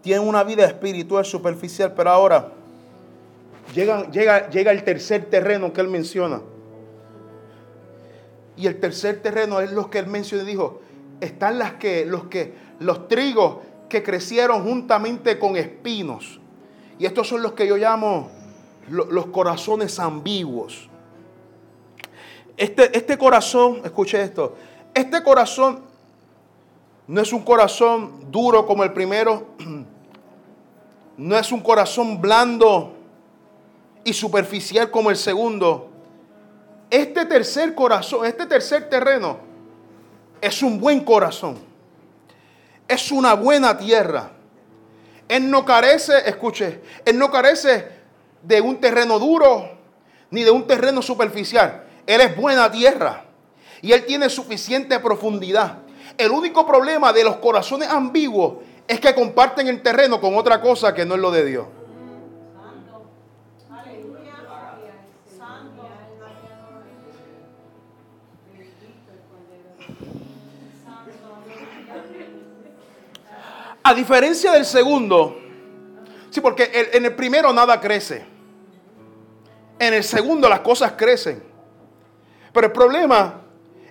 Tienen 0.03 0.29
una 0.29 0.45
vida 0.45 0.67
espiritual 0.67 1.25
superficial, 1.25 1.95
pero 1.95 2.11
ahora 2.11 2.53
llega, 3.75 4.11
llega, 4.11 4.51
llega 4.51 4.73
el 4.73 4.85
tercer 4.85 5.25
terreno 5.27 5.73
que 5.73 5.81
él 5.81 5.89
menciona. 5.89 6.43
Y 8.57 8.67
el 8.67 8.79
tercer 8.81 9.23
terreno 9.23 9.61
es 9.61 9.73
lo 9.73 9.89
que 9.89 10.01
él 10.01 10.09
mencionó 10.09 10.43
y 10.43 10.47
dijo, 10.47 10.81
están 11.21 11.59
las 11.59 11.75
que, 11.75 12.05
los 12.05 12.25
que, 12.25 12.55
los 12.81 13.07
trigos 13.07 13.59
que 13.89 14.03
crecieron 14.03 14.65
juntamente 14.65 15.39
con 15.39 15.57
espinos. 15.57 16.41
Y 16.99 17.07
estos 17.07 17.29
son 17.29 17.43
los 17.43 17.53
que 17.53 17.67
yo 17.69 17.77
llamo 17.77 18.31
los 18.89 19.27
corazones 19.27 19.99
ambiguos. 20.01 20.89
Este, 22.57 22.97
este 22.97 23.17
corazón, 23.17 23.83
escuche 23.85 24.21
esto, 24.21 24.57
este 24.93 25.23
corazón 25.23 25.88
no 27.09 27.23
es 27.23 27.33
un 27.33 27.43
corazón 27.43 28.31
duro 28.31 28.67
como 28.67 28.85
el 28.85 28.93
primero. 28.93 29.47
No 31.17 31.37
es 31.37 31.51
un 31.51 31.59
corazón 31.59 32.21
blando 32.21 32.95
y 34.05 34.13
superficial 34.13 34.89
como 34.89 35.11
el 35.11 35.17
segundo. 35.17 35.91
Este 36.89 37.27
tercer 37.27 37.75
corazón, 37.75 38.25
este 38.25 38.47
tercer 38.47 38.89
terreno, 38.89 39.37
es 40.41 40.63
un 40.63 40.79
buen 40.79 41.01
corazón. 41.01 41.59
Es 42.87 43.11
una 43.11 43.35
buena 43.35 43.77
tierra. 43.77 44.31
Él 45.27 45.51
no 45.51 45.65
carece, 45.65 46.13
escuche, 46.25 46.83
él 47.05 47.19
no 47.19 47.33
carece 47.33 47.89
de 48.41 48.61
un 48.61 48.81
terreno 48.81 49.19
duro 49.19 49.77
ni 50.31 50.45
de 50.45 50.53
un 50.53 50.69
terreno 50.69 51.03
superficial. 51.03 51.85
Él 52.07 52.21
es 52.21 52.37
buena 52.37 52.71
tierra 52.71 53.25
y 53.83 53.91
él 53.91 54.07
tiene 54.07 54.31
suficiente 54.31 55.01
profundidad. 55.01 55.79
El 56.19 56.33
único 56.33 56.67
problema 56.67 57.13
de 57.13 57.23
los 57.23 57.37
corazones 57.37 57.89
ambiguos 57.89 58.55
es 58.89 58.99
que 58.99 59.15
comparten 59.15 59.69
el 59.69 59.81
terreno 59.81 60.21
con 60.21 60.37
otra 60.37 60.61
cosa 60.61 60.93
que 60.93 61.07
no 61.07 61.15
es 61.15 61.21
lo 61.21 61.31
de 61.31 61.45
Dios. 61.45 61.67
A 73.85 73.95
diferencia 73.95 74.53
del 74.53 74.67
segundo, 74.67 75.39
sí, 76.31 76.41
porque 76.41 76.91
en 76.93 77.05
el 77.07 77.15
primero 77.15 77.53
nada 77.53 77.81
crece. 77.81 78.27
En 79.79 79.95
el 79.95 80.03
segundo 80.03 80.49
las 80.49 80.61
cosas 80.61 80.93
crecen. 80.93 81.43
Pero 82.53 82.67
el 82.67 82.73
problema 82.73 83.48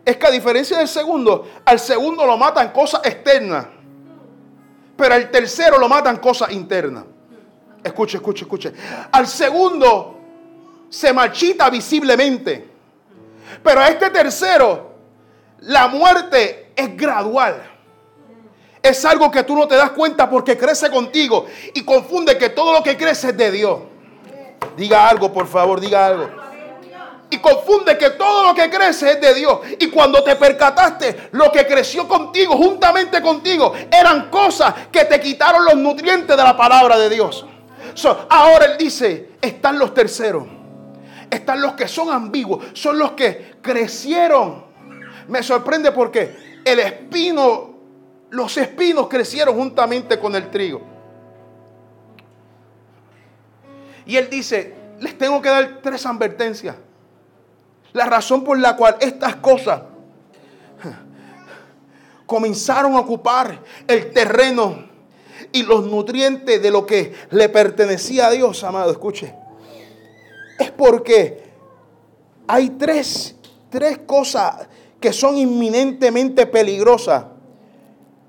es 0.08 0.16
que 0.16 0.26
a 0.26 0.32
diferencia 0.32 0.78
del 0.78 0.88
segundo, 0.88 1.50
al 1.66 1.82
segundo 1.82 2.26
lo 2.26 2.38
matan 2.38 2.72
cosas 2.72 3.02
externas, 3.04 3.68
pero 4.96 5.14
al 5.14 5.30
tercero 5.30 5.78
lo 5.78 5.90
matan 5.90 6.16
cosas 6.16 6.54
internas. 6.54 7.04
Escuche, 7.84 8.16
escuche, 8.16 8.46
escuche. 8.46 8.74
Al 9.12 9.28
segundo 9.28 10.18
se 10.88 11.12
marchita 11.12 11.70
visiblemente, 11.70 12.70
pero 13.62 13.82
a 13.82 13.90
este 13.90 14.10
tercero 14.10 14.94
la 15.60 15.90
muerte 15.90 16.72
es 16.74 16.96
gradual. 16.96 17.70
Es 18.82 19.04
algo 19.04 19.30
que 19.30 19.44
tú 19.44 19.58
no 19.58 19.68
te 19.68 19.76
das 19.76 19.92
cuenta 19.92 20.30
porque 20.30 20.58
crece 20.58 20.90
contigo 20.90 21.48
y 21.74 21.84
confunde 21.84 22.38
que 22.38 22.48
todo 22.48 22.72
lo 22.72 22.82
que 22.82 22.96
crece 22.96 23.32
es 23.32 23.38
de 23.38 23.52
Dios. 23.52 23.80
Diga 24.78 25.10
algo, 25.10 25.34
por 25.34 25.48
favor, 25.48 25.82
diga 25.82 26.06
algo 26.08 26.47
y 27.30 27.38
confunde 27.40 27.98
que 27.98 28.12
todo 28.12 28.48
lo 28.48 28.56
que 28.56 28.70
crece 28.70 29.12
es 29.12 29.22
de 29.22 29.34
Dios. 29.34 29.60
Y 29.80 29.88
cuando 29.88 30.24
te 30.24 30.36
percataste, 30.36 31.30
lo 31.32 31.52
que 31.52 31.66
creció 31.68 32.08
contigo, 32.08 32.56
juntamente 32.56 33.22
contigo, 33.22 33.74
eran 33.92 34.30
cosas 34.30 34.74
que 34.92 35.06
te 35.06 35.20
quitaron 35.20 35.66
los 35.66 35.76
nutrientes 35.76 36.36
de 36.36 36.44
la 36.44 36.56
palabra 36.56 36.98
de 36.98 37.10
Dios. 37.10 37.46
ahora 38.30 38.66
Él 38.66 38.78
dice, 38.78 39.32
están 39.42 39.78
los 39.78 39.94
terceros, 39.94 40.46
están 41.30 41.62
los 41.62 41.74
que 41.74 41.88
son 41.88 42.10
ambiguos, 42.10 42.66
son 42.74 42.98
los 42.98 43.12
que 43.12 43.56
crecieron. 43.62 44.66
Me 45.28 45.44
sorprende 45.44 45.92
porque 45.92 46.62
el 46.64 46.80
espino, 46.80 47.76
los 48.30 48.56
espinos 48.58 49.08
crecieron 49.10 49.56
juntamente 49.56 50.18
con 50.18 50.34
el 50.36 50.50
trigo. 50.50 50.82
Y 54.06 54.16
Él 54.16 54.30
dice, 54.30 54.74
les 55.02 55.18
tengo 55.18 55.42
que 55.42 55.50
dar 55.50 55.80
tres 55.84 56.06
advertencias. 56.06 56.76
La 57.98 58.06
razón 58.06 58.44
por 58.44 58.60
la 58.60 58.76
cual 58.76 58.96
estas 59.00 59.38
cosas 59.38 59.82
comenzaron 62.28 62.94
a 62.94 63.00
ocupar 63.00 63.60
el 63.88 64.12
terreno 64.12 64.86
y 65.52 65.64
los 65.64 65.84
nutrientes 65.88 66.62
de 66.62 66.70
lo 66.70 66.86
que 66.86 67.16
le 67.32 67.50
pertenecía 67.50 68.28
a 68.28 68.30
Dios, 68.30 68.64
amado, 68.64 68.92
escuche. 68.92 69.34
Es 70.60 70.70
porque 70.70 71.42
hay 72.46 72.70
tres, 72.70 73.36
tres 73.72 73.98
cosas 74.06 74.68
que 75.00 75.12
son 75.12 75.36
inminentemente 75.36 76.46
peligrosas 76.46 77.26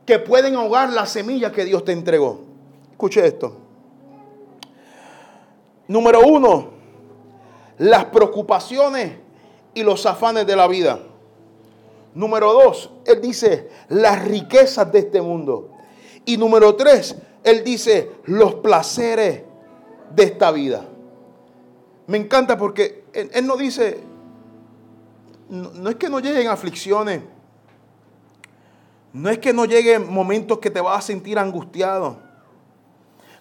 que 0.07 0.19
pueden 0.19 0.57
ahogar 0.57 0.95
la 0.95 1.05
semilla 1.05 1.53
que 1.53 1.67
Dios 1.67 1.85
te 1.85 1.93
entregó. 1.93 2.41
Escuche 2.93 3.27
esto. 3.27 3.59
Número 5.89 6.23
uno, 6.23 6.71
las 7.77 8.07
preocupaciones 8.07 9.28
y 9.75 9.83
los 9.83 10.07
afanes 10.07 10.47
de 10.47 10.57
la 10.57 10.67
vida. 10.67 11.01
Número 12.15 12.53
dos, 12.53 12.91
Él 13.05 13.21
dice 13.21 13.69
las 13.89 14.25
riquezas 14.27 14.91
de 14.91 15.01
este 15.01 15.21
mundo. 15.21 15.71
Y 16.25 16.37
número 16.37 16.75
tres, 16.75 17.17
Él 17.45 17.63
dice 17.65 18.11
los 18.25 18.57
placeres 18.57 19.43
de 20.15 20.23
esta 20.23 20.51
vida. 20.51 20.85
Me 22.07 22.19
encanta 22.19 22.57
porque 22.57 23.05
Él, 23.13 23.47
no 23.47 23.57
dice, 23.57 24.01
no, 25.49 25.91
es 25.91 25.97
que 25.97 26.09
no 26.09 26.21
lleguen 26.21 26.49
aflicciones, 26.49 27.23
no 29.13 29.31
es 29.31 29.39
que 29.39 29.53
no 29.53 29.65
lleguen 29.65 30.13
momentos 30.13 30.59
que 30.59 30.71
te 30.71 30.81
vas 30.81 30.99
a 30.99 31.07
sentir 31.07 31.39
angustiado, 31.39 32.19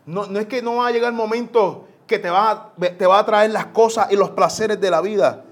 no, 0.05 0.27
no 0.27 0.39
es 0.39 0.47
que 0.47 0.61
no 0.61 0.75
va 0.77 0.87
a 0.87 0.91
llegar 0.91 1.13
momentos 1.13 1.79
que 2.07 2.19
te 2.19 2.29
va, 2.29 2.73
te 2.77 3.05
va 3.05 3.19
a 3.19 3.25
traer 3.25 3.51
las 3.51 3.67
cosas 3.67 4.11
y 4.11 4.15
los 4.15 4.29
placeres 4.31 4.79
de 4.79 4.91
la 4.91 5.01
vida. 5.01 5.45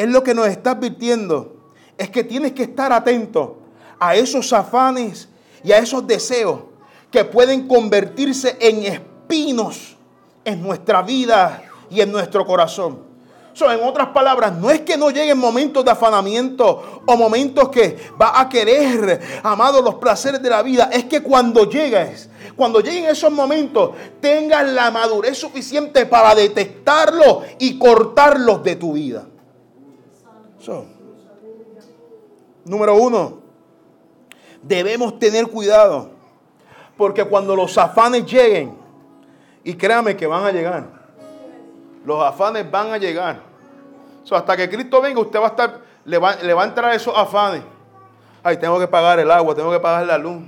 Es 0.00 0.08
lo 0.08 0.24
que 0.24 0.32
nos 0.32 0.48
está 0.48 0.70
advirtiendo 0.70 1.56
es 1.98 2.08
que 2.08 2.24
tienes 2.24 2.52
que 2.52 2.62
estar 2.62 2.90
atento 2.90 3.58
a 3.98 4.14
esos 4.14 4.50
afanes 4.54 5.28
y 5.62 5.72
a 5.72 5.78
esos 5.78 6.06
deseos 6.06 6.60
que 7.10 7.22
pueden 7.22 7.68
convertirse 7.68 8.56
en 8.60 8.84
espinos 8.84 9.98
en 10.42 10.62
nuestra 10.62 11.02
vida 11.02 11.62
y 11.90 12.00
en 12.00 12.10
nuestro 12.10 12.46
corazón. 12.46 13.10
en 13.60 13.80
otras 13.86 14.08
palabras, 14.08 14.54
no 14.54 14.70
es 14.70 14.80
que 14.80 14.96
no 14.96 15.10
lleguen 15.10 15.36
momentos 15.36 15.84
de 15.84 15.90
afanamiento 15.90 17.02
o 17.04 17.16
momentos 17.18 17.68
que 17.68 17.98
va 18.18 18.40
a 18.40 18.48
querer, 18.48 19.20
amado, 19.42 19.82
los 19.82 19.96
placeres 19.96 20.40
de 20.40 20.48
la 20.48 20.62
vida. 20.62 20.88
Es 20.90 21.04
que 21.04 21.22
cuando 21.22 21.68
llegues, 21.68 22.30
cuando 22.56 22.80
lleguen 22.80 23.04
esos 23.04 23.30
momentos, 23.30 23.90
tengas 24.18 24.66
la 24.66 24.90
madurez 24.90 25.36
suficiente 25.36 26.06
para 26.06 26.34
detectarlos 26.34 27.44
y 27.58 27.78
cortarlos 27.78 28.64
de 28.64 28.76
tu 28.76 28.94
vida. 28.94 29.26
Número 32.64 32.94
uno, 32.94 33.38
debemos 34.62 35.18
tener 35.18 35.46
cuidado. 35.46 36.10
Porque 36.96 37.24
cuando 37.24 37.56
los 37.56 37.76
afanes 37.78 38.26
lleguen, 38.26 38.76
y 39.64 39.74
créame 39.74 40.16
que 40.16 40.26
van 40.26 40.44
a 40.44 40.52
llegar, 40.52 40.86
los 42.04 42.22
afanes 42.22 42.70
van 42.70 42.92
a 42.92 42.98
llegar. 42.98 43.42
hasta 44.30 44.56
que 44.56 44.68
Cristo 44.68 45.00
venga, 45.00 45.20
usted 45.20 45.40
va 45.40 45.46
a 45.46 45.48
estar, 45.48 45.80
le 46.04 46.18
va, 46.18 46.36
le 46.36 46.52
va 46.54 46.62
a 46.62 46.66
entrar 46.66 46.94
esos 46.94 47.16
afanes. 47.16 47.62
Ay, 48.42 48.58
tengo 48.58 48.78
que 48.78 48.86
pagar 48.86 49.18
el 49.18 49.30
agua, 49.30 49.54
tengo 49.54 49.70
que 49.70 49.80
pagar 49.80 50.06
la 50.06 50.18
luz 50.18 50.42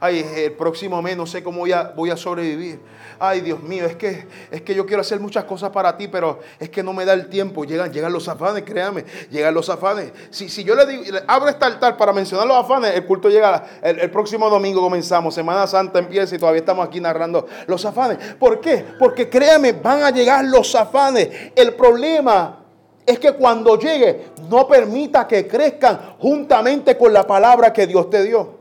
ay, 0.00 0.26
el 0.36 0.52
próximo 0.52 1.00
mes 1.02 1.16
no 1.16 1.26
sé 1.26 1.42
cómo 1.42 1.60
voy 1.60 1.72
a, 1.72 1.92
voy 1.94 2.10
a 2.10 2.16
sobrevivir. 2.16 2.80
Ay, 3.18 3.42
Dios 3.42 3.62
mío, 3.62 3.84
es 3.84 3.96
que, 3.96 4.26
es 4.50 4.62
que 4.62 4.74
yo 4.74 4.86
quiero 4.86 5.02
hacer 5.02 5.20
muchas 5.20 5.44
cosas 5.44 5.70
para 5.70 5.94
ti, 5.96 6.08
pero 6.08 6.40
es 6.58 6.70
que 6.70 6.82
no 6.82 6.94
me 6.94 7.04
da 7.04 7.12
el 7.12 7.28
tiempo. 7.28 7.64
Llegan, 7.64 7.92
llegan 7.92 8.12
los 8.12 8.26
afanes, 8.28 8.64
créame, 8.64 9.04
llegan 9.30 9.52
los 9.52 9.68
afanes. 9.68 10.10
Si, 10.30 10.48
si 10.48 10.64
yo 10.64 10.74
le 10.74 10.86
digo, 10.86 11.18
abro 11.26 11.50
este 11.50 11.64
altar 11.66 11.98
para 11.98 12.14
mencionar 12.14 12.46
los 12.46 12.56
afanes, 12.56 12.94
el 12.94 13.04
culto 13.04 13.28
llega, 13.28 13.62
el, 13.82 14.00
el 14.00 14.10
próximo 14.10 14.48
domingo 14.48 14.80
comenzamos, 14.80 15.34
Semana 15.34 15.66
Santa 15.66 15.98
empieza 15.98 16.34
y 16.34 16.38
todavía 16.38 16.60
estamos 16.60 16.86
aquí 16.86 16.98
narrando 16.98 17.46
los 17.66 17.84
afanes. 17.84 18.16
¿Por 18.38 18.58
qué? 18.60 18.84
Porque 18.98 19.28
créame, 19.28 19.72
van 19.72 20.02
a 20.02 20.10
llegar 20.10 20.44
los 20.46 20.74
afanes. 20.74 21.28
El 21.54 21.74
problema 21.74 22.64
es 23.04 23.18
que 23.18 23.32
cuando 23.32 23.78
llegue, 23.78 24.28
no 24.48 24.66
permita 24.66 25.26
que 25.26 25.46
crezcan 25.46 26.16
juntamente 26.18 26.96
con 26.96 27.12
la 27.12 27.26
palabra 27.26 27.72
que 27.72 27.86
Dios 27.86 28.08
te 28.08 28.22
dio. 28.22 28.59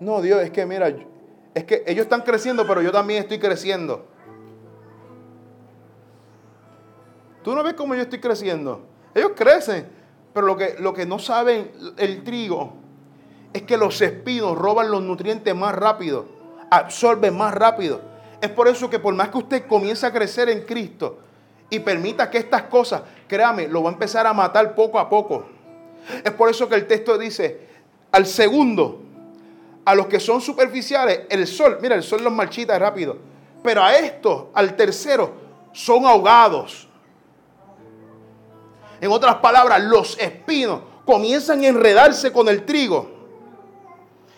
No, 0.00 0.20
Dios, 0.20 0.42
es 0.42 0.50
que 0.50 0.66
mira, 0.66 0.94
es 1.54 1.64
que 1.64 1.84
ellos 1.86 2.04
están 2.04 2.22
creciendo, 2.22 2.66
pero 2.66 2.82
yo 2.82 2.92
también 2.92 3.22
estoy 3.22 3.38
creciendo. 3.38 4.06
¿Tú 7.42 7.54
no 7.54 7.62
ves 7.62 7.74
cómo 7.74 7.94
yo 7.94 8.02
estoy 8.02 8.18
creciendo? 8.18 8.82
Ellos 9.14 9.32
crecen, 9.34 9.88
pero 10.34 10.46
lo 10.46 10.56
que, 10.56 10.76
lo 10.80 10.92
que 10.92 11.06
no 11.06 11.18
saben 11.18 11.70
el 11.96 12.24
trigo 12.24 12.74
es 13.52 13.62
que 13.62 13.78
los 13.78 14.02
espinos 14.02 14.58
roban 14.58 14.90
los 14.90 15.02
nutrientes 15.02 15.54
más 15.54 15.74
rápido, 15.74 16.26
absorben 16.70 17.36
más 17.36 17.54
rápido. 17.54 18.02
Es 18.42 18.50
por 18.50 18.68
eso 18.68 18.90
que 18.90 18.98
por 18.98 19.14
más 19.14 19.30
que 19.30 19.38
usted 19.38 19.66
comience 19.66 20.04
a 20.04 20.12
crecer 20.12 20.50
en 20.50 20.62
Cristo 20.62 21.20
y 21.70 21.78
permita 21.78 22.28
que 22.28 22.38
estas 22.38 22.64
cosas, 22.64 23.02
créame, 23.26 23.66
lo 23.66 23.82
va 23.82 23.90
a 23.90 23.92
empezar 23.94 24.26
a 24.26 24.34
matar 24.34 24.74
poco 24.74 24.98
a 24.98 25.08
poco. 25.08 25.46
Es 26.22 26.32
por 26.32 26.50
eso 26.50 26.68
que 26.68 26.74
el 26.74 26.86
texto 26.86 27.16
dice, 27.16 27.60
al 28.12 28.26
segundo, 28.26 29.05
a 29.86 29.94
los 29.94 30.08
que 30.08 30.18
son 30.18 30.40
superficiales, 30.40 31.20
el 31.30 31.46
sol, 31.46 31.78
mira, 31.80 31.94
el 31.94 32.02
sol 32.02 32.22
los 32.22 32.32
marchita 32.32 32.76
rápido. 32.76 33.16
Pero 33.62 33.84
a 33.84 33.94
estos, 33.94 34.46
al 34.52 34.74
tercero, 34.74 35.32
son 35.72 36.04
ahogados. 36.04 36.88
En 39.00 39.12
otras 39.12 39.36
palabras, 39.36 39.80
los 39.84 40.18
espinos 40.18 40.80
comienzan 41.04 41.62
a 41.62 41.68
enredarse 41.68 42.32
con 42.32 42.48
el 42.48 42.66
trigo. 42.66 43.08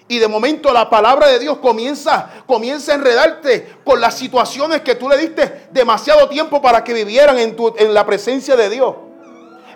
Y 0.07 0.19
de 0.19 0.29
momento 0.29 0.71
la 0.71 0.91
palabra 0.91 1.29
de 1.29 1.39
Dios 1.39 1.57
comienza, 1.59 2.31
comienza 2.47 2.93
a 2.93 2.97
enredarte 2.97 3.77
con 3.85 4.03
las 4.03 4.19
situaciones 4.19 4.83
que 4.83 4.97
tú 4.97 5.09
le 5.09 5.17
diste 5.17 5.69
demasiado 5.71 6.29
tiempo 6.29 6.61
para 6.61 6.85
que 6.85 6.93
vivieran 6.93 7.39
en, 7.39 7.57
tu, 7.57 7.75
en 7.79 7.95
la 7.95 8.05
presencia 8.05 8.55
de 8.55 8.69
Dios. 8.69 8.95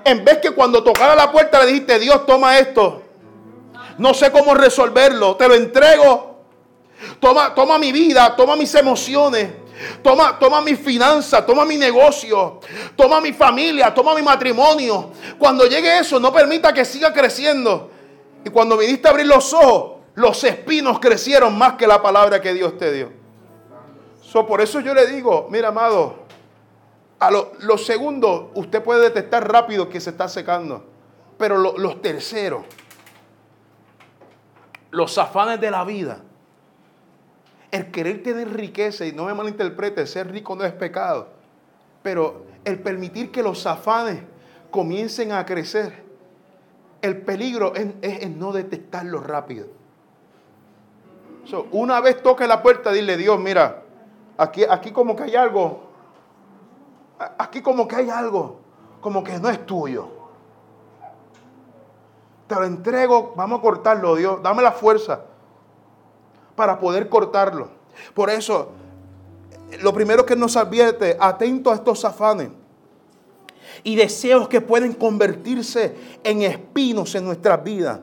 En 0.04 0.22
vez 0.22 0.36
que 0.38 0.50
cuando 0.50 0.84
tocara 0.84 1.14
la 1.14 1.32
puerta 1.32 1.60
le 1.60 1.66
dijiste, 1.68 1.98
Dios 1.98 2.26
toma 2.26 2.58
esto 2.58 3.02
no 3.98 4.14
sé 4.14 4.30
cómo 4.30 4.54
resolverlo, 4.54 5.36
te 5.36 5.48
lo 5.48 5.54
entrego. 5.54 6.32
Toma, 7.20 7.54
toma 7.54 7.78
mi 7.78 7.90
vida, 7.90 8.34
toma 8.36 8.54
mis 8.54 8.72
emociones, 8.74 9.50
toma, 10.02 10.38
toma 10.38 10.60
mi 10.60 10.76
finanzas, 10.76 11.44
toma 11.44 11.64
mi 11.64 11.76
negocio, 11.76 12.60
toma 12.96 13.20
mi 13.20 13.32
familia, 13.32 13.92
toma 13.92 14.14
mi 14.14 14.22
matrimonio. 14.22 15.10
Cuando 15.38 15.66
llegue 15.66 15.98
eso, 15.98 16.20
no 16.20 16.32
permita 16.32 16.72
que 16.72 16.84
siga 16.84 17.12
creciendo. 17.12 17.90
Y 18.44 18.50
cuando 18.50 18.76
viniste 18.76 19.08
a 19.08 19.10
abrir 19.10 19.26
los 19.26 19.52
ojos, 19.52 20.00
los 20.14 20.44
espinos 20.44 20.98
crecieron 21.00 21.56
más 21.56 21.74
que 21.74 21.86
la 21.86 22.02
palabra 22.02 22.40
que 22.40 22.52
Dios 22.52 22.76
te 22.76 22.92
dio. 22.92 23.12
por 24.46 24.60
eso 24.60 24.80
yo 24.80 24.94
le 24.94 25.06
digo, 25.06 25.48
mira, 25.50 25.68
amado, 25.68 26.22
a 27.18 27.30
los 27.30 27.86
segundos 27.86 28.46
usted 28.54 28.82
puede 28.82 29.02
detectar 29.02 29.50
rápido 29.50 29.88
que 29.88 30.00
se 30.00 30.10
está 30.10 30.28
secando. 30.28 30.84
Pero 31.38 31.56
los 31.56 32.02
terceros, 32.02 32.64
los 34.92 35.16
afanes 35.16 35.60
de 35.60 35.70
la 35.70 35.84
vida, 35.84 36.18
el 37.70 37.90
querer 37.90 38.22
tener 38.22 38.52
riqueza, 38.52 39.06
y 39.06 39.12
no 39.12 39.24
me 39.24 39.34
malinterprete, 39.34 40.06
ser 40.06 40.30
rico 40.30 40.54
no 40.54 40.64
es 40.64 40.72
pecado, 40.72 41.28
pero 42.02 42.44
el 42.64 42.78
permitir 42.78 43.32
que 43.32 43.42
los 43.42 43.66
afanes 43.66 44.22
comiencen 44.70 45.32
a 45.32 45.44
crecer, 45.46 46.04
el 47.00 47.22
peligro 47.22 47.72
es, 47.74 48.30
no 48.36 48.52
detectarlo 48.52 49.20
rápido. 49.20 49.66
una 51.72 52.00
vez 52.00 52.22
toque 52.22 52.46
la 52.46 52.62
puerta, 52.62 52.92
dile, 52.92 53.16
Dios, 53.16 53.40
mira, 53.40 53.82
aquí, 54.36 54.62
aquí 54.68 54.92
como 54.92 55.16
que 55.16 55.24
hay 55.24 55.36
algo, 55.36 55.84
aquí 57.38 57.62
como 57.62 57.88
que 57.88 57.96
hay 57.96 58.10
algo, 58.10 58.60
como 59.00 59.24
que 59.24 59.38
no 59.38 59.48
es 59.48 59.64
tuyo 59.64 60.21
lo 62.56 62.64
entrego, 62.64 63.34
vamos 63.36 63.58
a 63.58 63.62
cortarlo, 63.62 64.16
Dios, 64.16 64.42
dame 64.42 64.62
la 64.62 64.72
fuerza 64.72 65.20
para 66.54 66.78
poder 66.78 67.08
cortarlo. 67.08 67.68
Por 68.14 68.30
eso, 68.30 68.70
lo 69.80 69.92
primero 69.92 70.26
que 70.26 70.36
nos 70.36 70.56
advierte, 70.56 71.16
atento 71.20 71.70
a 71.70 71.74
estos 71.74 72.04
afanes 72.04 72.50
y 73.82 73.96
deseos 73.96 74.48
que 74.48 74.60
pueden 74.60 74.92
convertirse 74.92 75.94
en 76.22 76.42
espinos 76.42 77.14
en 77.14 77.24
nuestras 77.24 77.62
vidas. 77.64 78.00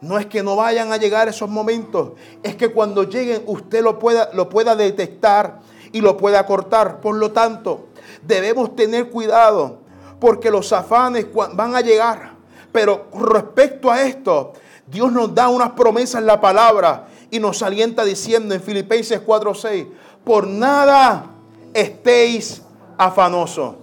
No 0.00 0.18
es 0.18 0.26
que 0.26 0.42
no 0.42 0.54
vayan 0.54 0.92
a 0.92 0.96
llegar 0.96 1.28
esos 1.28 1.50
momentos, 1.50 2.12
es 2.42 2.54
que 2.54 2.68
cuando 2.68 3.02
lleguen 3.02 3.42
usted 3.46 3.82
lo 3.82 3.98
pueda, 3.98 4.30
lo 4.32 4.48
pueda 4.48 4.76
detectar 4.76 5.60
y 5.90 6.00
lo 6.00 6.16
pueda 6.16 6.46
cortar. 6.46 7.00
Por 7.00 7.16
lo 7.16 7.32
tanto, 7.32 7.86
debemos 8.22 8.76
tener 8.76 9.10
cuidado 9.10 9.78
porque 10.20 10.50
los 10.50 10.72
afanes 10.72 11.26
van 11.32 11.74
a 11.74 11.80
llegar. 11.80 12.37
Pero 12.72 13.06
respecto 13.14 13.90
a 13.90 14.02
esto, 14.02 14.52
Dios 14.86 15.12
nos 15.12 15.34
da 15.34 15.48
unas 15.48 15.70
promesas 15.70 16.20
en 16.20 16.26
la 16.26 16.40
palabra 16.40 17.08
y 17.30 17.38
nos 17.40 17.62
alienta 17.62 18.04
diciendo 18.04 18.54
en 18.54 18.62
Filipenses 18.62 19.20
4:6, 19.20 19.86
por 20.24 20.46
nada 20.46 21.26
estéis 21.74 22.62
afanosos, 22.96 23.74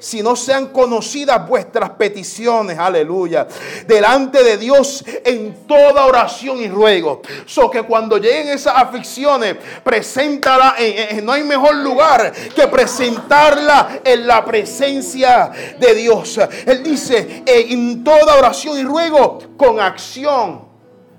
si 0.00 0.22
no 0.22 0.34
sean 0.34 0.68
conocidas 0.68 1.46
vuestras 1.46 1.90
peticiones, 1.90 2.78
aleluya, 2.78 3.46
delante 3.86 4.42
de 4.42 4.56
Dios 4.56 5.04
en 5.24 5.66
toda 5.66 6.06
oración 6.06 6.58
y 6.58 6.68
ruego. 6.68 7.20
So 7.46 7.70
que 7.70 7.82
cuando 7.82 8.16
lleguen 8.16 8.48
esas 8.48 8.74
aflicciones, 8.76 9.56
preséntala, 9.84 10.74
en, 10.78 11.24
no 11.24 11.32
hay 11.32 11.44
mejor 11.44 11.76
lugar 11.76 12.32
que 12.32 12.66
presentarla 12.66 14.00
en 14.02 14.26
la 14.26 14.44
presencia 14.44 15.52
de 15.78 15.94
Dios. 15.94 16.40
Él 16.66 16.82
dice, 16.82 17.42
en 17.46 18.02
toda 18.02 18.36
oración 18.36 18.78
y 18.78 18.84
ruego, 18.84 19.38
con 19.56 19.78
acción 19.78 20.62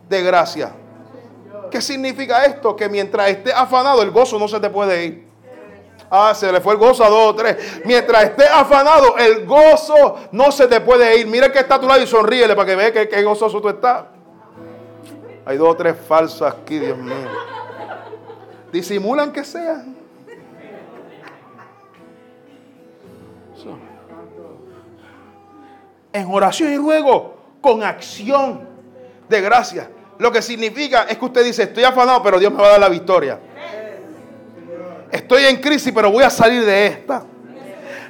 de 0.09 0.23
gracia. 0.23 0.73
¿Qué 1.69 1.81
significa 1.81 2.43
esto? 2.45 2.75
Que 2.75 2.89
mientras 2.89 3.29
esté 3.29 3.53
afanado, 3.53 4.01
el 4.01 4.11
gozo 4.11 4.37
no 4.39 4.47
se 4.47 4.59
te 4.59 4.69
puede 4.69 5.05
ir. 5.05 5.30
Ah, 6.13 6.35
se 6.35 6.51
le 6.51 6.59
fue 6.59 6.73
el 6.73 6.79
gozo 6.79 7.05
a 7.05 7.09
dos 7.09 7.29
o 7.29 7.35
tres. 7.35 7.81
Mientras 7.85 8.25
esté 8.25 8.43
afanado, 8.45 9.17
el 9.17 9.45
gozo 9.45 10.19
no 10.33 10.51
se 10.51 10.67
te 10.67 10.81
puede 10.81 11.17
ir. 11.17 11.25
Mira 11.25 11.49
que 11.49 11.59
está 11.59 11.75
a 11.75 11.79
tu 11.79 11.87
lado 11.87 12.01
y 12.01 12.05
sonríele 12.05 12.53
para 12.53 12.65
que 12.67 12.75
vea 12.75 12.91
que, 12.91 13.07
que 13.07 13.23
gozoso 13.23 13.61
tú 13.61 13.69
estás. 13.69 14.03
Hay 15.45 15.55
dos 15.55 15.69
o 15.69 15.75
tres 15.75 15.95
falsos 16.05 16.41
aquí, 16.41 16.79
Dios 16.79 16.97
mío. 16.97 17.15
Disimulan 18.73 19.31
que 19.31 19.45
sean. 19.45 19.95
En 26.11 26.27
oración 26.29 26.73
y 26.73 26.77
ruego, 26.77 27.37
con 27.61 27.83
acción 27.83 28.67
de 29.29 29.39
gracia. 29.39 29.89
Lo 30.17 30.29
que 30.29 30.41
significa 30.41 31.03
es 31.03 31.17
que 31.17 31.23
usted 31.23 31.45
dice, 31.45 31.63
estoy 31.63 31.85
afanado, 31.85 32.21
pero 32.21 32.37
Dios 32.37 32.51
me 32.51 32.59
va 32.59 32.67
a 32.67 32.71
dar 32.71 32.79
la 32.81 32.89
victoria. 32.89 33.39
Estoy 35.11 35.45
en 35.45 35.57
crisis, 35.57 35.91
pero 35.93 36.09
voy 36.09 36.23
a 36.23 36.29
salir 36.29 36.65
de 36.65 36.87
esta. 36.87 37.23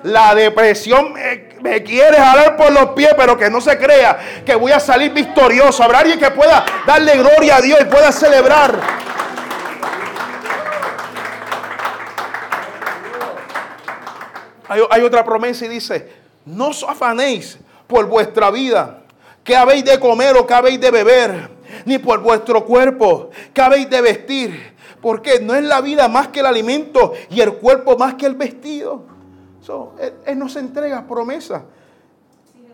La 0.03 0.33
depresión 0.33 1.13
me, 1.61 1.83
quiere 1.83 2.17
jalar 2.17 2.57
por 2.57 2.71
los 2.71 2.91
pies, 2.91 3.13
pero 3.17 3.37
que 3.37 3.49
no 3.49 3.61
se 3.61 3.77
crea 3.77 4.43
que 4.45 4.55
voy 4.55 4.71
a 4.71 4.79
salir 4.79 5.11
victorioso. 5.11 5.83
Habrá 5.83 5.99
alguien 5.99 6.19
que 6.19 6.31
pueda 6.31 6.65
darle 6.85 7.17
gloria 7.17 7.57
a 7.57 7.61
Dios 7.61 7.79
y 7.81 7.85
pueda 7.85 8.11
celebrar. 8.11 8.79
Hay, 14.67 14.81
hay 14.89 15.01
otra 15.01 15.23
promesa 15.23 15.65
y 15.65 15.67
dice, 15.67 16.09
no 16.45 16.69
os 16.69 16.83
afanéis 16.83 17.59
por 17.87 18.05
vuestra 18.05 18.49
vida, 18.49 19.01
que 19.43 19.55
habéis 19.55 19.83
de 19.83 19.99
comer 19.99 20.35
o 20.37 20.47
que 20.47 20.53
habéis 20.53 20.79
de 20.79 20.91
beber, 20.91 21.49
ni 21.85 21.97
por 21.97 22.21
vuestro 22.21 22.63
cuerpo, 22.65 23.31
que 23.53 23.61
habéis 23.61 23.89
de 23.89 24.01
vestir. 24.01 24.70
Porque 25.01 25.39
no 25.39 25.55
es 25.55 25.63
la 25.63 25.81
vida 25.81 26.07
más 26.07 26.27
que 26.27 26.41
el 26.41 26.45
alimento 26.45 27.13
y 27.29 27.41
el 27.41 27.55
cuerpo 27.55 27.97
más 27.97 28.15
que 28.15 28.25
el 28.25 28.35
vestido. 28.35 29.03
él, 30.25 30.37
nos 30.37 30.55
entrega 30.55 31.07
promesa. 31.07 31.63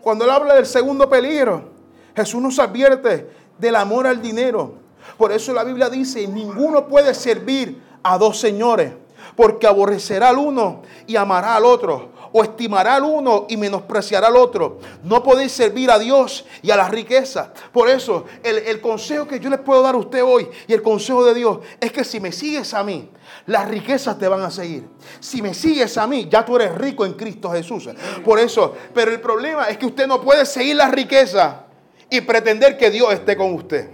Cuando 0.02 0.24
él 0.24 0.30
habla 0.30 0.54
del 0.54 0.66
segundo 0.66 1.08
peligro, 1.08 1.70
Jesús 2.14 2.42
nos 2.42 2.58
advierte 2.58 3.30
del 3.58 3.76
amor 3.76 4.06
al 4.06 4.20
dinero. 4.20 4.74
Por 5.16 5.32
eso 5.32 5.52
la 5.52 5.64
Biblia 5.64 5.88
dice, 5.88 6.26
ninguno 6.28 6.86
puede 6.86 7.14
servir 7.14 7.82
a 8.02 8.18
dos 8.18 8.38
señores, 8.38 8.92
porque 9.36 9.66
aborrecerá 9.66 10.28
al 10.28 10.38
uno 10.38 10.82
y 11.06 11.16
amará 11.16 11.56
al 11.56 11.64
otro 11.64 12.17
o 12.32 12.42
estimará 12.42 12.96
al 12.96 13.04
uno 13.04 13.46
y 13.48 13.56
menospreciará 13.56 14.28
al 14.28 14.36
otro. 14.36 14.78
No 15.02 15.22
podéis 15.22 15.52
servir 15.52 15.90
a 15.90 15.98
Dios 15.98 16.44
y 16.62 16.70
a 16.70 16.76
la 16.76 16.88
riqueza. 16.88 17.52
Por 17.72 17.88
eso, 17.88 18.24
el, 18.42 18.80
consejo 18.80 19.26
que 19.26 19.40
yo 19.40 19.50
les 19.50 19.60
puedo 19.60 19.82
dar 19.82 19.94
a 19.94 19.98
usted 19.98 20.22
hoy 20.22 20.48
y 20.66 20.72
el 20.72 20.82
consejo 20.82 21.24
de 21.24 21.34
Dios 21.34 21.58
es 21.80 21.92
que 21.92 22.04
si 22.04 22.20
me 22.20 22.32
sigues 22.32 22.74
a 22.74 22.84
mí, 22.84 23.10
las 23.46 23.68
riquezas 23.68 24.18
te 24.18 24.28
van 24.28 24.42
a 24.42 24.50
seguir. 24.50 24.88
Si 25.20 25.42
me 25.42 25.54
sigues 25.54 25.96
a 25.98 26.06
mí, 26.06 26.28
ya 26.30 26.44
tú 26.44 26.56
eres 26.56 26.74
rico 26.74 27.04
en 27.04 27.14
Cristo 27.14 27.50
Jesús. 27.50 27.88
Por 28.24 28.38
eso, 28.38 28.74
pero 28.94 29.10
el 29.10 29.20
problema 29.20 29.68
es 29.68 29.78
que 29.78 29.86
usted 29.86 30.06
no 30.06 30.20
puede 30.20 30.44
seguir 30.46 30.76
la 30.76 30.88
riqueza 30.88 31.64
y 32.10 32.20
pretender 32.20 32.76
que 32.76 32.90
Dios 32.90 33.12
esté 33.12 33.36
con 33.36 33.54
usted. 33.54 33.90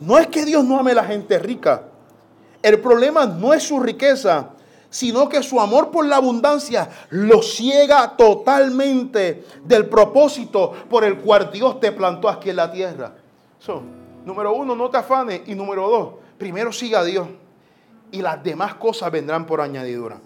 no 0.00 0.18
es 0.18 0.28
que 0.28 0.44
Dios 0.44 0.64
no 0.64 0.78
ame 0.78 0.92
a 0.92 0.96
la 0.96 1.04
gente 1.04 1.38
rica. 1.38 1.87
El 2.62 2.80
problema 2.80 3.26
no 3.26 3.54
es 3.54 3.62
su 3.62 3.78
riqueza, 3.80 4.50
sino 4.90 5.28
que 5.28 5.42
su 5.42 5.60
amor 5.60 5.90
por 5.90 6.06
la 6.06 6.16
abundancia 6.16 6.88
lo 7.10 7.42
ciega 7.42 8.16
totalmente 8.16 9.44
del 9.64 9.86
propósito 9.86 10.72
por 10.88 11.04
el 11.04 11.18
cual 11.18 11.50
Dios 11.52 11.78
te 11.80 11.92
plantó 11.92 12.28
aquí 12.28 12.50
en 12.50 12.56
la 12.56 12.70
tierra. 12.70 13.14
número 14.24 14.54
uno, 14.54 14.74
no 14.74 14.90
te 14.90 14.96
afanes. 14.96 15.42
Y 15.46 15.54
número 15.54 15.88
dos, 15.88 16.14
primero 16.38 16.72
siga 16.72 17.00
a 17.00 17.04
Dios. 17.04 17.28
Y 18.10 18.22
las 18.22 18.42
demás 18.42 18.74
cosas 18.74 19.10
vendrán 19.12 19.44
por 19.46 19.60
añadidura. 19.60 20.18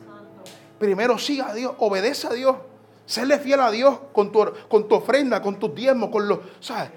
Primero 0.79 1.19
siga 1.19 1.51
a 1.51 1.55
Dios, 1.55 1.75
obedece 1.79 2.29
a 2.29 2.33
Dios. 2.33 2.57
Serle 3.05 3.39
fiel 3.41 3.61
a 3.61 3.71
Dios 3.71 3.99
con 4.13 4.31
tu, 4.31 4.45
con 4.69 4.89
tu 4.89 4.95
ofrenda, 4.95 5.43
con 5.43 5.59
tus 5.59 5.75
diezmos, 5.75 6.11
con 6.11 6.29
los... 6.29 6.39
¿sabes? 6.61 6.91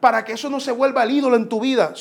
Para 0.00 0.24
que 0.24 0.32
eso 0.32 0.48
no 0.48 0.60
se 0.60 0.72
vuelva 0.72 1.02
el 1.02 1.10
ídolo 1.10 1.36
en 1.36 1.48
tu 1.48 1.60
vida. 1.60 1.92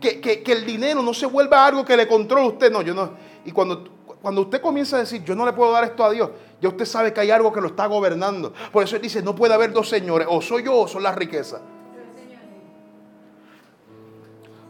que, 0.00 0.42
el 0.46 0.66
dinero 0.66 1.02
no 1.02 1.14
se 1.14 1.26
vuelva 1.26 1.66
algo 1.66 1.84
que 1.84 1.96
le 1.96 2.06
controle 2.06 2.44
a 2.44 2.48
usted. 2.48 2.70
No, 2.70 2.82
yo 2.82 2.94
no. 2.94 3.10
Y 3.44 3.52
cuando, 3.52 3.84
cuando 4.20 4.42
usted 4.42 4.60
comienza 4.60 4.96
a 4.96 5.00
decir, 5.00 5.24
yo 5.24 5.34
no 5.34 5.46
le 5.46 5.52
puedo 5.52 5.72
dar 5.72 5.84
esto 5.84 6.04
a 6.04 6.10
Dios, 6.10 6.30
ya 6.60 6.68
usted 6.68 6.84
sabe 6.84 7.12
que 7.12 7.20
hay 7.20 7.30
algo 7.30 7.52
que 7.52 7.60
lo 7.60 7.68
está 7.68 7.86
gobernando. 7.86 8.52
Por 8.72 8.84
eso 8.84 8.96
él 8.96 9.02
dice, 9.02 9.22
no 9.22 9.34
puede 9.34 9.54
haber 9.54 9.72
dos 9.72 9.88
señores, 9.88 10.26
o 10.30 10.42
soy 10.42 10.64
yo 10.64 10.76
o 10.76 10.88
son 10.88 11.02
las 11.02 11.14
riquezas. 11.14 11.60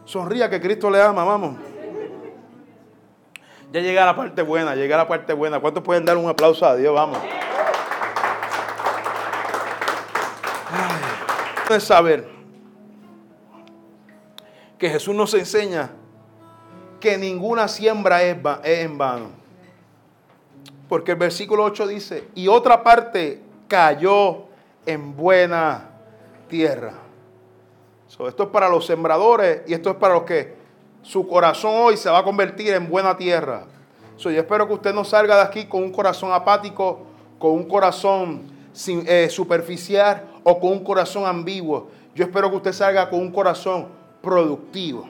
Sonría 0.05 0.49
que 0.49 0.61
Cristo 0.61 0.89
le 0.89 1.03
ama, 1.03 1.24
vamos. 1.24 1.57
Ya 3.72 3.80
llega 3.80 4.07
la 4.07 4.14
parte 4.14 4.43
buena, 4.43 4.76
llega 4.76 4.97
la 4.97 5.09
parte 5.09 5.32
buena. 5.32 5.59
¿Cuántos 5.59 5.82
pueden 5.82 6.05
dar 6.05 6.16
un 6.16 6.28
aplauso 6.28 6.64
a 6.64 6.76
Dios? 6.76 6.95
Vamos. 6.95 7.18
Ay, 11.68 11.80
saber 11.80 12.36
que 14.79 14.91
Jesús 14.91 15.14
nos 15.14 15.33
enseña 15.35 15.91
que 17.01 17.18
ninguna 17.18 17.68
siembra 17.68 18.22
es, 18.22 18.37
en 18.64 18.99
vano. 18.99 19.31
Porque 20.89 21.12
el 21.12 21.18
versículo 21.18 21.64
8 21.64 21.87
dice, 21.87 22.29
y 22.35 22.49
otra 22.49 22.83
parte 22.83 23.43
cayó 23.68 24.45
en 24.85 25.16
buena 25.16 25.91
tierra. 26.49 26.95
esto 28.09 28.43
es 28.43 28.49
para 28.49 28.68
los 28.68 28.87
sembradores 28.87 29.62
y 29.66 29.74
esto 29.74 29.91
es 29.91 29.97
para 29.97 30.14
los 30.14 30.22
que 30.22 30.55
su 31.03 31.27
corazón 31.27 31.72
hoy 31.74 31.97
se 31.97 32.11
va 32.11 32.18
a 32.18 32.24
convertir 32.24 32.72
en 32.72 32.89
buena 32.89 33.16
tierra. 33.16 33.64
yo 34.18 34.31
espero 34.31 34.66
que 34.66 34.74
usted 34.74 34.95
no 34.95 35.05
salga 35.05 35.37
de 35.37 35.43
aquí 35.43 35.66
con 35.66 35.83
un 35.83 35.93
corazón 35.93 36.33
apático, 36.33 37.07
con 37.39 37.53
un 37.53 37.64
corazón 37.64 38.43
eh, 38.89 39.29
superficial 39.31 40.24
o 40.45 40.59
con 40.59 40.70
un 40.70 40.85
corazón 40.85 41.27
ambiguo. 41.27 41.89
Yo 42.14 42.24
espero 42.24 42.51
que 42.51 42.57
usted 42.57 42.72
salga 42.72 43.11
con 43.11 43.20
un 43.20 43.31
corazón 43.31 43.89
productivo. 44.27 45.09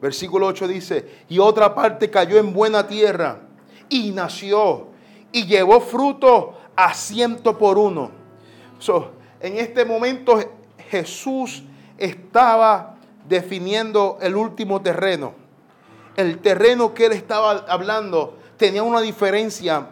Versículo 0.00 0.46
8 0.46 0.68
dice, 0.68 1.24
y 1.28 1.40
otra 1.40 1.74
parte 1.74 2.08
cayó 2.10 2.38
en 2.38 2.52
buena 2.52 2.86
tierra 2.86 3.40
y 3.88 4.12
nació 4.12 4.86
y 5.32 5.46
llevó 5.46 5.80
fruto 5.80 6.54
a 6.76 6.94
ciento 6.94 7.58
por 7.58 7.76
uno. 7.76 8.10
en 9.40 9.56
este 9.56 9.84
momento 9.84 10.38
Jesús 10.90 11.64
estaba 11.98 12.94
definiendo 13.28 14.18
el 14.22 14.36
último 14.36 14.80
terreno. 14.80 15.34
El 16.16 16.38
terreno 16.38 16.94
que 16.94 17.06
él 17.06 17.12
estaba 17.12 17.64
hablando 17.68 18.38
tenía 18.56 18.84
una 18.84 19.00
diferencia, 19.00 19.88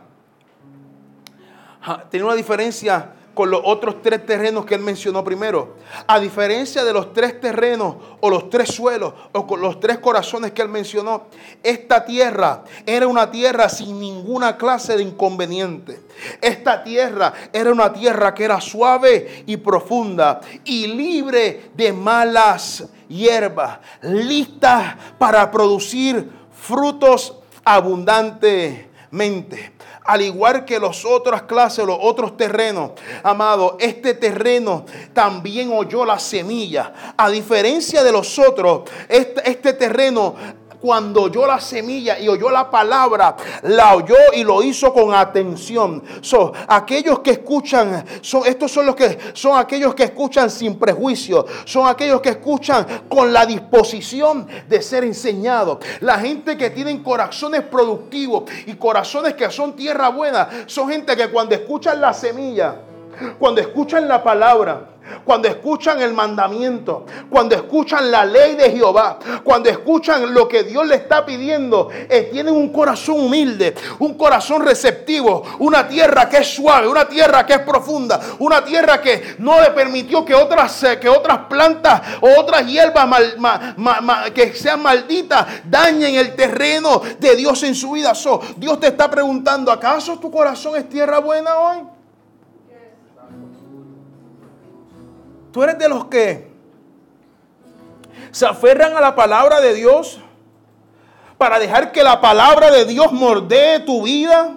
tenía 2.08 2.26
una 2.26 2.36
diferencia 2.36 3.14
con 3.40 3.50
los 3.50 3.62
otros 3.64 4.02
tres 4.02 4.26
terrenos 4.26 4.66
que 4.66 4.74
él 4.74 4.82
mencionó 4.82 5.24
primero. 5.24 5.76
A 6.06 6.20
diferencia 6.20 6.84
de 6.84 6.92
los 6.92 7.14
tres 7.14 7.40
terrenos 7.40 7.94
o 8.20 8.28
los 8.28 8.50
tres 8.50 8.68
suelos 8.68 9.14
o 9.32 9.46
con 9.46 9.62
los 9.62 9.80
tres 9.80 9.96
corazones 9.96 10.52
que 10.52 10.60
él 10.60 10.68
mencionó, 10.68 11.22
esta 11.62 12.04
tierra 12.04 12.64
era 12.84 13.06
una 13.06 13.30
tierra 13.30 13.70
sin 13.70 13.98
ninguna 13.98 14.58
clase 14.58 14.94
de 14.94 15.04
inconveniente. 15.04 16.00
Esta 16.42 16.84
tierra 16.84 17.32
era 17.50 17.72
una 17.72 17.90
tierra 17.94 18.34
que 18.34 18.44
era 18.44 18.60
suave 18.60 19.44
y 19.46 19.56
profunda 19.56 20.42
y 20.66 20.88
libre 20.88 21.70
de 21.72 21.94
malas 21.94 22.84
hierbas, 23.08 23.78
lista 24.02 24.98
para 25.18 25.50
producir 25.50 26.30
frutos 26.52 27.36
abundantemente 27.64 29.79
al 30.04 30.22
igual 30.22 30.64
que 30.64 30.78
las 30.78 31.04
otras 31.04 31.42
clases, 31.42 31.84
los 31.84 31.98
otros 32.00 32.36
terrenos. 32.36 32.92
Amado, 33.22 33.76
este 33.80 34.14
terreno 34.14 34.84
también 35.12 35.70
oyó 35.72 36.04
la 36.04 36.18
semilla. 36.18 37.14
A 37.16 37.30
diferencia 37.30 38.02
de 38.02 38.12
los 38.12 38.38
otros, 38.38 38.82
este, 39.08 39.48
este 39.50 39.72
terreno 39.72 40.34
cuando 40.80 41.22
oyó 41.22 41.46
la 41.46 41.60
semilla 41.60 42.18
y 42.18 42.28
oyó 42.28 42.50
la 42.50 42.70
palabra, 42.70 43.36
la 43.62 43.94
oyó 43.94 44.16
y 44.34 44.44
lo 44.44 44.62
hizo 44.62 44.92
con 44.92 45.14
atención. 45.14 46.02
Son 46.20 46.52
aquellos 46.68 47.20
que 47.20 47.32
escuchan, 47.32 48.04
son, 48.20 48.46
estos 48.46 48.72
son 48.72 48.86
los 48.86 48.94
que 48.94 49.18
son 49.34 49.58
aquellos 49.58 49.94
que 49.94 50.04
escuchan 50.04 50.50
sin 50.50 50.78
prejuicio, 50.78 51.46
son 51.64 51.86
aquellos 51.86 52.20
que 52.20 52.30
escuchan 52.30 53.04
con 53.08 53.32
la 53.32 53.46
disposición 53.46 54.46
de 54.68 54.82
ser 54.82 55.04
enseñados. 55.04 55.78
La 56.00 56.18
gente 56.18 56.56
que 56.56 56.70
tienen 56.70 57.02
corazones 57.02 57.62
productivos 57.62 58.44
y 58.66 58.74
corazones 58.74 59.34
que 59.34 59.50
son 59.50 59.74
tierra 59.76 60.08
buena, 60.08 60.48
son 60.66 60.88
gente 60.88 61.16
que 61.16 61.28
cuando 61.28 61.54
escuchan 61.54 62.00
la 62.00 62.12
semilla, 62.12 62.89
cuando 63.38 63.60
escuchan 63.60 64.08
la 64.08 64.22
palabra, 64.22 64.90
cuando 65.24 65.48
escuchan 65.48 66.00
el 66.00 66.12
mandamiento, 66.12 67.06
cuando 67.28 67.54
escuchan 67.54 68.10
la 68.10 68.24
ley 68.24 68.54
de 68.56 68.70
Jehová, 68.70 69.18
cuando 69.42 69.68
escuchan 69.68 70.32
lo 70.32 70.48
que 70.48 70.62
Dios 70.64 70.86
le 70.86 70.96
está 70.96 71.24
pidiendo, 71.24 71.88
eh, 71.90 72.28
tienen 72.32 72.54
un 72.54 72.72
corazón 72.72 73.20
humilde, 73.20 73.74
un 73.98 74.14
corazón 74.14 74.64
receptivo, 74.64 75.42
una 75.58 75.88
tierra 75.88 76.28
que 76.28 76.38
es 76.38 76.54
suave, 76.54 76.88
una 76.88 77.08
tierra 77.08 77.44
que 77.44 77.54
es 77.54 77.60
profunda, 77.60 78.20
una 78.38 78.64
tierra 78.64 79.00
que 79.00 79.36
no 79.38 79.60
le 79.60 79.70
permitió 79.70 80.24
que 80.24 80.34
otras, 80.34 80.82
eh, 80.84 80.98
que 80.98 81.08
otras 81.08 81.40
plantas 81.48 82.02
o 82.20 82.38
otras 82.38 82.66
hierbas 82.66 83.08
que 84.34 84.54
sean 84.54 84.82
malditas 84.82 85.46
dañen 85.64 86.14
el 86.14 86.34
terreno 86.34 87.02
de 87.18 87.36
Dios 87.36 87.62
en 87.62 87.74
su 87.74 87.92
vida. 87.92 88.12
Dios 88.56 88.80
te 88.80 88.88
está 88.88 89.10
preguntando, 89.10 89.72
¿acaso 89.72 90.18
tu 90.18 90.30
corazón 90.30 90.76
es 90.76 90.88
tierra 90.88 91.18
buena 91.18 91.56
hoy? 91.56 91.99
Tú 95.52 95.62
eres 95.62 95.78
de 95.78 95.88
los 95.88 96.04
que 96.06 96.48
se 98.30 98.46
aferran 98.46 98.96
a 98.96 99.00
la 99.00 99.14
palabra 99.14 99.60
de 99.60 99.74
Dios 99.74 100.20
para 101.36 101.58
dejar 101.58 101.90
que 101.90 102.04
la 102.04 102.20
palabra 102.20 102.70
de 102.70 102.84
Dios 102.84 103.12
mordee 103.12 103.80
tu 103.80 104.02
vida. 104.02 104.56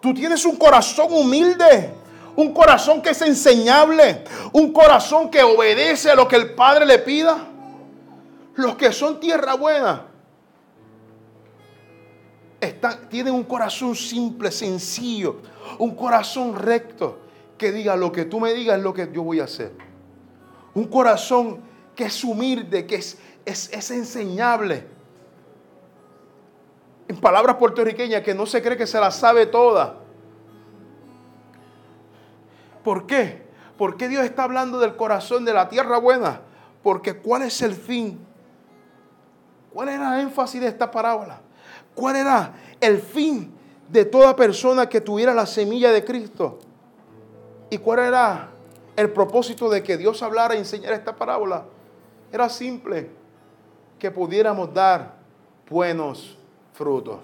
Tú 0.00 0.14
tienes 0.14 0.44
un 0.44 0.56
corazón 0.56 1.08
humilde, 1.10 1.92
un 2.34 2.52
corazón 2.52 3.00
que 3.00 3.10
es 3.10 3.22
enseñable, 3.22 4.24
un 4.52 4.72
corazón 4.72 5.30
que 5.30 5.42
obedece 5.42 6.10
a 6.10 6.14
lo 6.14 6.26
que 6.26 6.36
el 6.36 6.54
Padre 6.54 6.86
le 6.86 6.98
pida. 6.98 7.46
Los 8.54 8.74
que 8.74 8.92
son 8.92 9.20
tierra 9.20 9.54
buena 9.54 10.06
están, 12.60 13.08
tienen 13.08 13.34
un 13.34 13.44
corazón 13.44 13.94
simple, 13.94 14.50
sencillo, 14.50 15.42
un 15.78 15.94
corazón 15.94 16.56
recto 16.56 17.27
que 17.58 17.72
diga 17.72 17.96
lo 17.96 18.12
que 18.12 18.24
tú 18.24 18.40
me 18.40 18.54
digas 18.54 18.78
es 18.78 18.82
lo 18.82 18.94
que 18.94 19.10
yo 19.12 19.22
voy 19.22 19.40
a 19.40 19.44
hacer. 19.44 19.72
Un 20.74 20.86
corazón 20.86 21.60
que 21.94 22.04
es 22.04 22.24
humilde, 22.24 22.86
que 22.86 22.94
es, 22.94 23.18
es, 23.44 23.90
enseñable. 23.90 24.86
En 27.08 27.16
palabras 27.20 27.56
puertorriqueñas, 27.56 28.22
que 28.22 28.34
no 28.34 28.46
se 28.46 28.62
cree 28.62 28.76
que 28.76 28.86
se 28.86 29.00
la 29.00 29.10
sabe 29.10 29.46
toda. 29.46 29.96
¿Por 32.84 33.06
qué? 33.06 33.48
¿Por 33.76 33.96
qué 33.96 34.08
Dios 34.08 34.24
está 34.24 34.44
hablando 34.44 34.78
del 34.78 34.96
corazón 34.96 35.44
de 35.44 35.52
la 35.52 35.68
tierra 35.68 35.98
buena? 35.98 36.42
Porque 36.82 37.16
¿cuál 37.16 37.42
es 37.42 37.60
el 37.62 37.74
fin? 37.74 38.18
¿Cuál 39.72 39.88
era 39.88 40.14
el 40.14 40.26
énfasis 40.26 40.60
de 40.60 40.68
esta 40.68 40.90
parábola? 40.90 41.40
¿Cuál 41.94 42.16
era 42.16 42.54
el 42.80 43.00
fin 43.00 43.52
de 43.88 44.04
toda 44.04 44.36
persona 44.36 44.88
que 44.88 45.00
tuviera 45.00 45.34
la 45.34 45.46
semilla 45.46 45.90
de 45.90 46.04
Cristo? 46.04 46.60
¿Y 47.70 47.78
cuál 47.78 48.00
era 48.00 48.50
el 48.96 49.10
propósito 49.10 49.68
de 49.68 49.82
que 49.82 49.96
Dios 49.96 50.22
hablara 50.22 50.54
y 50.54 50.58
enseñara 50.58 50.96
esta 50.96 51.14
parábola? 51.14 51.64
Era 52.32 52.48
simple, 52.48 53.10
que 53.98 54.10
pudiéramos 54.10 54.72
dar 54.72 55.14
buenos 55.68 56.36
frutos. 56.72 57.18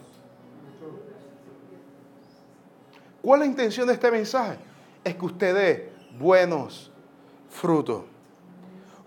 ¿Cuál 3.22 3.40
es 3.40 3.46
la 3.46 3.50
intención 3.50 3.86
de 3.86 3.94
este 3.94 4.10
mensaje? 4.10 4.58
Es 5.02 5.14
que 5.14 5.24
usted 5.24 5.54
dé 5.54 5.92
buenos 6.18 6.90
frutos. 7.48 8.02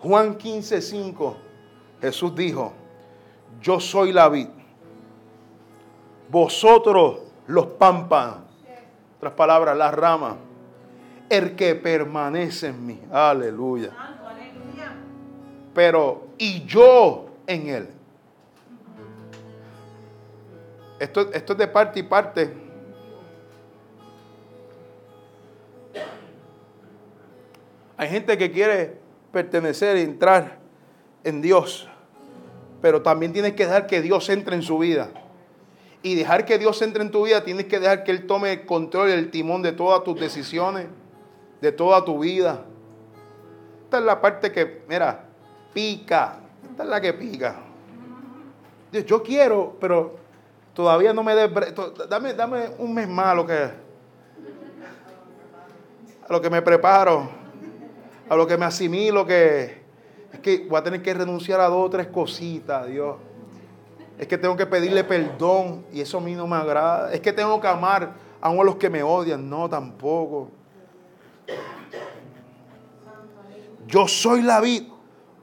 Juan 0.00 0.36
15, 0.36 0.80
5, 0.80 1.36
Jesús 2.00 2.34
dijo, 2.34 2.72
yo 3.60 3.78
soy 3.78 4.12
la 4.12 4.28
vid, 4.28 4.48
vosotros 6.28 7.20
los 7.46 7.66
pámpanos, 7.66 8.38
otras 9.18 9.32
palabras, 9.34 9.76
las 9.76 9.94
ramas 9.94 10.34
el 11.28 11.56
que 11.56 11.74
permanece 11.74 12.68
en 12.68 12.86
mí. 12.86 13.00
Aleluya. 13.12 13.90
Pero, 15.74 16.28
y 16.38 16.64
yo 16.64 17.30
en 17.46 17.68
él. 17.68 17.88
Esto, 20.98 21.32
esto 21.32 21.52
es 21.52 21.58
de 21.58 21.68
parte 21.68 22.00
y 22.00 22.02
parte. 22.02 22.52
Hay 27.96 28.08
gente 28.08 28.38
que 28.38 28.50
quiere 28.50 28.98
pertenecer 29.32 29.96
y 29.96 30.02
entrar 30.02 30.58
en 31.24 31.42
Dios, 31.42 31.88
pero 32.80 33.02
también 33.02 33.32
tienes 33.32 33.54
que 33.54 33.66
dejar 33.66 33.86
que 33.86 34.00
Dios 34.00 34.28
entre 34.28 34.54
en 34.56 34.62
su 34.62 34.78
vida. 34.78 35.10
Y 36.02 36.14
dejar 36.14 36.44
que 36.44 36.58
Dios 36.58 36.80
entre 36.82 37.02
en 37.02 37.10
tu 37.10 37.24
vida, 37.24 37.42
tienes 37.42 37.66
que 37.66 37.80
dejar 37.80 38.04
que 38.04 38.12
Él 38.12 38.26
tome 38.26 38.52
el 38.52 38.66
control 38.66 39.10
y 39.10 39.12
el 39.12 39.30
timón 39.32 39.62
de 39.62 39.72
todas 39.72 40.04
tus 40.04 40.18
decisiones 40.18 40.86
de 41.60 41.72
toda 41.72 42.04
tu 42.04 42.20
vida. 42.20 42.64
Esta 43.84 43.98
es 43.98 44.04
la 44.04 44.20
parte 44.20 44.52
que, 44.52 44.82
mira, 44.88 45.24
pica. 45.72 46.40
Esta 46.70 46.82
es 46.82 46.88
la 46.88 47.00
que 47.00 47.12
pica. 47.14 47.56
yo 48.92 49.22
quiero, 49.22 49.76
pero 49.80 50.16
todavía 50.74 51.12
no 51.12 51.22
me 51.22 51.34
des... 51.34 51.50
Dame, 52.08 52.34
dame 52.34 52.70
un 52.78 52.94
mes 52.94 53.08
más 53.08 53.26
a 53.28 53.34
lo 53.34 53.46
que... 53.46 53.70
A 56.28 56.32
lo 56.32 56.40
que 56.40 56.50
me 56.50 56.60
preparo. 56.60 57.30
A 58.28 58.36
lo 58.36 58.46
que 58.46 58.56
me 58.56 58.66
asimilo 58.66 59.26
que... 59.26 59.78
Es 60.32 60.40
que 60.40 60.66
voy 60.68 60.78
a 60.78 60.82
tener 60.82 61.02
que 61.02 61.14
renunciar 61.14 61.60
a 61.60 61.68
dos 61.68 61.86
o 61.86 61.90
tres 61.90 62.08
cositas, 62.08 62.86
Dios. 62.86 63.16
Es 64.18 64.26
que 64.26 64.36
tengo 64.36 64.56
que 64.56 64.66
pedirle 64.66 65.04
perdón 65.04 65.86
y 65.92 66.00
eso 66.00 66.18
a 66.18 66.20
mí 66.20 66.34
no 66.34 66.46
me 66.46 66.56
agrada. 66.56 67.12
Es 67.12 67.20
que 67.20 67.32
tengo 67.32 67.60
que 67.60 67.68
amar 67.68 68.12
a 68.40 68.50
uno 68.50 68.58
de 68.58 68.64
los 68.66 68.76
que 68.76 68.90
me 68.90 69.02
odian. 69.02 69.48
No, 69.48 69.68
tampoco. 69.68 70.50
Yo 73.86 74.06
soy 74.06 74.42
la 74.42 74.60
vid, 74.60 74.82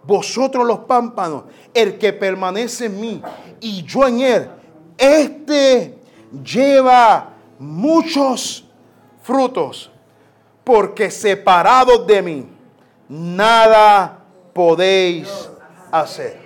vosotros 0.04 0.66
los 0.66 0.80
pámpanos, 0.80 1.46
el 1.74 1.98
que 1.98 2.14
permanece 2.14 2.86
en 2.86 3.02
mí 3.02 3.22
y 3.60 3.84
yo 3.84 4.08
en 4.08 4.20
él. 4.22 4.50
Este 4.98 5.98
lleva 6.44 7.34
muchos 7.58 8.66
frutos, 9.22 9.92
porque 10.64 11.10
separados 11.10 12.06
de 12.06 12.22
mí, 12.22 12.48
nada 13.10 14.20
podéis 14.54 15.50
hacer. 15.92 16.46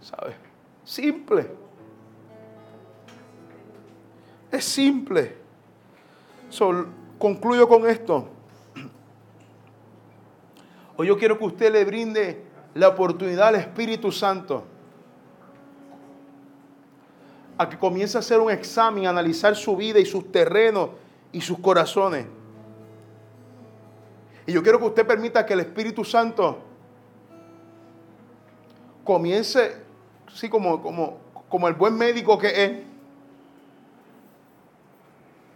¿Sabe? 0.00 0.34
Simple. 0.84 1.59
Es 4.50 4.64
simple. 4.64 5.36
concluyo 7.18 7.68
con 7.68 7.88
esto. 7.88 8.28
Hoy 10.96 11.06
yo 11.06 11.16
quiero 11.18 11.38
que 11.38 11.44
usted 11.44 11.72
le 11.72 11.84
brinde 11.84 12.44
la 12.74 12.88
oportunidad 12.88 13.48
al 13.48 13.56
Espíritu 13.56 14.12
Santo 14.12 14.64
a 17.56 17.68
que 17.68 17.78
comience 17.78 18.16
a 18.16 18.20
hacer 18.20 18.40
un 18.40 18.50
examen, 18.50 19.06
a 19.06 19.10
analizar 19.10 19.54
su 19.54 19.76
vida 19.76 19.98
y 19.98 20.06
sus 20.06 20.32
terrenos 20.32 20.90
y 21.30 21.40
sus 21.40 21.58
corazones. 21.58 22.26
Y 24.46 24.52
yo 24.52 24.62
quiero 24.62 24.78
que 24.78 24.86
usted 24.86 25.06
permita 25.06 25.44
que 25.44 25.52
el 25.52 25.60
Espíritu 25.60 26.04
Santo 26.04 26.58
comience, 29.04 29.76
así 30.26 30.48
como, 30.48 30.82
como, 30.82 31.18
como 31.48 31.68
el 31.68 31.74
buen 31.74 31.94
médico 31.94 32.38
que 32.38 32.64
es, 32.64 32.72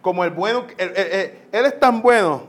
como 0.04 0.22
el 0.22 0.30
bueno, 0.30 0.66
él, 0.76 0.92
es 1.50 1.80
tan 1.80 2.02
bueno. 2.02 2.42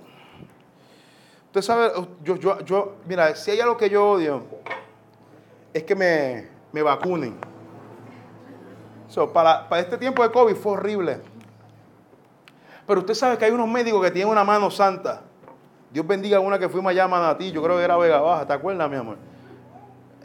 Usted 1.46 1.62
sabe, 1.62 1.90
yo, 2.22 2.36
yo, 2.36 2.60
yo, 2.66 2.96
mira, 3.08 3.34
si 3.34 3.52
hay 3.52 3.62
algo 3.62 3.78
que 3.78 3.90
yo 3.90 4.10
odio, 4.10 4.44
es 5.74 5.84
que 5.84 5.96
me, 5.96 6.50
me 6.74 6.82
vacunen. 6.82 7.38
para, 9.34 9.70
para 9.70 9.82
este 9.82 9.98
tiempo 9.98 10.22
de 10.22 10.32
COVID 10.32 10.54
fue 10.54 10.74
horrible. 10.74 11.22
Pero 12.86 13.00
usted 13.00 13.14
sabe 13.14 13.38
que 13.38 13.46
hay 13.46 13.52
unos 13.52 13.70
médicos 13.70 14.04
que 14.04 14.12
tienen 14.12 14.30
una 14.30 14.44
mano 14.44 14.70
santa. 14.70 15.22
Dios 15.92 16.06
bendiga 16.06 16.40
a 16.40 16.42
una 16.42 16.60
que 16.60 16.68
fuimos 16.68 16.90
allá 16.90 17.06
a 17.06 17.38
ti, 17.38 17.54
yo 17.54 17.64
creo 17.64 17.78
que 17.78 17.86
era 17.86 17.96
Vega 17.96 18.20
Baja, 18.20 18.46
¿te 18.46 18.52
acuerdas, 18.52 18.90
mi 18.90 18.98
amor? 18.98 19.18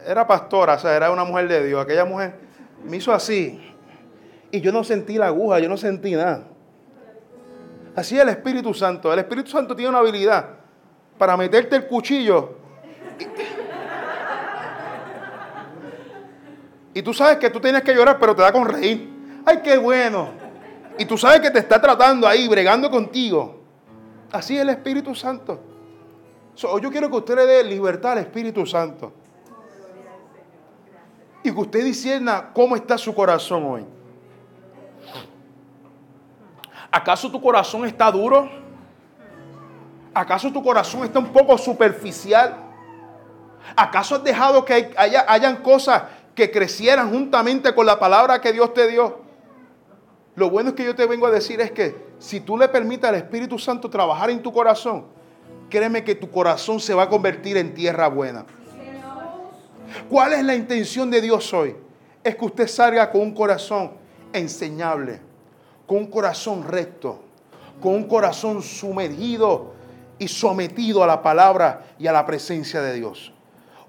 Era 0.05 0.27
pastora, 0.27 0.73
o 0.73 0.79
sea, 0.79 0.97
era 0.97 1.09
una 1.09 1.23
mujer 1.23 1.47
de 1.47 1.65
Dios. 1.65 1.81
Aquella 1.81 2.03
mujer 2.03 2.35
me 2.83 2.97
hizo 2.97 3.13
así. 3.13 3.73
Y 4.51 4.59
yo 4.59 4.73
no 4.73 4.83
sentí 4.83 5.17
la 5.17 5.27
aguja, 5.27 5.59
yo 5.59 5.69
no 5.69 5.77
sentí 5.77 6.13
nada. 6.13 6.50
Así 7.95 8.15
es 8.15 8.21
el 8.21 8.29
Espíritu 8.29 8.73
Santo. 8.73 9.11
El 9.11 9.19
Espíritu 9.19 9.49
Santo 9.49 9.75
tiene 9.75 9.89
una 9.89 9.99
habilidad 9.99 10.45
para 11.17 11.35
meterte 11.35 11.75
el 11.75 11.87
cuchillo. 11.87 12.55
Y, 16.93 17.01
tú 17.01 17.13
sabes 17.13 17.37
que 17.37 17.49
tú 17.49 17.59
tienes 17.59 17.83
que 17.83 17.93
llorar, 17.93 18.17
pero 18.19 18.35
te 18.35 18.41
da 18.41 18.51
con 18.51 18.67
reír. 18.67 19.09
¡Ay, 19.45 19.61
qué 19.63 19.77
bueno! 19.77 20.29
Y 20.97 21.05
tú 21.05 21.17
sabes 21.17 21.39
que 21.41 21.51
te 21.51 21.59
está 21.59 21.79
tratando 21.79 22.27
ahí, 22.27 22.47
bregando 22.47 22.89
contigo. 22.89 23.61
Así 24.31 24.55
es 24.55 24.61
el 24.61 24.69
Espíritu 24.69 25.13
Santo. 25.15 25.59
yo 26.55 26.89
quiero 26.89 27.09
que 27.09 27.17
usted 27.17 27.35
le 27.35 27.45
dé 27.45 27.63
libertad 27.63 28.13
al 28.13 28.19
Espíritu 28.19 28.65
Santo. 28.65 29.13
Y 31.43 31.51
que 31.51 31.59
usted 31.59 31.83
disierna 31.83 32.51
cómo 32.53 32.75
está 32.75 32.97
su 32.97 33.13
corazón 33.13 33.63
hoy. 33.63 33.85
¿Acaso 36.91 37.31
tu 37.31 37.41
corazón 37.41 37.85
está 37.85 38.11
duro? 38.11 38.49
¿Acaso 40.13 40.51
tu 40.51 40.61
corazón 40.61 41.05
está 41.05 41.19
un 41.19 41.31
poco 41.31 41.57
superficial? 41.57 42.57
¿Acaso 43.77 44.15
has 44.15 44.23
dejado 44.23 44.65
que 44.65 44.91
haya, 44.97 45.25
hayan 45.27 45.57
cosas 45.57 46.03
que 46.35 46.51
crecieran 46.51 47.09
juntamente 47.09 47.73
con 47.73 47.85
la 47.85 47.97
palabra 47.97 48.41
que 48.41 48.51
Dios 48.51 48.73
te 48.73 48.89
dio? 48.89 49.21
Lo 50.35 50.49
bueno 50.49 50.69
es 50.69 50.75
que 50.75 50.83
yo 50.83 50.93
te 50.93 51.05
vengo 51.05 51.27
a 51.27 51.31
decir 51.31 51.61
es 51.61 51.71
que 51.71 51.95
si 52.19 52.41
tú 52.41 52.57
le 52.57 52.67
permites 52.67 53.07
al 53.07 53.15
Espíritu 53.15 53.57
Santo 53.57 53.89
trabajar 53.89 54.29
en 54.29 54.41
tu 54.41 54.51
corazón, 54.51 55.05
créeme 55.69 56.03
que 56.03 56.15
tu 56.15 56.29
corazón 56.29 56.81
se 56.81 56.93
va 56.93 57.03
a 57.03 57.09
convertir 57.09 57.55
en 57.55 57.73
tierra 57.73 58.09
buena. 58.09 58.45
¿Cuál 60.09 60.33
es 60.33 60.43
la 60.43 60.55
intención 60.55 61.09
de 61.09 61.21
Dios 61.21 61.53
hoy? 61.53 61.75
Es 62.21 62.35
que 62.35 62.45
usted 62.45 62.67
salga 62.67 63.09
con 63.11 63.21
un 63.21 63.33
corazón 63.33 63.93
enseñable 64.33 65.30
con 65.91 65.99
un 65.99 66.07
corazón 66.07 66.63
recto, 66.65 67.19
con 67.81 67.93
un 67.93 68.05
corazón 68.05 68.63
sumergido 68.63 69.73
y 70.17 70.29
sometido 70.29 71.03
a 71.03 71.05
la 71.05 71.21
palabra 71.21 71.83
y 71.99 72.07
a 72.07 72.13
la 72.13 72.25
presencia 72.25 72.81
de 72.81 72.93
Dios. 72.93 73.33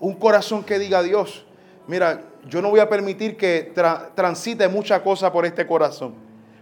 Un 0.00 0.14
corazón 0.14 0.64
que 0.64 0.80
diga 0.80 1.00
Dios, 1.00 1.46
mira, 1.86 2.24
yo 2.48 2.60
no 2.60 2.70
voy 2.70 2.80
a 2.80 2.88
permitir 2.88 3.36
que 3.36 3.72
transite 4.16 4.66
mucha 4.66 5.00
cosa 5.00 5.32
por 5.32 5.46
este 5.46 5.64
corazón, 5.64 6.14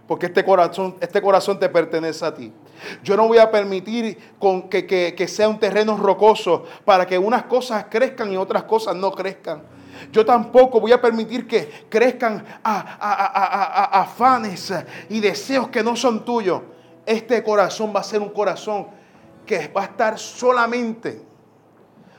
porque 0.07 0.27
este 0.27 0.45
corazón, 0.45 0.95
este 1.01 1.19
corazón 1.19 1.57
te 1.57 1.69
pertenece 1.69 2.23
a 2.23 2.35
ti. 2.35 2.53
Yo 3.03 3.17
no 3.17 3.27
voy 3.27 3.39
a 3.39 3.49
permitir 3.49 4.19
con 4.37 4.69
que, 4.69 4.85
que 4.85 5.27
sea 5.27 5.49
un 5.49 5.59
terreno 5.59 5.97
rocoso 5.97 6.65
para 6.85 7.07
que 7.07 7.17
unas 7.17 7.45
cosas 7.45 7.87
crezcan 7.89 8.31
y 8.31 8.37
otras 8.37 8.65
cosas 8.65 8.95
no 8.95 9.11
crezcan. 9.11 9.63
Yo 10.11 10.25
tampoco 10.25 10.79
voy 10.79 10.91
a 10.91 11.01
permitir 11.01 11.47
que 11.47 11.85
crezcan 11.89 12.43
afanes 13.93 14.73
y 15.09 15.19
deseos 15.19 15.69
que 15.69 15.83
no 15.83 15.95
son 15.95 16.25
tuyos. 16.25 16.61
Este 17.05 17.43
corazón 17.43 17.93
va 17.95 17.99
a 18.01 18.03
ser 18.03 18.21
un 18.21 18.29
corazón 18.29 18.87
que 19.45 19.67
va 19.67 19.81
a 19.81 19.85
estar 19.85 20.17
solamente, 20.17 21.21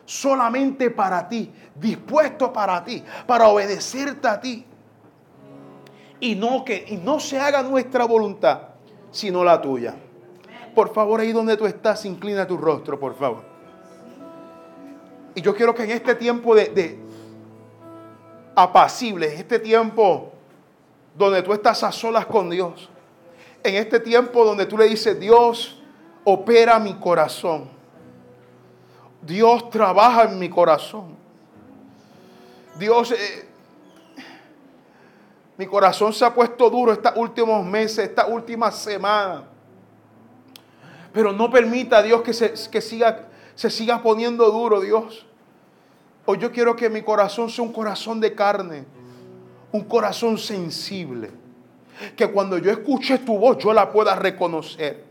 solamente 0.05 0.91
para 0.91 1.29
ti, 1.29 1.51
dispuesto 1.75 2.53
para 2.53 2.85
ti, 2.85 3.03
para 3.27 3.49
obedecerte 3.49 4.29
a 4.29 4.41
ti. 4.41 4.67
Y 6.21 6.35
no 6.35 6.65
que 6.65 6.85
y 6.89 6.97
no 6.97 7.19
se 7.19 7.39
haga 7.39 7.63
nuestra 7.63 8.05
voluntad, 8.05 8.61
sino 9.11 9.43
la 9.43 9.61
tuya. 9.61 9.95
Por 10.75 10.93
favor, 10.93 11.21
ahí 11.21 11.33
donde 11.33 11.57
tú 11.57 11.67
estás, 11.67 12.05
inclina 12.05 12.47
tu 12.47 12.57
rostro, 12.57 12.99
por 12.99 13.15
favor. 13.17 13.45
Y 15.35 15.41
yo 15.41 15.55
quiero 15.55 15.75
que 15.75 15.85
en 15.85 15.91
este 15.91 16.15
tiempo 16.15 16.55
de, 16.55 16.99
apacible, 18.55 19.33
en 19.33 19.39
este 19.41 19.59
tiempo 19.59 20.33
donde 21.15 21.43
tú 21.43 21.53
estás 21.53 21.83
a 21.83 21.93
solas 21.93 22.27
con 22.27 22.51
Dios, 22.51 22.89
en 23.63 23.77
este 23.77 24.01
tiempo 24.01 24.45
donde 24.45 24.67
tú 24.67 24.77
le 24.77 24.87
dices, 24.87 25.19
Dios, 25.19 25.81
opera 26.25 26.79
mi 26.79 26.95
corazón. 26.95 27.69
Dios 29.21 29.71
trabaja 29.71 30.25
en 30.25 30.39
mi 30.39 30.49
corazón. 30.49 31.17
Dios, 32.79 33.13
eh, 33.13 33.49
mi 35.57 35.67
corazón 35.67 36.13
se 36.13 36.25
ha 36.25 36.35
puesto 36.35 36.69
duro 36.71 36.93
estos 36.93 37.13
últimos 37.17 37.65
meses, 37.65 38.09
esta 38.09 38.27
última 38.27 38.73
semana. 38.73 39.45
Pero 41.13 41.33
no 41.33 41.51
permita, 41.51 42.03
Dios, 42.03 42.23
que 42.23 42.33
se, 42.33 42.55
que 42.71 42.81
siga, 42.81 43.29
se 43.55 43.71
siga 43.71 44.03
poniendo 44.03 44.51
duro, 44.51 44.81
Dios. 44.81 45.27
Hoy 46.25 46.39
yo 46.39 46.53
quiero 46.53 46.77
que 46.77 46.89
mi 46.89 47.03
corazón 47.03 47.51
sea 47.51 47.65
un 47.65 47.73
corazón 47.73 48.21
de 48.21 48.35
carne, 48.35 48.85
un 49.73 49.83
corazón 49.85 50.39
sensible. 50.39 51.31
Que 52.17 52.31
cuando 52.31 52.59
yo 52.59 52.71
escuche 52.71 53.19
tu 53.19 53.39
voz 53.39 53.59
yo 53.59 53.73
la 53.73 53.91
pueda 53.91 54.15
reconocer. 54.15 55.05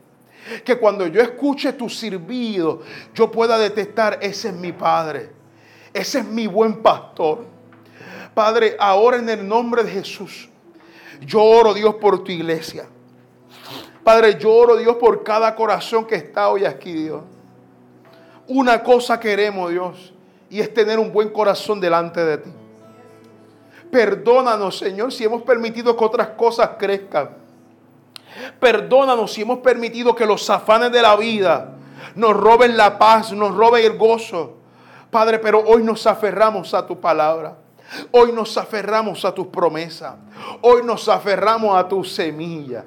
Que 0.64 0.78
cuando 0.78 1.06
yo 1.08 1.22
escuche 1.22 1.74
tu 1.74 1.90
sirvido 1.90 2.82
yo 3.14 3.30
pueda 3.30 3.58
detectar, 3.58 4.20
ese 4.22 4.50
es 4.50 4.54
mi 4.54 4.72
Padre. 4.72 5.30
Ese 5.94 6.20
es 6.20 6.26
mi 6.26 6.48
buen 6.48 6.82
pastor. 6.82 7.46
Padre, 8.34 8.78
ahora 8.80 9.18
en 9.18 9.28
el 9.28 9.46
nombre 9.46 9.84
de 9.84 9.92
Jesús, 9.92 10.50
yo 11.20 11.44
oro 11.44 11.74
Dios 11.74 11.96
por 11.96 12.24
tu 12.24 12.32
iglesia. 12.32 12.88
Padre, 14.02 14.38
yo 14.40 14.54
oro 14.54 14.78
Dios 14.78 14.96
por 14.96 15.24
cada 15.24 15.54
corazón 15.54 16.08
que 16.08 16.16
está 16.16 16.50
hoy 16.50 16.64
aquí, 16.64 16.94
Dios. 16.94 17.22
Una 18.48 18.82
cosa 18.82 19.20
queremos, 19.20 19.70
Dios 19.70 20.14
y 20.52 20.60
es 20.60 20.72
tener 20.74 21.00
un 21.00 21.14
buen 21.14 21.30
corazón 21.30 21.80
delante 21.80 22.24
de 22.24 22.38
ti. 22.38 22.52
Perdónanos, 23.90 24.78
Señor, 24.78 25.12
si 25.14 25.24
hemos 25.24 25.44
permitido 25.44 25.96
que 25.96 26.04
otras 26.04 26.28
cosas 26.30 26.72
crezcan. 26.78 27.30
Perdónanos 28.60 29.32
si 29.32 29.44
hemos 29.44 29.60
permitido 29.60 30.14
que 30.14 30.26
los 30.26 30.50
afanes 30.50 30.92
de 30.92 31.02
la 31.02 31.16
vida 31.16 31.72
nos 32.16 32.36
roben 32.36 32.76
la 32.76 33.00
paz, 33.00 33.32
nos 33.32 33.56
roben 33.56 33.86
el 33.86 33.98
gozo. 33.98 34.58
Padre, 35.10 35.40
pero 35.40 35.60
hoy 35.62 35.84
nos 35.84 36.06
aferramos 36.06 36.74
a 36.74 36.86
tu 36.86 37.00
palabra. 37.00 37.56
Hoy 38.12 38.34
nos 38.34 38.58
aferramos 38.58 39.24
a 39.24 39.34
tus 39.34 39.48
promesas. 39.48 40.16
Hoy 40.62 40.84
nos 40.84 41.08
aferramos 41.08 41.78
a 41.78 41.88
tu 41.88 42.04
semilla. 42.04 42.84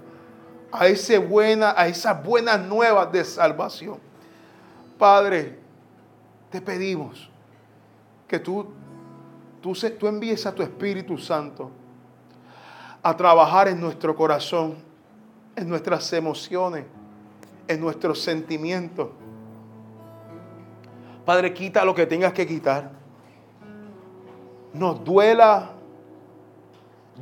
A, 0.70 0.86
ese 0.86 1.16
buena, 1.16 1.72
a 1.74 1.86
esas 1.86 2.22
buenas 2.22 2.60
nuevas 2.60 3.10
de 3.10 3.24
salvación. 3.24 3.98
Padre, 4.98 5.58
te 6.50 6.60
pedimos 6.60 7.30
que 8.26 8.38
tú, 8.38 8.66
tú, 9.60 9.72
tú 9.98 10.06
envíes 10.06 10.46
a 10.46 10.54
tu 10.54 10.62
Espíritu 10.62 11.18
Santo 11.18 11.70
a 13.02 13.16
trabajar 13.16 13.68
en 13.68 13.80
nuestro 13.80 14.16
corazón, 14.16 14.76
en 15.56 15.68
nuestras 15.68 16.10
emociones, 16.14 16.86
en 17.68 17.80
nuestros 17.80 18.20
sentimientos. 18.20 19.08
Padre, 21.24 21.52
quita 21.52 21.84
lo 21.84 21.94
que 21.94 22.06
tengas 22.06 22.32
que 22.32 22.46
quitar. 22.46 22.90
Nos 24.72 25.04
duela, 25.04 25.70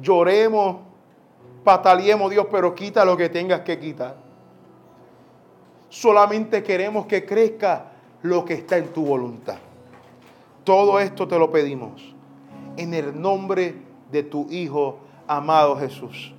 lloremos, 0.00 0.78
pataleemos, 1.64 2.30
Dios, 2.30 2.46
pero 2.50 2.74
quita 2.74 3.04
lo 3.04 3.16
que 3.16 3.28
tengas 3.28 3.60
que 3.60 3.78
quitar. 3.78 4.16
Solamente 5.88 6.62
queremos 6.62 7.06
que 7.06 7.26
crezca 7.26 7.92
lo 8.22 8.44
que 8.44 8.54
está 8.54 8.78
en 8.78 8.92
tu 8.92 9.04
voluntad. 9.04 9.58
Todo 10.64 11.00
esto 11.00 11.26
te 11.26 11.38
lo 11.38 11.50
pedimos 11.50 12.14
en 12.76 12.94
el 12.94 13.20
nombre 13.20 13.82
de 14.12 14.22
tu 14.22 14.46
Hijo 14.48 15.00
amado 15.26 15.76
Jesús. 15.76 16.32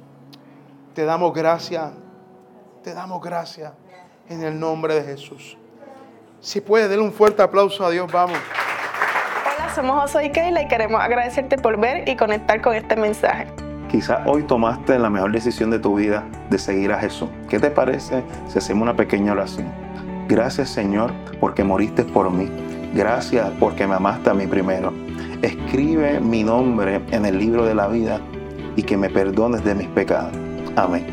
Te 0.94 1.04
damos 1.04 1.34
gracias, 1.34 1.92
te 2.84 2.94
damos 2.94 3.22
gracias 3.22 3.74
en 4.30 4.42
el 4.44 4.58
nombre 4.58 4.96
de 4.96 5.04
Jesús. 5.04 5.58
Si 6.40 6.62
puedes, 6.62 6.88
darle 6.88 7.04
un 7.04 7.12
fuerte 7.12 7.42
aplauso 7.42 7.86
a 7.86 7.90
Dios, 7.90 8.10
vamos. 8.12 8.38
Hola, 9.58 9.76
somos 9.76 10.02
José 10.04 10.26
y 10.26 10.32
Keila 10.32 10.62
y 10.62 10.68
queremos 10.70 11.02
agradecerte 11.02 11.58
por 11.58 11.78
ver 11.78 12.08
y 12.08 12.16
conectar 12.16 12.62
con 12.62 12.76
este 12.76 12.96
mensaje. 12.96 13.48
Quizás 13.92 14.26
hoy 14.26 14.44
tomaste 14.44 14.98
la 15.00 15.10
mejor 15.10 15.34
decisión 15.34 15.70
de 15.70 15.80
tu 15.80 15.96
vida 15.96 16.24
de 16.50 16.58
seguir 16.58 16.94
a 16.94 17.00
Jesús. 17.00 17.30
¿Qué 17.50 17.60
te 17.60 17.70
parece 17.70 18.24
si 18.48 18.58
hacemos 18.58 18.84
una 18.84 18.96
pequeña 18.96 19.34
oración? 19.34 19.70
Gracias 20.30 20.70
Señor 20.70 21.12
porque 21.42 21.64
moriste 21.64 22.04
por 22.04 22.32
mí 22.32 22.73
Gracias 22.94 23.50
porque 23.60 23.88
me 23.88 23.96
amaste 23.96 24.30
a 24.30 24.34
mí 24.34 24.48
primero. 24.48 24.94
Escribe 25.42 26.20
mi 26.20 26.44
nombre 26.44 27.02
en 27.12 27.26
el 27.26 27.38
libro 27.40 27.66
de 27.66 27.76
la 27.76 27.88
vida 27.88 28.20
y 28.76 28.84
que 28.84 28.98
me 28.98 29.10
perdones 29.10 29.64
de 29.64 29.76
mis 29.76 29.88
pecados. 29.88 30.32
Amén. 30.76 31.06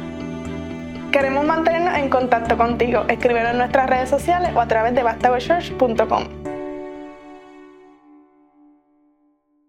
Queremos 1.11 1.45
mantenernos 1.45 1.99
en 1.99 2.09
contacto 2.09 2.57
contigo. 2.57 3.05
Escríbelo 3.09 3.49
en 3.51 3.59
nuestras 3.59 3.91
redes 3.91 4.09
sociales 4.09 4.53
o 4.55 4.61
a 4.61 4.69
través 4.69 4.95
de 4.95 5.03
bastagochurch.com. 5.03 6.40